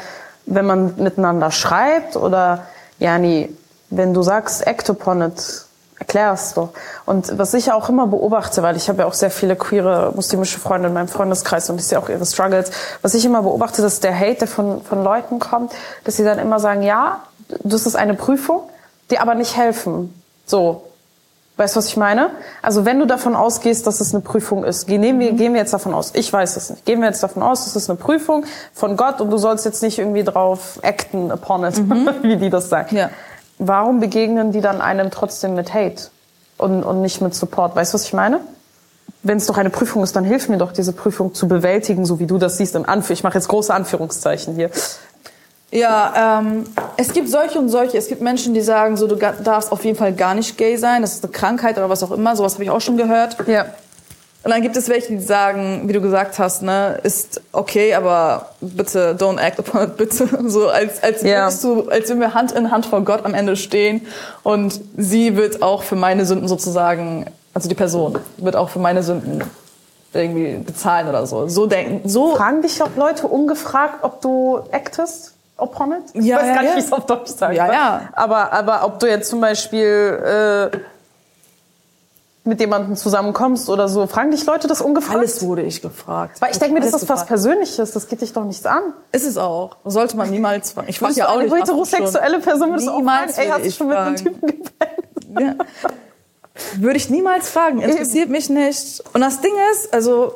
wenn 0.47 0.67
man 0.67 0.95
miteinander 0.97 1.51
schreibt 1.51 2.17
oder 2.17 2.67
ja, 2.99 3.19
nee, 3.19 3.51
wenn 3.91 4.15
du 4.15 4.23
sagst 4.23 4.67
act 4.67 4.89
upon 4.91 5.23
it, 5.23 5.65
erklärst 5.99 6.57
doch. 6.57 6.71
Und 7.07 7.39
was 7.39 7.55
ich 7.55 7.73
auch 7.73 7.89
immer 7.89 8.07
beobachte, 8.07 8.63
weil 8.63 8.77
ich 8.77 8.89
habe 8.89 9.03
ja 9.03 9.07
auch 9.07 9.15
sehr 9.15 9.31
viele 9.31 9.57
queere 9.57 10.13
muslimische 10.15 10.59
Freunde 10.59 10.89
in 10.89 10.95
meinem 10.95 11.09
Freundeskreis 11.09 11.71
und 11.71 11.81
ich 11.81 11.87
sehe 11.87 11.99
auch 11.99 12.09
ihre 12.09 12.27
Struggles, 12.27 12.71
was 13.03 13.15
ich 13.15 13.25
immer 13.25 13.43
beobachte, 13.43 13.83
dass 13.83 14.01
der 14.01 14.19
Hate, 14.19 14.41
der 14.41 14.49
von, 14.49 14.83
von 14.83 15.03
Leuten 15.03 15.39
kommt, 15.39 15.73
dass 16.05 16.17
sie 16.17 16.25
dann 16.25 16.39
immer 16.39 16.61
sagen, 16.61 16.83
ja, 16.83 17.23
das 17.63 17.87
ist 17.87 17.97
eine 17.97 18.15
Prüfung, 18.15 18.63
die 19.11 19.19
aber 19.19 19.35
nicht 19.35 19.57
helfen. 19.57 20.15
So. 20.47 20.85
Weißt 21.57 21.77
du, 21.77 21.79
was 21.79 21.87
ich 21.87 21.97
meine? 21.97 22.31
Also 22.63 22.85
wenn 22.85 22.99
du 22.99 23.07
davon 23.07 23.37
ausgehst, 23.37 23.87
dass 23.87 24.01
es 24.01 24.13
eine 24.13 24.23
Prüfung 24.23 24.65
ist, 24.65 24.87
gehen 24.87 25.03
wir, 25.21 25.33
gehen 25.33 25.53
wir 25.53 25.61
jetzt 25.61 25.73
davon 25.73 25.95
aus, 25.95 26.11
ich 26.15 26.33
weiß 26.33 26.57
es 26.57 26.71
nicht, 26.71 26.85
gehen 26.85 27.01
wir 27.01 27.07
jetzt 27.07 27.23
davon 27.23 27.45
aus, 27.45 27.67
es 27.67 27.77
ist 27.77 27.89
eine 27.89 27.97
Prüfung 27.97 28.45
von 28.73 28.97
Gott 28.97 29.21
und 29.21 29.31
du 29.31 29.37
sollst 29.37 29.65
jetzt 29.65 29.81
nicht 29.81 30.01
irgendwie 30.01 30.25
drauf 30.25 30.81
acten 30.83 31.31
upon 31.31 31.65
it, 31.65 31.79
mhm. 31.79 32.11
wie 32.23 32.37
die 32.37 32.51
das 32.51 32.69
sagen. 32.71 32.97
Ja. 32.97 33.11
Warum 33.59 34.01
begegnen 34.01 34.51
die 34.51 34.61
dann 34.61 34.81
einem 34.81 35.13
trotzdem 35.13 35.55
mit 35.55 35.73
Hate 35.73 36.09
und, 36.59 36.83
und 36.83 37.03
nicht 37.03 37.21
mit 37.21 37.37
Support? 37.37 37.77
Weißt 37.77 37.93
du, 37.93 37.99
was 37.99 38.05
ich 38.05 38.13
meine? 38.13 38.41
Wenn 39.23 39.39
es 39.39 39.47
doch 39.47 39.57
eine 39.57 39.71
Prüfung 39.71 40.03
ist, 40.03 40.17
dann 40.17 40.25
hilf 40.25 40.49
mir 40.49 40.59
doch, 40.59 40.73
diese 40.73 40.93
Prüfung 40.93 41.35
zu 41.35 41.47
bewältigen, 41.47 42.05
so 42.05 42.19
wie 42.19 42.27
du 42.27 42.37
das 42.37 42.59
siehst. 42.59 42.75
Im 42.75 42.87
Anführ 42.87 43.15
ich 43.15 43.23
mache 43.23 43.35
jetzt 43.35 43.47
große 43.47 43.73
Anführungszeichen 43.73 44.57
hier. 44.57 44.71
Ja, 45.75 46.41
ähm, 46.41 46.65
es 46.97 47.13
gibt 47.13 47.29
solche 47.29 47.59
und 47.59 47.69
solche. 47.69 47.99
Es 47.99 48.07
gibt 48.07 48.23
Menschen, 48.23 48.55
die 48.55 48.61
sagen, 48.61 48.97
so 48.97 49.09
du 49.09 49.17
darfst 49.17 49.73
auf 49.73 49.85
jeden 49.85 49.97
Fall 49.97 50.13
gar 50.13 50.35
nicht 50.35 50.57
gay 50.57 50.77
sein. 50.77 51.03
Das 51.03 51.15
ist 51.15 51.25
eine 51.25 51.33
Krankheit 51.33 51.77
oder 51.77 51.91
was 51.91 52.05
auch 52.05 52.13
immer. 52.13 52.37
Sowas 52.37 52.55
habe 52.55 52.63
ich 52.63 52.71
auch 52.71 52.81
schon 52.81 52.97
gehört. 52.97 53.37
Ja. 53.49 53.67
Und 54.45 54.51
dann 54.51 54.63
gibt 54.63 54.77
es 54.77 54.89
welche, 54.89 55.09
die 55.09 55.19
sagen, 55.19 55.89
wie 55.89 55.93
du 55.93 56.01
gesagt 56.01 56.39
hast, 56.39 56.63
ne, 56.63 57.01
ist 57.03 57.41
okay, 57.51 57.95
aber 57.95 58.51
bitte 58.61 59.17
don't 59.19 59.41
act 59.41 59.59
upon 59.59 59.83
it, 59.83 59.97
bitte. 59.97 60.29
So 60.47 60.69
als 60.69 61.03
als 61.03 61.25
würdest 61.25 61.65
du, 61.65 61.89
als 61.89 62.09
wenn 62.09 62.21
wir 62.21 62.35
Hand 62.35 62.53
in 62.53 62.71
Hand 62.71 62.87
vor 62.87 63.01
Gott 63.01 63.25
am 63.25 63.35
Ende 63.35 63.57
stehen 63.57 64.07
und 64.45 64.81
sie 64.97 65.35
wird 65.37 65.61
auch 65.63 65.83
für 65.83 65.97
meine 65.97 66.25
Sünden 66.25 66.47
sozusagen, 66.47 67.27
also 67.53 67.69
die 67.69 67.75
Person 67.75 68.19
wird 68.37 68.55
auch 68.55 68.69
für 68.69 68.79
meine 68.79 69.03
Sünden 69.03 69.43
irgendwie 70.13 70.59
bezahlen 70.59 71.09
oder 71.09 71.27
so. 71.27 71.49
So 71.49 71.67
denken, 71.67 72.09
so. 72.09 72.37
Fragen 72.37 72.63
dich 72.63 72.81
auch 72.81 72.95
Leute 72.97 73.27
ungefragt, 73.27 74.05
ob 74.05 74.21
du 74.21 74.61
actest? 74.71 75.34
Ich 76.15 76.25
ja, 76.25 76.37
weiß 76.37 76.47
gar 76.47 76.63
nicht, 76.63 76.71
ja. 76.71 76.77
wie 76.77 76.81
ich 76.81 76.87
es 76.87 76.93
auf 76.93 77.07
Deutsch 77.07 77.31
sagen 77.31 77.55
ja, 77.55 77.73
ja. 77.73 78.09
Aber, 78.13 78.53
aber 78.53 78.85
ob 78.85 78.99
du 78.99 79.09
jetzt 79.09 79.31
zum 79.31 79.41
Beispiel 79.41 80.71
äh, 80.73 80.77
mit 82.45 82.61
jemandem 82.61 82.97
zusammenkommst 82.97 83.71
oder 83.71 83.89
so, 83.89 84.07
fragen 84.07 84.31
dich 84.31 84.45
Leute 84.45 84.69
das 84.69 84.81
ungefragt? 84.81 85.19
Alles 85.19 85.43
wurde 85.47 85.63
ich 85.63 85.81
gefragt. 85.81 86.41
Weil 86.41 86.51
ich 86.51 86.59
denke 86.59 86.75
mir, 86.75 86.81
das 86.81 86.93
ist 86.93 87.01
gefragt. 87.01 87.21
was 87.21 87.27
Persönliches, 87.27 87.93
das 87.93 88.09
geht 88.09 88.21
dich 88.21 88.33
doch 88.33 88.45
nichts 88.45 88.67
an. 88.67 88.83
Ist 89.13 89.27
es 89.27 89.39
auch. 89.39 89.77
Sollte 89.85 90.17
man 90.17 90.31
niemals 90.31 90.73
fragen. 90.73 90.89
Ich 90.89 90.99
frage 90.99 91.15
ja 91.15 91.29
auch 91.29 91.39
nicht. 91.39 91.53
Eine 91.53 91.63
heterosexuelle 91.63 92.41
Person 92.41 92.71
würde 92.73 92.93
auch 92.93 93.03
fragen, 93.03 93.33
ey, 93.37 93.49
hast 93.49 93.65
du 93.65 93.71
schon 93.71 93.89
mit 93.89 93.97
einem 93.97 94.17
Typen 94.17 94.47
gepennt? 94.47 94.71
Ja. 95.41 95.55
Würde 96.77 96.97
ich 96.97 97.11
niemals 97.11 97.49
fragen. 97.49 97.81
Interessiert 97.81 98.25
Eben. 98.25 98.33
mich 98.33 98.51
nicht. 98.51 99.03
Und 99.13 99.21
das 99.21 99.41
Ding 99.41 99.53
ist, 99.73 99.93
also 99.93 100.35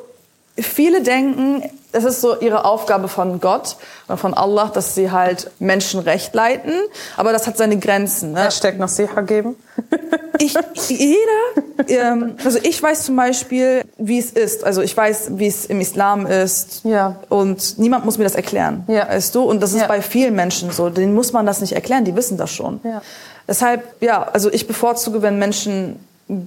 viele 0.60 1.02
denken, 1.02 1.62
es 1.92 2.04
ist 2.04 2.20
so 2.20 2.38
ihre 2.38 2.64
Aufgabe 2.64 3.08
von 3.08 3.40
Gott 3.40 3.76
oder 4.06 4.18
von 4.18 4.34
Allah, 4.34 4.70
dass 4.72 4.94
sie 4.94 5.10
halt 5.10 5.50
Menschen 5.58 6.00
recht 6.00 6.34
leiten, 6.34 6.72
aber 7.16 7.32
das 7.32 7.46
hat 7.46 7.56
seine 7.56 7.78
Grenzen. 7.78 8.32
Ne? 8.32 8.44
Hashtag 8.44 8.78
Nasiha 8.78 9.20
geben. 9.22 9.56
Ich, 10.40 10.54
jeder, 10.88 11.88
ähm, 11.88 12.36
also 12.44 12.60
ich 12.62 12.80
weiß 12.80 13.06
zum 13.06 13.16
Beispiel, 13.16 13.82
wie 13.96 14.20
es 14.20 14.30
ist. 14.30 14.62
Also 14.62 14.82
ich 14.82 14.96
weiß, 14.96 15.30
wie 15.32 15.48
es 15.48 15.66
im 15.66 15.80
Islam 15.80 16.26
ist. 16.26 16.82
Ja. 16.84 17.16
Und 17.28 17.76
niemand 17.78 18.04
muss 18.04 18.18
mir 18.18 18.24
das 18.24 18.36
erklären. 18.36 18.84
Ja. 18.86 19.08
Weißt 19.08 19.34
du? 19.34 19.42
Und 19.42 19.60
das 19.60 19.72
ist 19.72 19.80
ja. 19.80 19.88
bei 19.88 20.00
vielen 20.00 20.36
Menschen 20.36 20.70
so. 20.70 20.90
Denen 20.90 21.12
muss 21.12 21.32
man 21.32 21.44
das 21.44 21.60
nicht 21.60 21.72
erklären, 21.72 22.04
die 22.04 22.14
wissen 22.14 22.36
das 22.36 22.52
schon. 22.52 22.78
Ja. 22.84 23.02
Deshalb, 23.48 24.00
ja, 24.00 24.22
also 24.32 24.48
ich 24.52 24.68
bevorzuge, 24.68 25.22
wenn 25.22 25.40
Menschen 25.40 25.98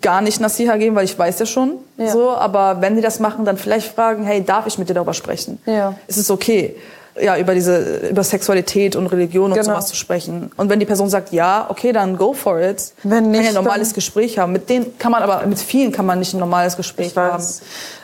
gar 0.02 0.22
nicht 0.22 0.40
Nasiha 0.40 0.78
geben, 0.78 0.96
weil 0.96 1.06
ich 1.06 1.18
weiß 1.18 1.40
ja 1.40 1.46
schon. 1.46 1.78
Ja. 1.98 2.12
So, 2.12 2.30
aber 2.30 2.82
wenn 2.82 2.96
die 2.96 3.02
das 3.02 3.20
machen, 3.20 3.46
dann 3.46 3.58
vielleicht 3.58 3.94
fragen, 3.94 4.24
hey, 4.24 4.44
darf 4.44 4.68
ich 4.68 4.78
mit 4.78 4.90
dir 4.90 4.94
darüber 4.94 5.14
sprechen? 5.14 5.60
Ja. 5.66 5.96
Ist 6.08 6.18
es 6.18 6.30
okay? 6.30 6.76
Ja, 7.20 7.38
über 7.38 7.54
diese, 7.54 8.08
über 8.10 8.24
Sexualität 8.24 8.96
und 8.96 9.08
Religion 9.08 9.52
und 9.52 9.58
genau. 9.58 9.74
sowas 9.74 9.88
zu 9.88 9.96
sprechen. 9.96 10.52
Und 10.56 10.70
wenn 10.70 10.80
die 10.80 10.86
Person 10.86 11.10
sagt 11.10 11.34
ja, 11.34 11.66
okay, 11.70 11.92
dann 11.92 12.18
go 12.18 12.34
for 12.34 12.60
it. 12.60 12.94
Wenn 13.04 13.32
nicht, 13.32 13.38
kann 13.38 13.44
ja 13.44 13.50
ein 13.50 13.64
normales 13.64 13.94
Gespräch 13.94 14.38
haben. 14.40 14.54
Mit 14.54 14.70
denen 14.70 14.98
kann 14.98 15.12
man 15.12 15.22
aber, 15.22 15.46
mit 15.46 15.60
vielen 15.60 15.92
kann 15.92 16.06
man 16.06 16.20
nicht 16.20 16.34
ein 16.34 16.40
normales 16.40 16.78
Gespräch 16.78 17.16
haben. 17.18 17.44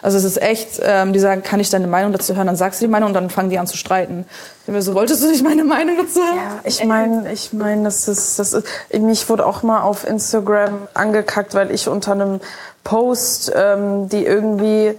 Also 0.02 0.18
es 0.18 0.24
ist 0.24 0.42
echt, 0.42 0.82
ähm, 0.84 1.14
die 1.14 1.20
sagen, 1.20 1.42
kann 1.42 1.60
ich 1.60 1.70
deine 1.70 1.88
Meinung 1.88 2.12
dazu 2.12 2.36
hören? 2.36 2.48
Dann 2.48 2.58
sagst 2.58 2.82
du 2.82 2.86
die 2.86 2.92
Meinung 2.92 3.08
und 3.10 3.14
dann 3.14 3.30
fangen 3.30 3.50
die 3.50 3.58
an 3.60 3.68
zu 3.68 3.78
streiten. 3.78 4.26
Ich 4.66 4.74
mir 4.74 4.82
so, 4.82 4.94
wolltest 4.94 5.24
du 5.24 5.30
nicht 5.30 5.44
meine 5.44 5.64
Meinung 5.64 5.96
dazu 5.98 6.20
hören? 6.20 6.36
Ja, 6.36 6.60
ich 6.66 6.84
meine, 6.84 7.32
ich 7.32 7.54
meine, 7.54 7.84
das 7.84 8.08
ist, 8.10 8.38
das 8.38 8.52
ist, 8.52 8.66
mich 8.94 9.30
wurde 9.30 9.46
auch 9.46 9.64
mal 9.64 9.82
auf 9.82 10.06
Instagram 10.06 10.88
angekackt, 10.94 11.54
weil 11.56 11.72
ich 11.72 11.88
unter 11.88 12.12
einem 12.12 12.42
Post, 12.84 13.52
ähm, 13.56 14.10
die 14.10 14.26
irgendwie 14.26 14.96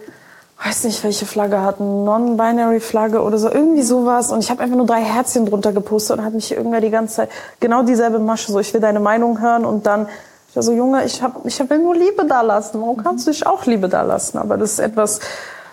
weiß 0.65 0.85
nicht, 0.85 1.05
welche 1.05 1.25
Flagge 1.25 1.63
hatten, 1.63 2.05
Non-Binary-Flagge 2.05 3.23
oder 3.23 3.39
so, 3.39 3.49
irgendwie 3.49 3.83
sowas. 3.83 4.33
Und 4.33 4.41
ich 4.41 4.51
habe 4.51 4.63
einfach 4.63 4.77
nur 4.77 4.87
drei 4.87 5.03
Herzchen 5.03 5.47
drunter 5.47 5.73
gepostet 5.73 6.19
und 6.19 6.25
hat 6.25 6.35
mich 6.35 6.51
irgendwer 6.53 6.81
die 6.81 6.91
ganze 6.91 7.17
Zeit 7.17 7.31
genau 7.61 7.83
dieselbe 7.83 8.19
Masche, 8.19 8.51
so 8.51 8.59
ich 8.59 8.75
will 8.75 8.81
deine 8.81 9.01
Meinung 9.01 9.41
hören 9.41 9.65
und 9.65 9.87
dann 9.87 10.09
ich 10.51 10.57
war 10.57 10.63
so, 10.63 10.73
Junge, 10.73 11.05
ich, 11.05 11.23
hab, 11.23 11.45
ich 11.45 11.59
will 11.69 11.79
nur 11.79 11.95
Liebe 11.95 12.25
da 12.25 12.41
lassen. 12.41 12.81
Warum 12.81 12.97
kannst 13.03 13.27
du 13.27 13.31
dich 13.31 13.47
auch 13.47 13.67
Liebe 13.67 13.89
da 13.89 14.01
lassen? 14.01 14.39
Aber 14.39 14.57
das 14.57 14.73
ist 14.73 14.79
etwas, 14.79 15.21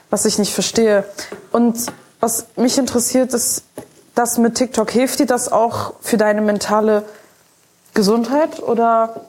was 0.09 0.25
ich 0.25 0.37
nicht 0.37 0.53
verstehe. 0.53 1.05
Und 1.53 1.85
was 2.19 2.47
mich 2.57 2.77
interessiert, 2.77 3.33
ist, 3.33 3.63
das 4.15 4.37
mit 4.37 4.55
TikTok, 4.55 4.89
hilft 4.89 5.19
dir 5.19 5.25
das 5.25 5.51
auch 5.51 5.93
für 6.01 6.17
deine 6.17 6.41
mentale 6.41 7.03
Gesundheit 7.93 8.61
oder 8.61 9.21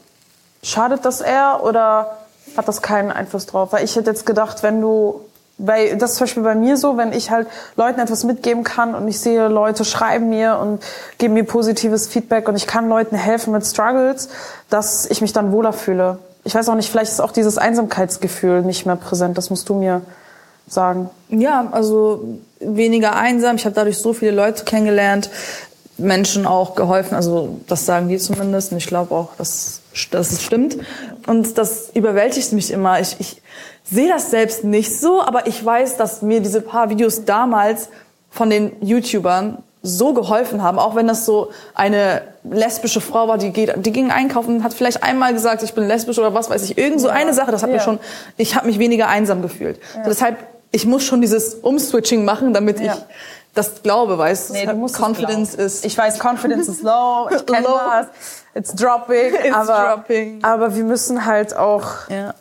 schadet 0.63 1.05
das 1.05 1.21
eher 1.21 1.61
oder 1.63 2.19
hat 2.57 2.69
das 2.69 2.83
keinen 2.83 3.11
Einfluss 3.11 3.47
drauf? 3.47 3.73
Weil 3.73 3.85
ich 3.85 3.95
hätte 3.97 4.11
jetzt 4.11 4.27
gedacht, 4.27 4.63
wenn 4.63 4.81
du 4.81 5.21
weil 5.59 5.97
das 5.97 6.13
ist 6.13 6.17
zum 6.19 6.25
Beispiel 6.27 6.43
bei 6.43 6.55
mir 6.55 6.77
so, 6.77 6.97
wenn 6.97 7.13
ich 7.13 7.31
halt 7.31 7.49
Leuten 7.77 7.99
etwas 8.01 8.25
mitgeben 8.25 8.63
kann 8.63 8.95
und 8.95 9.09
ich 9.09 9.19
sehe, 9.19 9.49
Leute 9.49 9.85
schreiben 9.85 10.29
mir 10.29 10.59
und 10.59 10.83
geben 11.19 11.35
mir 11.35 11.45
positives 11.45 12.07
Feedback 12.07 12.49
und 12.49 12.57
ich 12.57 12.67
kann 12.67 12.89
Leuten 12.89 13.17
helfen 13.17 13.53
mit 13.53 13.65
Struggles, 13.65 14.29
dass 14.69 15.07
ich 15.07 15.23
mich 15.23 15.33
dann 15.33 15.53
wohler 15.53 15.73
fühle. 15.73 16.19
Ich 16.45 16.55
weiß 16.55 16.69
auch 16.69 16.75
nicht, 16.75 16.91
vielleicht 16.91 17.11
ist 17.11 17.21
auch 17.21 17.33
dieses 17.33 17.59
Einsamkeitsgefühl 17.59 18.63
nicht 18.63 18.87
mehr 18.87 18.97
präsent. 18.97 19.37
Das 19.39 19.51
musst 19.51 19.69
du 19.69 19.75
mir 19.75 20.03
sagen. 20.69 21.11
Ja, 21.29 21.69
also 21.73 22.39
weniger 22.61 23.17
einsam. 23.17 23.57
Ich 23.57 23.65
habe 23.65 23.75
dadurch 23.75 23.99
so 23.99 24.13
viele 24.13 24.33
Leute 24.33 24.65
kennengelernt, 24.65 25.31
Menschen 25.99 26.47
auch 26.47 26.75
geholfen. 26.75 27.15
Also 27.15 27.61
das 27.67 27.87
sagen 27.87 28.09
die 28.09 28.19
zumindest. 28.19 28.73
Und 28.73 28.79
ich 28.79 28.87
glaube 28.87 29.15
auch, 29.15 29.35
dass, 29.37 29.81
dass 30.11 30.33
es 30.33 30.43
stimmt. 30.43 30.77
Und 31.27 31.59
das 31.59 31.91
überwältigt 31.95 32.53
mich 32.53 32.71
immer. 32.71 33.01
Ich, 33.01 33.17
ich 33.19 33.43
sehe 33.91 34.09
das 34.09 34.31
selbst 34.31 34.65
nicht 34.65 34.99
so, 34.99 35.23
aber 35.23 35.47
ich 35.47 35.65
weiß, 35.65 35.97
dass 35.97 36.23
mir 36.23 36.41
diese 36.41 36.61
paar 36.61 36.91
Videos 36.91 37.25
damals 37.25 37.89
von 38.31 38.51
den 38.51 38.73
YouTubern 38.81 39.59
so 39.83 40.13
geholfen 40.13 40.63
haben, 40.63 40.79
auch 40.79 40.97
wenn 40.97 41.07
das 41.07 41.25
so 41.25 41.51
eine 41.75 42.23
lesbische 42.43 43.01
Frau 43.01 43.29
war, 43.29 43.39
die 43.39 43.51
geht, 43.51 43.73
die 43.77 43.93
ging 43.93 44.11
einkaufen 44.11 44.57
und 44.57 44.65
hat 44.65 44.75
vielleicht 44.75 45.03
einmal 45.03 45.33
gesagt, 45.33 45.63
ich 45.63 45.75
bin 45.75 45.87
lesbisch 45.87 46.19
oder 46.19 46.35
was 46.35 46.51
weiß 46.51 46.65
ich, 46.65 46.77
irgend 46.77 47.01
so 47.01 47.09
ja. 47.09 47.15
eine 47.15 47.33
Sache, 47.33 47.53
das 47.53 47.63
hat 47.63 47.71
ja. 47.71 47.77
mir 47.77 47.83
schon, 47.83 48.01
ich 48.37 48.57
habe 48.57 48.67
mich 48.67 48.79
weniger 48.79 49.09
einsam 49.09 49.43
gefühlt. 49.43 49.79
Ja. 49.95 50.03
So, 50.03 50.11
deshalb, 50.11 50.39
ich 50.73 50.87
muss 50.87 51.05
schon 51.05 51.21
dieses 51.21 51.55
Umswitching 51.55 52.25
machen, 52.25 52.53
damit 52.53 52.81
ich 52.81 52.91
das 53.57 53.83
glaube, 53.83 54.17
weißt 54.19 54.53
nee, 54.53 54.67
du? 54.67 54.75
Musst 54.75 54.97
Confidence 55.01 55.55
ist. 55.55 55.85
Ich 55.85 55.99
weiß, 55.99 56.19
Confidence 56.21 56.69
ist 56.69 56.83
low. 56.83 57.29
Ich 57.35 57.45
kenne 57.47 57.67
das. 57.67 58.07
It's 58.55 58.75
dropping. 58.75 59.35
It's 59.35 59.55
aber, 59.55 59.97
dropping. 59.97 60.45
aber 60.45 60.77
wir 60.77 60.85
müssen 60.85 61.27
halt 61.27 61.57
auch 61.57 61.87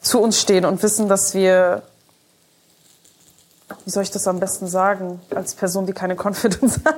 zu 0.02 0.22
uns 0.22 0.40
stehen 0.40 0.66
und 0.66 0.82
wissen, 0.84 1.10
dass 1.10 1.34
wir 1.34 1.82
wie 3.84 3.92
soll 3.92 4.04
ich 4.04 4.12
das 4.12 4.28
am 4.28 4.40
besten 4.40 4.68
sagen, 4.68 5.22
als 5.34 5.54
Person, 5.56 5.86
die 5.86 5.94
keine 5.94 6.16
Confidence 6.16 6.80
hat? 6.86 6.96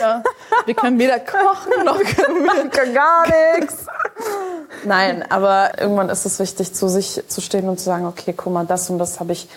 Ja. 0.00 0.22
Wir 0.64 0.74
können 0.74 0.98
weder 0.98 1.18
kochen 1.18 1.84
noch 1.84 1.98
können 1.98 2.44
wir 2.44 2.70
können 2.70 2.94
gar 2.94 3.24
nichts. 3.56 3.86
Nein, 4.84 5.24
aber 5.30 5.80
irgendwann 5.80 6.08
ist 6.08 6.24
es 6.24 6.38
wichtig, 6.38 6.74
zu 6.74 6.88
sich 6.88 7.22
zu 7.26 7.40
stehen 7.40 7.68
und 7.68 7.78
zu 7.78 7.86
sagen, 7.86 8.06
okay, 8.06 8.34
guck 8.36 8.52
mal, 8.52 8.66
das 8.66 8.88
und 8.90 8.98
das 8.98 9.20
habe 9.20 9.32
ich 9.32 9.48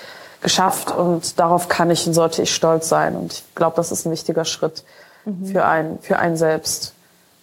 geschafft 0.41 0.91
und 0.91 1.39
darauf 1.39 1.67
kann 1.67 1.91
ich 1.91 2.05
und 2.07 2.13
sollte 2.13 2.41
ich 2.41 2.53
stolz 2.53 2.89
sein. 2.89 3.15
Und 3.15 3.33
ich 3.33 3.55
glaube, 3.55 3.75
das 3.75 3.91
ist 3.91 4.05
ein 4.05 4.11
wichtiger 4.11 4.45
Schritt 4.45 4.83
mhm. 5.25 5.45
für 5.45 5.65
einen, 5.65 5.99
für 5.99 6.19
einen 6.19 6.37
selbst. 6.37 6.93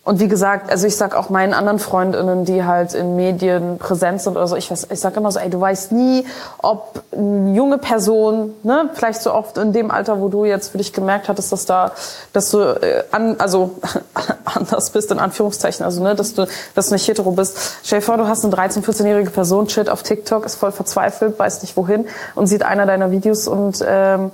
Und 0.09 0.21
wie 0.21 0.29
gesagt, 0.29 0.71
also 0.71 0.87
ich 0.87 0.97
sag 0.97 1.15
auch 1.15 1.29
meinen 1.29 1.53
anderen 1.53 1.79
Freundinnen, 1.79 2.47
die 2.47 2.65
halt 2.65 2.95
in 2.95 3.15
Medien 3.15 3.77
präsent 3.77 4.23
sind 4.23 4.39
oder 4.39 4.49
so, 4.49 4.57
ich, 4.57 4.71
ich 4.71 5.01
sag 5.01 5.15
immer 5.19 5.31
so, 5.31 5.39
ey, 5.39 5.51
du 5.51 5.61
weißt 5.61 5.93
nie, 5.93 6.25
ob 6.63 7.03
eine 7.13 7.55
junge 7.55 7.77
Person, 7.77 8.55
ne, 8.63 8.89
vielleicht 8.95 9.21
so 9.21 9.35
oft 9.35 9.59
in 9.59 9.75
dem 9.75 9.91
Alter, 9.91 10.19
wo 10.19 10.29
du 10.29 10.47
jetzt 10.47 10.71
für 10.71 10.79
dich 10.79 10.95
gemerkt 10.95 11.29
hattest, 11.29 11.53
dass 11.53 11.67
da, 11.67 11.93
dass 12.33 12.49
du 12.49 12.61
äh, 12.61 13.05
an, 13.11 13.37
also 13.39 13.73
anders 14.47 14.89
bist 14.93 15.13
in 15.13 15.19
Anführungszeichen, 15.19 15.85
also 15.85 16.03
ne, 16.03 16.15
dass 16.15 16.33
du, 16.33 16.47
dass 16.75 16.89
du 16.89 16.95
nicht 16.95 17.07
hetero 17.07 17.33
bist. 17.33 17.59
Stell 17.85 17.99
dir 17.99 18.07
vor, 18.07 18.17
du 18.17 18.27
hast 18.27 18.45
eine 18.45 18.55
13, 18.55 18.83
14-jährige 18.83 19.31
Person, 19.31 19.67
chillt 19.67 19.91
auf 19.91 20.03
TikTok, 20.03 20.47
ist 20.47 20.55
voll 20.55 20.73
verzweifelt, 20.73 21.39
weiß 21.39 21.61
nicht 21.61 21.77
wohin 21.77 22.07
und 22.35 22.47
sieht 22.47 22.63
einer 22.63 22.87
deiner 22.87 23.11
Videos 23.11 23.47
und 23.47 23.85
ähm, 23.87 24.31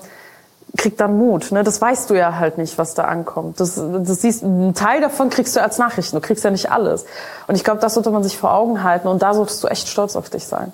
kriegt 0.77 1.01
dann 1.01 1.17
Mut. 1.17 1.53
Ne? 1.53 1.63
Das 1.65 1.81
weißt 1.81 2.11
du 2.11 2.15
ja 2.15 2.37
halt 2.37 2.59
nicht, 2.59 2.79
was 2.79 2.95
da 2.95 3.05
ankommt. 3.05 3.61
Das, 3.61 3.75
das 3.77 4.21
siehst, 4.21 4.43
einen 4.43 4.75
Teil 4.75 5.01
davon 5.01 5.31
kriegst 5.31 5.55
du 5.57 5.63
als 5.63 5.79
Nachrichten. 5.79 6.17
Du 6.17 6.21
kriegst 6.21 6.45
ja 6.45 6.51
nicht 6.51 6.71
alles. 6.71 7.05
Und 7.47 7.55
ich 7.55 7.65
glaube, 7.65 7.81
das 7.81 7.95
sollte 7.95 8.11
man 8.11 8.23
sich 8.23 8.37
vor 8.37 8.53
Augen 8.53 8.83
halten. 8.83 9.09
Und 9.09 9.23
da 9.23 9.35
solltest 9.35 9.63
du 9.63 9.69
echt 9.69 9.89
stolz 9.89 10.17
auf 10.17 10.31
dich 10.31 10.45
sein. 10.45 10.73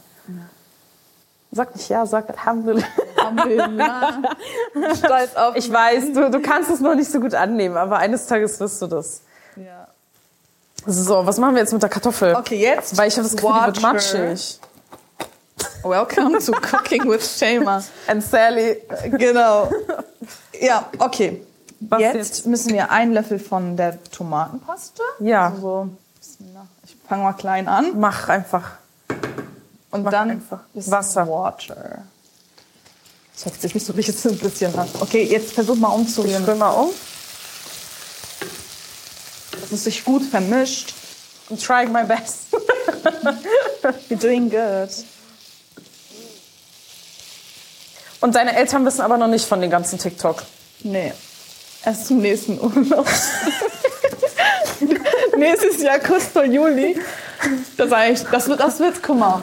Sag 1.52 1.74
nicht 1.74 1.88
ja, 1.88 2.06
sag 2.06 2.30
Alhamdulillah. 2.30 2.86
Alhamdulillah. 3.16 4.22
Stolz 4.94 5.34
auf 5.34 5.56
Ich 5.56 5.72
weiß, 5.72 6.12
du, 6.14 6.30
du 6.30 6.40
kannst 6.40 6.70
es 6.70 6.78
noch 6.80 6.94
nicht 6.94 7.10
so 7.10 7.18
gut 7.18 7.34
annehmen, 7.34 7.76
aber 7.76 7.98
eines 7.98 8.26
Tages 8.26 8.60
wirst 8.60 8.80
du 8.82 8.86
das. 8.86 9.22
Ja. 9.56 9.88
So, 10.86 11.26
was 11.26 11.38
machen 11.38 11.56
wir 11.56 11.60
jetzt 11.60 11.72
mit 11.72 11.82
der 11.82 11.88
Kartoffel? 11.88 12.36
Okay, 12.36 12.56
jetzt. 12.56 12.96
Weil 12.96 13.08
ich 13.08 13.14
habe 13.14 13.24
das 13.24 13.36
Gefühl, 13.36 13.52
die 13.52 13.66
wird 13.66 13.82
matschig. 13.82 14.60
Welcome 15.82 16.38
to 16.40 16.52
Cooking 16.52 17.08
with 17.08 17.24
Shema. 17.24 17.82
And 18.06 18.22
Sally. 18.22 18.76
Genau. 19.12 19.70
Ja, 20.60 20.90
okay. 20.98 21.42
Was 21.80 22.00
jetzt, 22.00 22.14
jetzt, 22.14 22.46
müssen 22.46 22.74
wir 22.74 22.90
einen 22.90 23.12
Löffel 23.12 23.38
von 23.38 23.76
der 23.76 24.02
Tomatenpaste. 24.04 25.02
Ja. 25.20 25.48
Also, 25.48 25.88
ich 26.84 26.96
fange 27.08 27.22
mal 27.22 27.32
klein 27.32 27.66
an. 27.66 27.98
Mach 27.98 28.28
einfach. 28.28 28.72
Und 29.90 30.04
Mach 30.04 30.10
dann 30.10 30.30
einfach. 30.32 30.60
Wasser. 30.74 31.26
Water. 31.26 32.04
Das 33.32 33.46
hört 33.46 33.60
sich 33.60 33.74
nicht 33.74 33.86
so 33.86 33.94
richtig 33.94 34.22
ein 34.26 34.38
bisschen 34.38 34.78
an. 34.78 34.88
Okay, 35.00 35.22
jetzt 35.22 35.54
versuch 35.54 35.76
mal 35.76 35.88
umzurühren. 35.88 36.46
Ich 36.46 36.56
mal 36.56 36.72
um. 36.72 36.90
Dass 39.52 39.72
es 39.72 39.84
sich 39.84 40.04
gut 40.04 40.22
vermischt. 40.24 40.94
I'm 41.50 41.56
trying 41.56 41.90
my 41.90 42.04
best. 42.04 42.48
You're 44.10 44.20
doing 44.20 44.50
good. 44.50 44.90
Und 48.20 48.34
deine 48.34 48.56
Eltern 48.56 48.84
wissen 48.84 49.00
aber 49.00 49.16
noch 49.16 49.28
nicht 49.28 49.46
von 49.46 49.60
den 49.60 49.70
ganzen 49.70 49.98
TikTok. 49.98 50.42
Nee. 50.82 51.12
Erst 51.84 52.06
zum 52.06 52.18
nächsten 52.18 52.60
Urlaub. 52.60 53.06
Nächstes 55.36 55.82
Jahr, 55.82 55.98
kurz 55.98 56.24
vor 56.24 56.44
Juli. 56.44 57.00
Da 57.78 57.88
sage 57.88 58.12
ich, 58.12 58.22
das 58.24 58.48
wird, 58.48 58.60
das 58.60 58.78
wird, 58.78 59.02
guck 59.02 59.18
mal. 59.18 59.42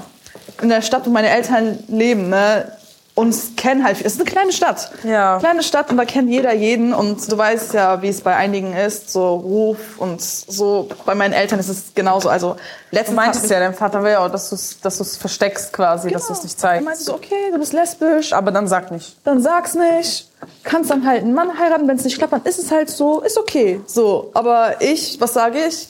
In 0.62 0.70
der 0.70 0.82
Stadt, 0.82 1.06
wo 1.06 1.10
meine 1.10 1.30
Eltern 1.30 1.84
leben, 1.88 2.30
ne, 2.30 2.77
uns 3.18 3.56
kennen 3.56 3.84
halt, 3.84 3.98
es 4.00 4.14
ist 4.14 4.22
eine 4.22 4.30
kleine 4.30 4.52
Stadt. 4.52 4.92
Ja. 5.04 5.40
Kleine 5.40 5.64
Stadt 5.64 5.90
und 5.90 5.98
da 5.98 6.06
kennt 6.06 6.30
jeder 6.30 6.54
jeden 6.54 6.94
und 6.94 7.32
du 7.32 7.36
weißt 7.36 7.74
ja, 7.74 8.04
wie 8.04 8.10
es 8.10 8.22
bei 8.22 8.36
einigen 8.36 8.76
ist, 8.76 9.12
so 9.12 9.38
Ruf 9.38 9.98
und 9.98 10.22
so. 10.22 10.88
Bei 11.04 11.16
meinen 11.16 11.34
Eltern 11.34 11.60
ist 11.60 11.68
es 11.68 11.96
genauso. 11.96 12.30
Also 12.30 12.58
letztens. 12.92 13.16
Du 13.16 13.16
meintest 13.16 13.50
ja, 13.50 13.60
dein 13.60 13.74
Vater 13.74 14.04
will 14.04 14.12
ja 14.12 14.24
auch, 14.24 14.30
dass 14.30 14.50
du 14.50 14.56
es 14.56 14.80
dass 14.82 15.00
du's 15.00 15.18
versteckst 15.18 15.74
quasi, 15.74 16.10
genau. 16.10 16.20
dass 16.20 16.28
du 16.28 16.34
es 16.34 16.44
nicht 16.44 16.60
zeigst. 16.60 16.82
Du 16.82 16.86
meinst 16.86 17.06
so, 17.06 17.16
okay, 17.16 17.50
du 17.52 17.58
bist 17.58 17.74
lesbisch. 17.74 18.34
Aber 18.34 18.52
dann 18.52 18.68
sag 18.68 18.92
nicht. 18.92 19.18
Dann 19.24 19.42
sag's 19.42 19.74
nicht. 19.74 20.30
Kannst 20.64 20.92
dann 20.92 21.08
halt 21.08 21.24
einen 21.24 21.34
Mann 21.34 21.58
heiraten, 21.58 21.88
wenn 21.88 21.98
es 21.98 22.04
nicht 22.04 22.20
klappt, 22.20 22.34
dann 22.34 22.44
ist 22.44 22.60
es 22.60 22.70
halt 22.70 22.92
so, 22.92 23.22
ist 23.22 23.40
okay. 23.40 23.82
So. 23.88 24.30
Aber 24.36 24.80
ich, 24.80 25.20
was 25.20 25.34
sage 25.34 25.58
ich? 25.68 25.90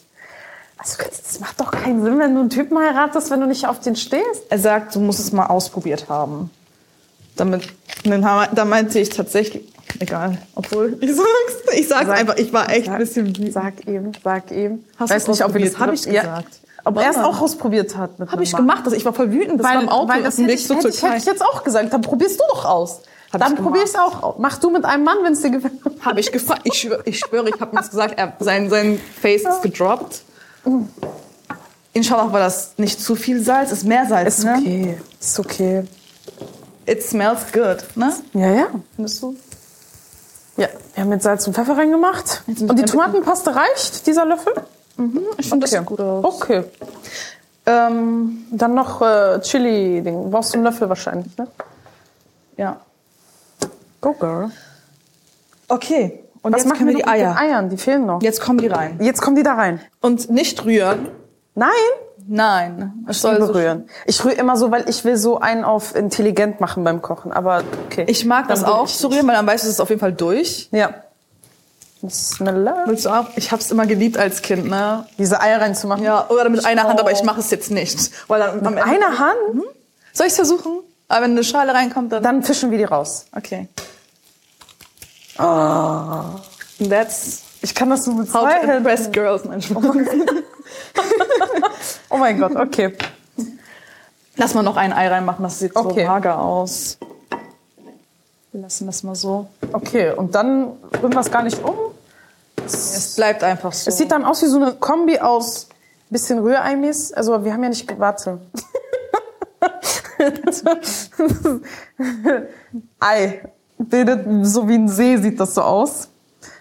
Also, 0.78 1.04
das 1.04 1.42
macht 1.42 1.60
doch 1.60 1.72
keinen 1.72 2.04
Sinn, 2.04 2.20
wenn 2.20 2.36
du 2.36 2.40
einen 2.40 2.50
Typen 2.50 2.80
heiratest, 2.80 3.32
wenn 3.32 3.42
du 3.42 3.48
nicht 3.48 3.68
auf 3.68 3.82
den 3.82 3.98
stehst. 3.98 4.44
Er 4.48 4.60
sagt, 4.60 4.96
du 4.96 5.02
musst 5.02 5.20
es 5.20 5.34
mal 5.34 5.48
ausprobiert 5.48 6.08
haben. 6.08 6.52
Damit, 7.38 7.64
da 8.04 8.66
meinte 8.66 9.00
ich 9.00 9.10
tatsächlich, 9.10 9.64
egal, 10.00 10.38
obwohl 10.56 10.98
ich 11.02 11.16
sag's, 11.16 11.78
ich 11.78 11.88
sag's 11.88 12.08
sag, 12.08 12.18
einfach, 12.18 12.38
ich 12.38 12.52
war 12.52 12.70
echt 12.70 12.88
sag, 12.88 12.96
ein 12.96 13.00
bisschen 13.00 13.28
wütend. 13.28 13.54
Sag 13.54 13.88
ihm, 13.88 14.12
sag 14.24 14.52
ihm. 14.52 14.84
Hast 14.98 15.10
Weiß 15.12 15.28
nicht, 15.28 15.44
ob 15.44 15.54
wir 15.54 15.66
das, 15.66 15.80
hab 15.80 15.94
ich 15.94 16.04
gesagt. 16.04 16.16
Ja, 16.24 16.82
ob 16.84 16.98
er 16.98 17.10
es 17.10 17.18
auch 17.18 17.42
ausprobiert 17.42 17.96
hat. 17.98 18.12
Habe 18.28 18.44
ich 18.44 18.56
gemacht, 18.56 18.84
also 18.86 18.96
ich 18.96 19.06
war 19.06 19.14
voll 19.14 19.32
wütend, 19.32 19.60
das 19.60 19.68
weil, 19.68 19.76
war 19.76 19.84
im 19.84 19.90
Auto, 19.90 20.10
weil 20.10 20.24
das 20.24 20.38
hätte 20.38 20.52
ich, 20.52 20.70
hätte, 20.70 20.90
hätte 20.90 21.18
ich 21.18 21.26
jetzt 21.26 21.44
auch 21.44 21.64
gesagt, 21.64 21.94
dann 21.94 22.02
probierst 22.02 22.40
du 22.40 22.44
doch 22.50 22.66
aus. 22.66 23.02
Hab 23.34 23.42
dann 23.42 23.56
probier 23.56 23.84
es 23.84 23.96
auch 23.96 24.24
aus. 24.24 24.36
Mach 24.38 24.58
du 24.58 24.70
mit 24.70 24.86
einem 24.86 25.04
Mann, 25.04 25.18
wenn 25.24 25.34
es 25.34 25.42
dir 25.42 25.50
gefällt. 25.50 25.74
Habe 26.02 26.20
ich 26.20 26.32
gefragt. 26.32 26.62
Ich 26.64 26.76
schwöre, 26.76 27.02
ich, 27.06 27.20
schwöre, 27.20 27.50
ich 27.50 27.60
habe 27.60 27.76
mir 27.76 27.82
das 27.82 27.90
gesagt. 27.90 28.18
Er, 28.18 28.34
sein, 28.40 28.70
sein 28.70 29.00
Face 29.22 29.44
ist 29.44 29.62
gedroppt. 29.62 30.22
Inshallah 31.94 32.32
war 32.32 32.40
das 32.40 32.74
nicht 32.78 33.02
zu 33.02 33.16
viel 33.16 33.42
Salz, 33.42 33.72
ist 33.72 33.84
mehr 33.84 34.06
Salz. 34.06 34.40
Ist 34.40 34.46
ne? 34.46 34.56
okay. 34.60 34.98
Ist 35.20 35.40
okay. 35.40 35.84
It 36.88 37.04
smells 37.04 37.52
good, 37.52 37.86
ne? 37.96 38.14
Ja, 38.34 38.52
ja. 38.52 38.68
Findest 38.96 39.22
du? 39.22 39.36
Ja, 40.56 40.70
wir 40.96 41.04
haben 41.04 41.12
jetzt 41.12 41.24
Salz 41.24 41.46
und 41.46 41.54
Pfeffer 41.54 41.78
reingemacht. 41.78 42.44
Und 42.48 42.80
die 42.80 42.84
Tomatenpaste 42.84 43.56
reicht, 43.56 44.08
dieser 44.08 44.26
Löffel? 44.26 44.54
Mhm, 44.96 45.22
ich 45.38 45.50
finde 45.50 45.66
okay. 45.66 45.76
das 45.76 45.86
gut 45.86 46.00
aus. 46.00 46.24
Okay. 46.24 46.64
Ähm, 47.66 48.46
dann 48.52 48.74
noch 48.74 49.02
äh, 49.02 49.40
Chili-Ding. 49.42 50.32
Brauchst 50.32 50.54
du 50.54 50.58
einen 50.58 50.64
Löffel 50.64 50.88
wahrscheinlich, 50.88 51.38
ne? 51.38 51.48
Ja. 52.56 52.80
Go, 54.00 54.14
girl. 54.14 54.52
Okay. 55.68 56.24
Und 56.42 56.54
Was 56.54 56.62
jetzt 56.62 56.70
machen 56.70 56.88
wir 56.88 56.96
die 56.96 57.06
Eier? 57.06 57.36
Eiern, 57.38 57.70
die 57.70 57.78
fehlen 57.78 58.06
noch. 58.06 58.22
Jetzt 58.22 58.40
kommen 58.40 58.60
die 58.60 58.68
rein. 58.68 58.98
Jetzt 59.02 59.22
kommen 59.22 59.36
die 59.36 59.44
da 59.44 59.56
rein. 59.56 59.82
Und 60.00 60.30
nicht 60.30 60.64
rühren. 60.64 61.10
Nein. 61.54 61.70
Nein. 62.30 63.06
Ich 63.10 63.18
soll 63.20 63.42
rühren. 63.42 63.90
Ich 64.06 64.24
rühre 64.24 64.36
immer 64.36 64.58
so, 64.58 64.70
weil 64.70 64.90
ich 64.90 65.06
will 65.06 65.18
so 65.18 65.40
einen 65.40 65.64
auf 65.64 65.96
intelligent 65.96 66.60
machen 66.60 66.84
beim 66.84 67.02
Kochen. 67.02 67.32
Aber 67.32 67.64
okay. 67.86 68.06
Ich 68.08 68.26
mag 68.26 68.48
das 68.50 68.64
auch 68.64 68.88
zu 68.88 69.08
rühren, 69.08 69.26
weil 69.28 69.36
dann 69.36 69.48
weißt 69.48 69.64
du, 69.64 69.68
es 69.68 69.76
ist 69.76 69.80
auf 69.80 69.90
jeden 69.90 70.02
Fall 70.02 70.14
durch. 70.14 70.68
Ja. 70.72 70.94
Bismillah. 72.02 72.84
Willst 72.86 73.06
du 73.06 73.10
auch? 73.10 73.26
Ich 73.36 73.52
hab's 73.52 73.72
immer 73.72 73.88
geliebt 73.88 74.18
als 74.18 74.42
Kind, 74.42 74.68
ne? 74.68 75.06
Diese 75.18 75.42
Eier 75.42 75.62
reinzumachen. 75.62 76.04
Ja, 76.04 76.30
oder 76.30 76.50
mit 76.50 76.66
einer 76.66 76.84
Hand, 76.84 77.00
aber 77.00 77.12
ich 77.12 77.24
mache 77.24 77.40
es 77.40 77.50
jetzt 77.50 77.72
nicht. 77.72 78.12
Weil 78.28 78.40
dann 78.40 78.74
mit 78.74 78.84
einer 78.84 79.18
Hand? 79.18 79.54
Mhm. 79.54 79.64
Soll 80.14 80.28
ich's 80.28 80.36
versuchen? 80.36 80.80
Aber 81.08 81.24
wenn 81.24 81.32
eine 81.32 81.44
Schale 81.44 81.74
reinkommt, 81.74 82.12
dann... 82.12 82.22
Dann 82.22 82.44
fischen 82.44 82.70
wir 82.70 82.78
die 82.78 82.84
raus. 82.84 83.26
Okay. 83.36 83.68
Oh. 85.40 86.40
That's... 86.90 87.44
Ich 87.62 87.74
kann 87.74 87.90
das 87.90 88.06
nur 88.06 88.18
mit 88.18 88.30
zwei 88.30 88.58
How 88.58 88.66
to 88.66 88.72
impress 88.72 89.12
girls. 89.12 89.46
Nein, 89.46 89.62
oh 92.10 92.18
mein 92.18 92.40
Gott, 92.40 92.56
okay. 92.56 92.94
Lass 94.36 94.54
mal 94.54 94.64
noch 94.64 94.78
ein 94.78 94.94
Ei 94.94 95.08
reinmachen, 95.08 95.44
das 95.44 95.60
sieht 95.60 95.76
okay. 95.76 96.02
so 96.02 96.08
mager 96.08 96.40
aus. 96.40 96.98
Wir 98.52 98.62
lassen 98.62 98.86
das 98.86 99.04
mal 99.04 99.16
so. 99.16 99.48
Okay, 99.74 100.12
und 100.12 100.36
dann 100.36 100.74
rühren 101.02 101.14
wir 101.14 101.20
es 101.20 101.32
gar 101.32 101.44
nicht 101.44 101.64
um. 101.64 101.76
Es 102.66 103.16
bleibt 103.16 103.44
einfach 103.44 103.74
so. 103.74 103.90
Es 103.90 103.98
sieht 103.98 104.12
dann 104.12 104.26
aus 104.26 104.42
wie 104.42 104.48
so 104.48 104.58
eine 104.58 104.74
Kombi 104.74 105.20
aus 105.20 105.68
bisschen 106.10 106.40
Rühreimäß. 106.40 107.14
Also 107.14 107.44
wir 107.44 107.54
haben 107.54 107.64
ja 107.64 107.70
nicht 107.70 107.88
gewartet. 107.88 108.40
Ei 113.00 113.42
bildet 113.78 114.26
so 114.46 114.68
wie 114.68 114.76
ein 114.76 114.90
See 114.90 115.18
sieht 115.18 115.40
das 115.40 115.54
so 115.56 115.62
aus. 115.62 116.10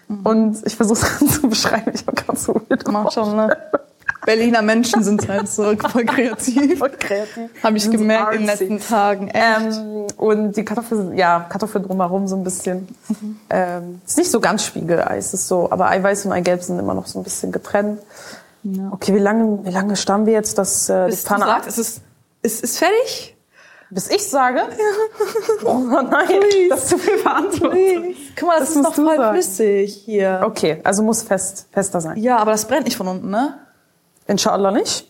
Mhm. 0.07 0.25
Und 0.25 0.57
ich 0.65 0.75
versuche 0.75 0.99
es 0.99 1.33
zu 1.41 1.49
beschreiben. 1.49 1.91
Ich 1.93 2.05
habe 2.05 2.15
gerade 2.15 2.37
so 2.37 2.61
Mach 2.91 3.11
schon, 3.11 3.35
ne? 3.35 3.57
Berliner 4.25 4.61
Menschen 4.61 5.03
sind 5.03 5.27
halt 5.29 5.47
so 5.47 5.75
voll 5.77 6.05
kreativ. 6.05 6.79
Voll 6.79 6.89
kreativ. 6.89 7.49
Habe 7.63 7.77
ich 7.77 7.89
gemerkt 7.89 8.33
in 8.33 8.39
den 8.41 8.47
letzten 8.47 8.79
Tagen. 8.81 9.31
Ähm, 9.33 10.07
und 10.17 10.57
die 10.57 10.65
Kartoffeln, 10.65 11.15
ja, 11.15 11.45
Kartoffeln 11.47 11.85
drumherum 11.85 12.27
so 12.27 12.35
ein 12.35 12.43
bisschen. 12.43 12.89
Mhm. 13.07 13.39
Ähm, 13.49 14.01
ist 14.05 14.17
nicht 14.17 14.29
so 14.29 14.41
ganz 14.41 14.65
Spiegelei, 14.65 15.17
ist 15.17 15.31
so, 15.31 15.71
aber 15.71 15.89
Eiweiß 15.89 16.25
und 16.25 16.33
Eigelb 16.33 16.61
sind 16.61 16.77
immer 16.77 16.93
noch 16.93 17.07
so 17.07 17.19
ein 17.19 17.23
bisschen 17.23 17.53
getrennt. 17.53 18.01
Ja. 18.63 18.89
Okay, 18.91 19.15
wie 19.15 19.19
lange, 19.19 19.63
wie 19.63 19.71
lange 19.71 19.95
stammen 19.95 20.25
wir 20.25 20.33
jetzt, 20.33 20.57
dass 20.57 20.89
äh, 20.89 21.05
Bis 21.07 21.21
die 21.21 21.27
Pfanne 21.27 21.45
ab? 21.45 21.65
Ist 21.65 21.77
es 21.77 22.01
ist, 22.41 22.63
ist 22.63 22.79
fertig? 22.79 23.36
Bis 23.89 24.09
ich 24.09 24.27
sage? 24.27 24.59
Ja. 24.59 24.65
Oh 25.63 25.79
nein, 25.79 26.27
Please. 26.27 26.69
das 26.69 26.83
ist 26.83 26.89
zu 26.89 26.97
viel 26.97 27.17
Verantwortung. 27.17 28.15
Guck 28.35 28.47
mal, 28.47 28.59
das, 28.59 28.69
das 28.69 28.75
ist 28.75 28.85
doch 28.85 28.93
voll 28.93 29.29
flüssig 29.31 30.01
hier. 30.05 30.41
Okay, 30.43 30.81
also 30.83 31.03
muss 31.03 31.21
fest, 31.21 31.67
fester 31.71 32.01
sein. 32.01 32.17
Ja, 32.17 32.37
aber 32.37 32.51
das 32.51 32.65
brennt 32.65 32.85
nicht 32.85 32.97
von 32.97 33.07
unten, 33.07 33.29
ne? 33.29 33.59
Inshallah 34.27 34.71
nicht. 34.71 35.07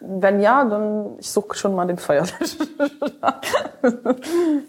Wenn 0.00 0.40
ja, 0.40 0.64
dann 0.64 1.18
ich 1.18 1.28
suche 1.28 1.56
schon 1.56 1.74
mal 1.74 1.86
den 1.86 1.98
Feuerlöscher. 1.98 2.66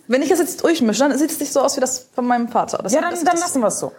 Wenn 0.08 0.22
ich 0.24 0.30
das 0.30 0.40
jetzt 0.40 0.64
durchmische, 0.64 1.08
dann 1.08 1.16
sieht 1.18 1.30
es 1.30 1.40
nicht 1.40 1.54
so 1.54 1.62
aus 1.62 1.78
wie 1.78 1.82
das 1.82 2.10
von 2.14 2.26
meinem 2.26 2.48
Vater. 2.48 2.80
Das 2.82 2.94
ja, 2.94 3.02
dann, 3.02 3.14
dann 3.14 3.38
lassen 3.38 3.62
wir 3.62 3.68
es 3.68 3.80
so. 3.80 3.92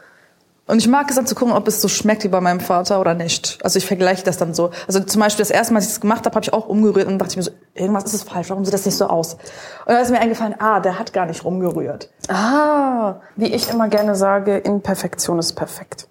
Und 0.70 0.78
ich 0.78 0.86
mag 0.86 1.10
es 1.10 1.16
dann 1.16 1.26
zu 1.26 1.34
gucken, 1.34 1.52
ob 1.52 1.66
es 1.66 1.82
so 1.82 1.88
schmeckt 1.88 2.22
wie 2.22 2.28
bei 2.28 2.40
meinem 2.40 2.60
Vater 2.60 3.00
oder 3.00 3.14
nicht. 3.14 3.58
Also 3.64 3.78
ich 3.78 3.86
vergleiche 3.86 4.22
das 4.22 4.38
dann 4.38 4.54
so. 4.54 4.70
Also 4.86 5.00
zum 5.00 5.20
Beispiel 5.20 5.42
das 5.42 5.50
erste 5.50 5.72
Mal, 5.72 5.78
als 5.78 5.86
ich 5.86 5.94
es 5.94 6.00
gemacht 6.00 6.24
habe, 6.26 6.34
habe 6.34 6.44
ich 6.44 6.52
auch 6.52 6.68
umgerührt 6.68 7.08
und 7.08 7.18
dachte 7.18 7.32
ich 7.32 7.36
mir 7.38 7.42
so, 7.42 7.50
irgendwas 7.74 8.04
ist 8.04 8.14
es 8.14 8.22
falsch, 8.22 8.50
warum 8.50 8.64
sieht 8.64 8.72
das 8.72 8.86
nicht 8.86 8.96
so 8.96 9.06
aus? 9.06 9.34
Und 9.34 9.40
dann 9.86 10.02
ist 10.02 10.10
mir 10.10 10.20
eingefallen, 10.20 10.54
ah, 10.60 10.78
der 10.78 10.98
hat 10.98 11.12
gar 11.12 11.26
nicht 11.26 11.44
rumgerührt. 11.44 12.10
Ah, 12.28 13.16
wie 13.34 13.52
ich 13.52 13.68
immer 13.68 13.88
gerne 13.88 14.14
sage, 14.14 14.58
Imperfektion 14.58 15.40
ist 15.40 15.54
perfekt. 15.54 16.06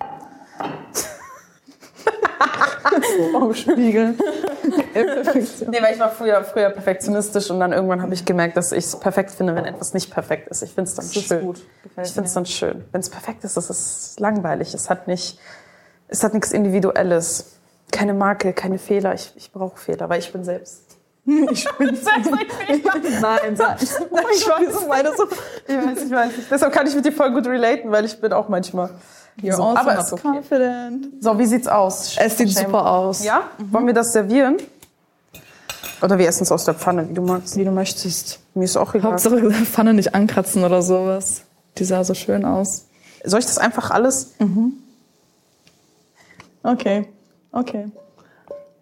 Warum 3.31 3.53
Spiegel? 3.53 4.15
nee, 4.93 5.81
weil 5.81 5.93
ich 5.93 5.99
war 5.99 6.09
früher, 6.11 6.43
früher 6.43 6.69
perfektionistisch 6.69 7.49
und 7.51 7.59
dann 7.59 7.73
irgendwann 7.73 8.01
habe 8.01 8.13
ich 8.13 8.25
gemerkt, 8.25 8.57
dass 8.57 8.71
ich 8.71 8.85
es 8.85 8.99
perfekt 8.99 9.31
finde, 9.31 9.55
wenn 9.55 9.65
etwas 9.65 9.93
nicht 9.93 10.11
perfekt 10.11 10.49
ist. 10.49 10.61
Ich 10.61 10.71
finde 10.71 10.89
es 10.89 10.95
dann 10.95 11.05
das 11.05 11.23
schön. 11.23 11.41
Gut. 11.41 11.61
Gefällt 11.83 12.07
ich 12.07 12.13
finde 12.13 12.27
es 12.27 12.33
dann 12.33 12.45
schön. 12.45 12.85
Wenn 12.91 13.01
es 13.01 13.09
perfekt 13.09 13.43
ist, 13.43 13.57
ist 13.57 13.69
es 13.69 14.15
langweilig. 14.19 14.73
Es 14.73 14.89
hat 14.89 15.07
nicht, 15.07 15.39
es 16.07 16.23
hat 16.23 16.33
nichts 16.33 16.51
Individuelles. 16.51 17.55
Keine 17.91 18.13
Marke, 18.13 18.53
keine 18.53 18.77
Fehler. 18.77 19.13
Ich, 19.13 19.33
ich 19.35 19.51
brauche 19.51 19.77
Fehler, 19.77 20.09
weil 20.09 20.19
ich 20.19 20.31
bin 20.31 20.43
selbst. 20.43 20.83
Ich 21.51 21.67
bin 21.77 21.95
selbst 21.95 22.31
Nein, 23.21 23.55
sag. 23.55 23.81
ich 23.81 23.89
weiß, 23.91 24.87
meine 24.87 25.11
so. 25.15 25.27
Ich 25.67 25.75
weiß, 25.75 26.05
ich 26.05 26.11
weiß. 26.11 26.31
Deshalb 26.49 26.73
kann 26.73 26.87
ich 26.87 26.95
mit 26.95 27.05
dir 27.05 27.11
voll 27.11 27.31
gut 27.31 27.45
relaten, 27.45 27.91
weil 27.91 28.05
ich 28.05 28.19
bin 28.19 28.33
auch 28.33 28.49
manchmal 28.49 28.89
You're 29.41 29.55
so, 29.55 29.63
aber 29.63 29.99
ist 29.99 30.13
okay. 30.13 30.21
confident. 30.21 31.07
So, 31.21 31.37
wie 31.37 31.45
sieht's 31.45 31.67
aus? 31.67 32.17
Es 32.17 32.37
sieht 32.37 32.49
super 32.49 32.85
aus. 32.91 33.23
Ja? 33.23 33.43
Mhm. 33.57 33.73
Wollen 33.73 33.87
wir 33.87 33.93
das 33.93 34.11
servieren? 34.11 34.57
Oder 36.01 36.17
wir 36.17 36.27
essen 36.27 36.43
es 36.43 36.51
aus 36.51 36.65
der 36.65 36.73
Pfanne, 36.73 37.09
wie 37.09 37.13
du 37.13 37.21
magst. 37.21 37.57
Wie 37.57 37.65
du 37.65 37.71
möchtest. 37.71 38.39
Mir 38.53 38.65
ist 38.65 38.77
auch 38.77 38.93
egal. 38.93 39.11
Hauptsache 39.11 39.51
Pfanne 39.51 39.93
nicht 39.93 40.15
ankratzen 40.15 40.63
oder 40.63 40.81
sowas. 40.81 41.41
Die 41.77 41.83
sah 41.83 42.03
so 42.03 42.13
schön 42.13 42.45
aus. 42.45 42.85
Soll 43.23 43.39
ich 43.39 43.45
das 43.45 43.57
einfach 43.57 43.91
alles? 43.91 44.33
Mhm. 44.39 44.73
Okay. 46.63 47.07
Okay. 47.51 47.87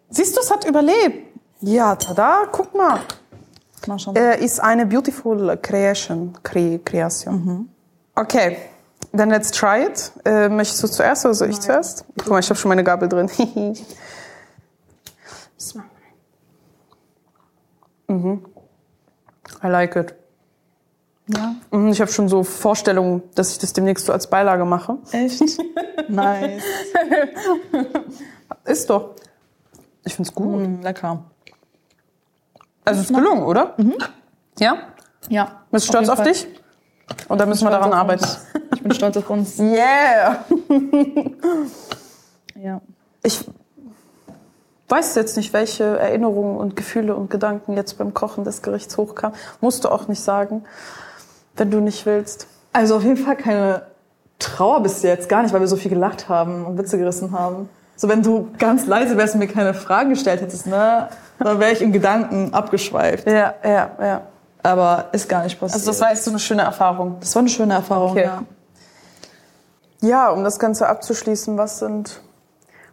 Siehst 0.09 0.35
du, 0.35 0.41
es 0.41 0.51
hat 0.51 0.65
überlebt. 0.65 1.27
Ja, 1.61 1.95
tada, 1.95 2.43
guck 2.51 2.75
mal. 2.75 2.99
Mal 3.87 3.99
schauen. 3.99 4.15
Äh, 4.15 4.43
ist 4.43 4.59
eine 4.59 4.85
beautiful 4.85 5.57
creation. 5.57 6.37
Cre 6.43 6.79
Kreation. 6.79 7.45
Mhm. 7.45 7.69
Okay. 8.15 8.57
Then 9.17 9.29
let's 9.29 9.51
try 9.51 9.83
it. 9.83 10.11
Äh, 10.25 10.47
möchtest 10.47 10.83
du 10.83 10.87
zuerst 10.87 11.25
oder 11.25 11.33
soll 11.33 11.49
ich 11.49 11.59
zuerst? 11.59 12.05
Guck 12.19 12.27
mal, 12.29 12.39
ich 12.39 12.49
habe 12.49 12.59
schon 12.59 12.69
meine 12.69 12.83
Gabel 12.83 13.09
drin. 13.09 13.31
mhm. 18.07 18.45
I 19.63 19.67
like 19.67 19.95
it. 19.95 20.13
Ja. 21.27 21.55
Mhm, 21.71 21.91
ich 21.91 21.99
habe 21.99 22.11
schon 22.11 22.29
so 22.29 22.43
Vorstellungen, 22.43 23.23
dass 23.33 23.53
ich 23.53 23.57
das 23.57 23.73
demnächst 23.73 24.05
so 24.05 24.13
als 24.13 24.29
Beilage 24.29 24.65
mache. 24.65 24.99
Echt? 25.11 25.41
nice. 26.09 26.63
Ist 28.65 28.87
doch. 28.89 29.15
Ich 30.05 30.13
find's 30.15 30.33
gut. 30.33 30.59
Mm, 30.59 30.81
lecker. 30.81 31.23
Also 32.85 33.01
es 33.01 33.09
ist 33.09 33.15
gelungen, 33.15 33.43
oder? 33.43 33.73
Mhm. 33.77 33.95
Ja? 34.59 34.93
Ja. 35.27 35.63
Bist 35.71 35.87
du 35.87 35.91
stolz 35.91 36.07
auf, 36.07 36.19
auf 36.19 36.25
dich? 36.25 36.47
Und 37.27 37.39
da 37.39 37.45
müssen 37.45 37.65
wir 37.65 37.71
daran 37.71 37.93
arbeiten. 37.93 38.25
Ich 38.73 38.83
bin 38.83 38.93
stolz 38.93 39.17
auf 39.17 39.29
uns. 39.29 39.59
Yeah! 39.59 40.45
ja. 42.55 42.81
Ich 43.23 43.45
weiß 44.89 45.15
jetzt 45.15 45.35
nicht, 45.35 45.53
welche 45.53 45.83
Erinnerungen 45.83 46.57
und 46.57 46.75
Gefühle 46.75 47.15
und 47.15 47.29
Gedanken 47.29 47.73
jetzt 47.73 47.97
beim 47.97 48.13
Kochen 48.13 48.43
des 48.43 48.61
Gerichts 48.61 48.97
hochkamen. 48.97 49.35
Musst 49.61 49.83
du 49.83 49.89
auch 49.89 50.07
nicht 50.07 50.21
sagen, 50.21 50.63
wenn 51.55 51.71
du 51.71 51.79
nicht 51.79 52.05
willst. 52.05 52.47
Also 52.71 52.97
auf 52.97 53.03
jeden 53.03 53.17
Fall 53.17 53.35
keine 53.35 53.83
Trauer 54.39 54.81
bis 54.83 55.01
jetzt, 55.01 55.29
gar 55.29 55.41
nicht, 55.41 55.53
weil 55.53 55.61
wir 55.61 55.67
so 55.67 55.77
viel 55.77 55.89
gelacht 55.89 56.29
haben 56.29 56.65
und 56.65 56.77
Witze 56.77 56.97
gerissen 56.97 57.31
haben. 57.31 57.69
So, 57.95 58.07
wenn 58.07 58.21
du 58.21 58.49
ganz 58.59 58.85
leise 58.85 59.17
wärst 59.17 59.33
und 59.33 59.39
mir 59.39 59.47
keine 59.47 59.73
Fragen 59.73 60.11
gestellt 60.11 60.41
hättest, 60.41 60.67
ne, 60.67 61.09
dann 61.39 61.59
wäre 61.59 61.71
ich 61.71 61.81
im 61.81 61.91
Gedanken 61.91 62.53
abgeschweift. 62.53 63.27
Ja, 63.27 63.55
ja, 63.63 63.89
ja 63.99 64.21
aber 64.63 65.05
ist 65.11 65.29
gar 65.29 65.43
nicht 65.43 65.59
passiert. 65.59 65.75
Also 65.75 65.91
das 65.91 66.01
war 66.01 66.09
jetzt 66.09 66.23
so 66.23 66.31
eine 66.31 66.39
schöne 66.39 66.63
Erfahrung. 66.63 67.17
Das 67.19 67.33
war 67.35 67.41
eine 67.41 67.49
schöne 67.49 67.73
Erfahrung, 67.73 68.11
okay. 68.11 68.23
ja. 68.23 68.43
Ja, 70.01 70.29
um 70.29 70.43
das 70.43 70.59
Ganze 70.59 70.87
abzuschließen, 70.87 71.57
was 71.57 71.79
sind, 71.79 72.21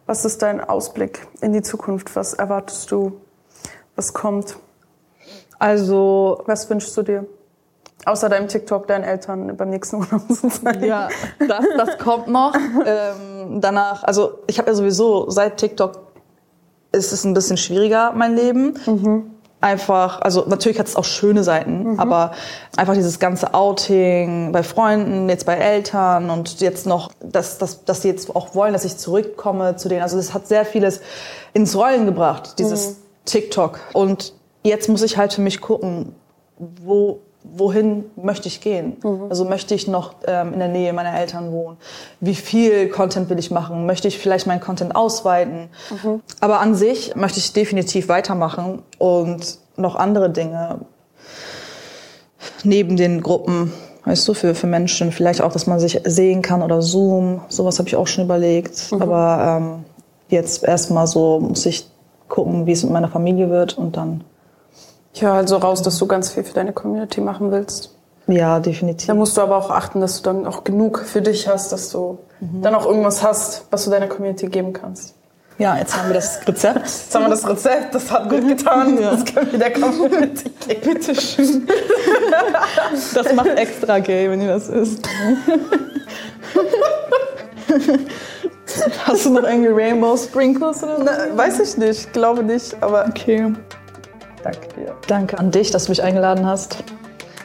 was 0.07 0.25
ist 0.25 0.41
dein 0.43 0.61
Ausblick 0.63 1.27
in 1.41 1.53
die 1.53 1.63
Zukunft? 1.63 2.17
Was 2.17 2.33
erwartest 2.33 2.91
du? 2.91 3.21
Was 3.95 4.15
kommt? 4.15 4.57
Also, 5.59 6.43
was 6.47 6.69
wünschst 6.71 6.97
du 6.97 7.03
dir? 7.03 7.27
Außer 8.07 8.29
deinem 8.29 8.49
TikTok, 8.49 8.87
deinen 8.87 9.05
Eltern 9.05 9.57
beim 9.57 9.71
nächsten 9.71 9.97
Urlaub 10.01 10.23
zu 10.33 10.49
zeigen. 10.49 10.85
Ja, 10.85 11.09
das, 11.39 11.65
das 11.77 11.99
kommt 11.99 12.29
noch. 12.29 12.55
ähm, 12.87 13.61
danach, 13.61 14.03
also 14.05 14.39
ich 14.47 14.59
habe 14.59 14.71
ja 14.71 14.75
sowieso 14.75 15.31
seit 15.31 15.59
TikTok 15.59 16.01
ist 16.93 17.13
es 17.13 17.25
ein 17.25 17.35
bisschen 17.35 17.57
schwieriger, 17.57 18.13
mein 18.13 18.37
Leben. 18.37 18.79
Mhm 18.87 19.34
einfach, 19.65 20.21
also 20.21 20.45
natürlich 20.47 20.79
hat 20.79 20.87
es 20.87 20.95
auch 20.95 21.05
schöne 21.05 21.43
Seiten, 21.43 21.93
mhm. 21.93 22.01
aber 22.01 22.33
einfach 22.77 22.93
dieses 22.93 23.19
ganze 23.19 23.55
Outing 23.55 24.53
bei 24.53 24.63
Freunden, 24.63 25.29
jetzt 25.31 25.47
bei 25.47 25.55
Eltern 25.55 26.29
und 26.29 26.61
jetzt 26.61 26.87
noch, 26.87 27.11
dass, 27.21 27.57
dass, 27.57 27.85
dass 27.85 28.03
sie 28.03 28.09
jetzt 28.09 28.37
auch 28.37 28.55
wollen, 28.55 28.75
dass 28.75 28.85
ich 28.85 28.99
zurückkomme 28.99 29.77
zu 29.77 29.89
denen. 29.89 30.03
Also 30.03 30.19
das 30.19 30.35
hat 30.35 30.47
sehr 30.47 30.67
vieles 30.67 31.01
ins 31.55 31.75
Rollen 31.75 32.05
gebracht, 32.05 32.59
dieses 32.59 32.91
mhm. 32.91 32.95
TikTok. 33.25 33.81
Und 33.95 34.35
jetzt 34.63 34.89
muss 34.91 35.03
ich 35.03 35.17
halt 35.17 35.33
für 35.33 35.41
mich 35.41 35.63
gucken, 35.63 36.15
wo 36.59 37.21
wohin 37.45 38.05
möchte 38.17 38.49
ich 38.49 38.61
gehen? 38.61 38.97
Mhm. 39.03 39.27
Also 39.29 39.45
möchte 39.45 39.75
ich 39.75 39.87
noch 39.87 40.15
ähm, 40.27 40.55
in 40.55 40.59
der 40.59 40.69
Nähe 40.69 40.93
meiner 40.93 41.17
Eltern 41.17 41.53
wohnen? 41.53 41.77
Wie 42.21 42.35
viel 42.35 42.89
Content 42.89 43.29
will 43.31 43.39
ich 43.39 43.51
machen? 43.51 43.87
Möchte 43.87 44.09
ich 44.09 44.19
vielleicht 44.19 44.47
meinen 44.47 44.61
Content 44.61 44.97
ausweiten? 44.97 45.69
Mhm. 45.91 46.23
Aber 46.41 46.61
an 46.61 46.75
sich 46.75 47.15
möchte 47.15 47.39
ich 47.39 47.53
definitiv 47.53 48.09
weitermachen 48.09 48.83
und 48.99 49.59
noch 49.77 49.95
andere 49.95 50.31
Dinge 50.31 50.81
neben 52.63 52.97
den 52.97 53.21
Gruppen, 53.23 53.73
weißt 54.05 54.27
du, 54.27 54.35
für, 54.35 54.55
für 54.55 54.67
Menschen. 54.67 55.13
Vielleicht 55.13 55.41
auch, 55.41 55.53
dass 55.53 55.67
man 55.67 55.79
sich 55.79 56.01
sehen 56.05 56.43
kann 56.43 56.63
oder 56.63 56.83
Zoom. 56.83 57.43
Sowas 57.49 57.79
habe 57.79 57.89
ich 57.89 57.97
auch 57.97 58.07
schon 58.07 58.25
überlegt. 58.25 58.91
Mhm. 58.93 59.03
Aber 59.03 59.59
ähm, 59.61 59.85
jetzt 60.29 60.65
erstmal 60.65 61.07
so 61.07 61.41
muss 61.41 61.67
ich 61.67 61.87
gucken, 62.29 62.67
wie 62.67 62.73
es 62.73 62.83
mit 62.83 62.93
meiner 62.93 63.09
Familie 63.09 63.51
wird 63.51 63.77
und 63.77 63.97
dann 63.97 64.25
ich 65.15 65.23
höre 65.23 65.33
also 65.33 65.57
raus, 65.57 65.81
dass 65.81 65.97
du 65.99 66.07
ganz 66.07 66.31
viel 66.31 66.43
für 66.43 66.55
deine 66.55 66.73
Community 66.73 67.21
machen 67.21 67.53
willst. 67.53 67.95
Ja, 68.27 68.59
definitiv. 68.59 69.07
Da 69.07 69.15
musst 69.15 69.37
du 69.37 69.43
aber 69.43 69.57
auch 69.57 69.71
achten, 69.71 70.01
dass 70.01 70.21
du 70.21 70.25
dann 70.25 70.47
auch 70.47 70.65
genug 70.65 70.99
für 71.01 71.23
dich 71.23 71.47
hast, 71.47 71.71
dass 71.73 71.91
du 71.91 72.19
mhm. 72.41 72.63
dann 72.63 72.75
auch 72.75 72.85
irgendwas 72.85 73.23
hast, 73.23 73.67
was 73.71 73.85
du 73.85 73.91
deiner 73.91 74.09
Community 74.09 74.49
geben 74.49 74.73
kannst. 74.73 75.15
Ja, 75.57 75.77
jetzt 75.77 75.97
haben 75.97 76.09
wir 76.09 76.15
das 76.15 76.41
Rezept. 76.49 76.81
Jetzt 76.83 77.15
haben 77.15 77.27
wir 77.27 77.31
das 77.31 77.49
Rezept, 77.49 77.95
das 77.95 78.11
hat 78.11 78.29
gut 78.29 78.49
getan. 78.49 79.01
Ja. 79.01 79.13
Das 79.13 79.25
können 79.25 79.53
wir 79.53 79.59
der 79.61 79.73
Community 79.73 80.51
geben. 80.67 80.81
Bitte 80.83 81.15
schön. 81.15 81.69
Das 83.15 83.33
macht 83.35 83.51
extra 83.51 84.01
gay, 84.01 84.29
wenn 84.29 84.41
ihr 84.41 84.49
das 84.49 84.69
isst. 84.69 85.09
Hast 89.07 89.27
du 89.27 89.31
noch 89.31 89.45
irgendwie 89.45 89.71
Rainbow 89.71 90.17
Sprinkles 90.17 90.83
oder 90.83 90.97
so? 90.97 91.05
Na, 91.05 91.37
weiß 91.37 91.61
ich 91.61 91.77
nicht, 91.77 92.13
glaube 92.13 92.43
nicht, 92.43 92.77
aber. 92.81 93.07
Okay. 93.09 93.53
Danke 94.45 94.69
dir. 94.77 94.95
Danke 95.07 95.39
an 95.39 95.51
dich, 95.51 95.71
dass 95.71 95.87
du 95.87 95.93
mich 95.93 96.03
eingeladen 96.03 96.45
hast. 96.45 96.85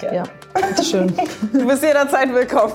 Gerne. 0.02 0.18
Ja, 0.18 0.84
schön. 0.84 1.14
Du 1.54 1.66
bist 1.66 1.82
jederzeit 1.82 2.34
willkommen. 2.34 2.74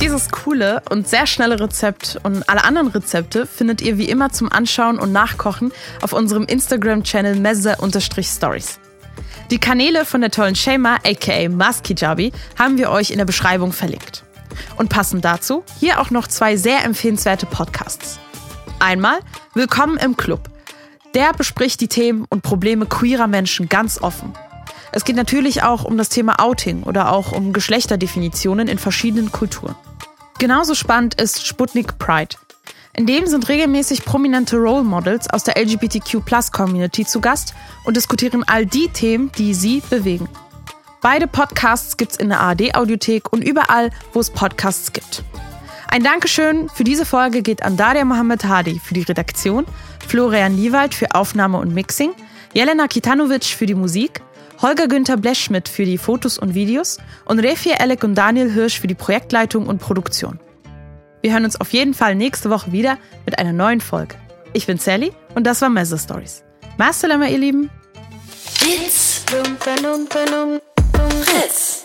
Dieses 0.00 0.30
coole 0.30 0.80
und 0.90 1.08
sehr 1.08 1.26
schnelle 1.26 1.58
Rezept 1.58 2.20
und 2.22 2.48
alle 2.48 2.62
anderen 2.62 2.88
Rezepte 2.88 3.46
findet 3.46 3.82
ihr 3.82 3.98
wie 3.98 4.08
immer 4.08 4.30
zum 4.30 4.52
Anschauen 4.52 5.00
und 5.00 5.10
Nachkochen 5.10 5.72
auf 6.02 6.12
unserem 6.12 6.44
Instagram-Channel 6.44 7.34
messe-stories. 7.34 8.78
Die 9.50 9.58
Kanäle 9.58 10.04
von 10.04 10.20
der 10.20 10.30
tollen 10.30 10.54
Shema 10.54 10.98
aka 11.04 11.48
Maskijabi 11.48 12.32
haben 12.56 12.78
wir 12.78 12.90
euch 12.90 13.10
in 13.10 13.18
der 13.18 13.24
Beschreibung 13.24 13.72
verlinkt. 13.72 14.22
Und 14.76 14.88
passend 14.88 15.24
dazu 15.24 15.64
hier 15.80 16.00
auch 16.00 16.10
noch 16.10 16.28
zwei 16.28 16.56
sehr 16.56 16.84
empfehlenswerte 16.84 17.46
Podcasts. 17.46 18.20
Einmal 18.84 19.20
Willkommen 19.54 19.96
im 19.96 20.14
Club. 20.14 20.50
Der 21.14 21.32
bespricht 21.32 21.80
die 21.80 21.88
Themen 21.88 22.26
und 22.28 22.42
Probleme 22.42 22.84
queerer 22.84 23.26
Menschen 23.26 23.70
ganz 23.70 24.02
offen. 24.02 24.34
Es 24.92 25.06
geht 25.06 25.16
natürlich 25.16 25.62
auch 25.62 25.84
um 25.84 25.96
das 25.96 26.10
Thema 26.10 26.38
Outing 26.38 26.82
oder 26.82 27.10
auch 27.10 27.32
um 27.32 27.54
Geschlechterdefinitionen 27.54 28.68
in 28.68 28.76
verschiedenen 28.76 29.32
Kulturen. 29.32 29.74
Genauso 30.38 30.74
spannend 30.74 31.18
ist 31.18 31.46
Sputnik 31.46 31.98
Pride. 31.98 32.36
In 32.92 33.06
dem 33.06 33.26
sind 33.26 33.48
regelmäßig 33.48 34.04
prominente 34.04 34.58
Role 34.58 34.84
Models 34.84 35.30
aus 35.30 35.44
der 35.44 35.56
LGBTQ-Plus-Community 35.56 37.06
zu 37.06 37.22
Gast 37.22 37.54
und 37.84 37.96
diskutieren 37.96 38.44
all 38.46 38.66
die 38.66 38.88
Themen, 38.88 39.32
die 39.38 39.54
sie 39.54 39.82
bewegen. 39.88 40.28
Beide 41.00 41.26
Podcasts 41.26 41.96
gibt's 41.96 42.18
in 42.18 42.28
der 42.28 42.40
ARD-Audiothek 42.40 43.32
und 43.32 43.42
überall, 43.42 43.90
wo 44.12 44.20
es 44.20 44.28
Podcasts 44.28 44.92
gibt. 44.92 45.24
Ein 45.94 46.02
Dankeschön 46.02 46.68
für 46.70 46.82
diese 46.82 47.06
Folge 47.06 47.40
geht 47.40 47.62
an 47.62 47.76
Daria 47.76 48.04
Mohammed 48.04 48.44
Hadi 48.44 48.80
für 48.80 48.94
die 48.94 49.02
Redaktion, 49.02 49.64
Florian 50.08 50.56
Niewald 50.56 50.92
für 50.92 51.14
Aufnahme 51.14 51.58
und 51.58 51.72
Mixing, 51.72 52.10
Jelena 52.52 52.88
Kitanovic 52.88 53.44
für 53.44 53.66
die 53.66 53.76
Musik, 53.76 54.20
Holger 54.60 54.88
Günther 54.88 55.16
Bleschmidt 55.16 55.68
für 55.68 55.84
die 55.84 55.96
Fotos 55.96 56.36
und 56.36 56.56
Videos 56.56 56.98
und 57.26 57.38
Refia 57.38 57.76
Elek 57.76 58.02
und 58.02 58.16
Daniel 58.16 58.50
Hirsch 58.50 58.80
für 58.80 58.88
die 58.88 58.96
Projektleitung 58.96 59.68
und 59.68 59.78
Produktion. 59.78 60.40
Wir 61.22 61.32
hören 61.32 61.44
uns 61.44 61.60
auf 61.60 61.72
jeden 61.72 61.94
Fall 61.94 62.16
nächste 62.16 62.50
Woche 62.50 62.72
wieder 62.72 62.98
mit 63.24 63.38
einer 63.38 63.52
neuen 63.52 63.80
Folge. 63.80 64.16
Ich 64.52 64.66
bin 64.66 64.78
Sally 64.78 65.12
und 65.36 65.46
das 65.46 65.62
war 65.62 65.68
Messe 65.68 65.96
Stories. 65.96 66.42
Master 66.76 67.08
ihr 67.08 67.38
Lieben. 67.38 67.70
It's 68.62 69.22
Fritz. 71.22 71.84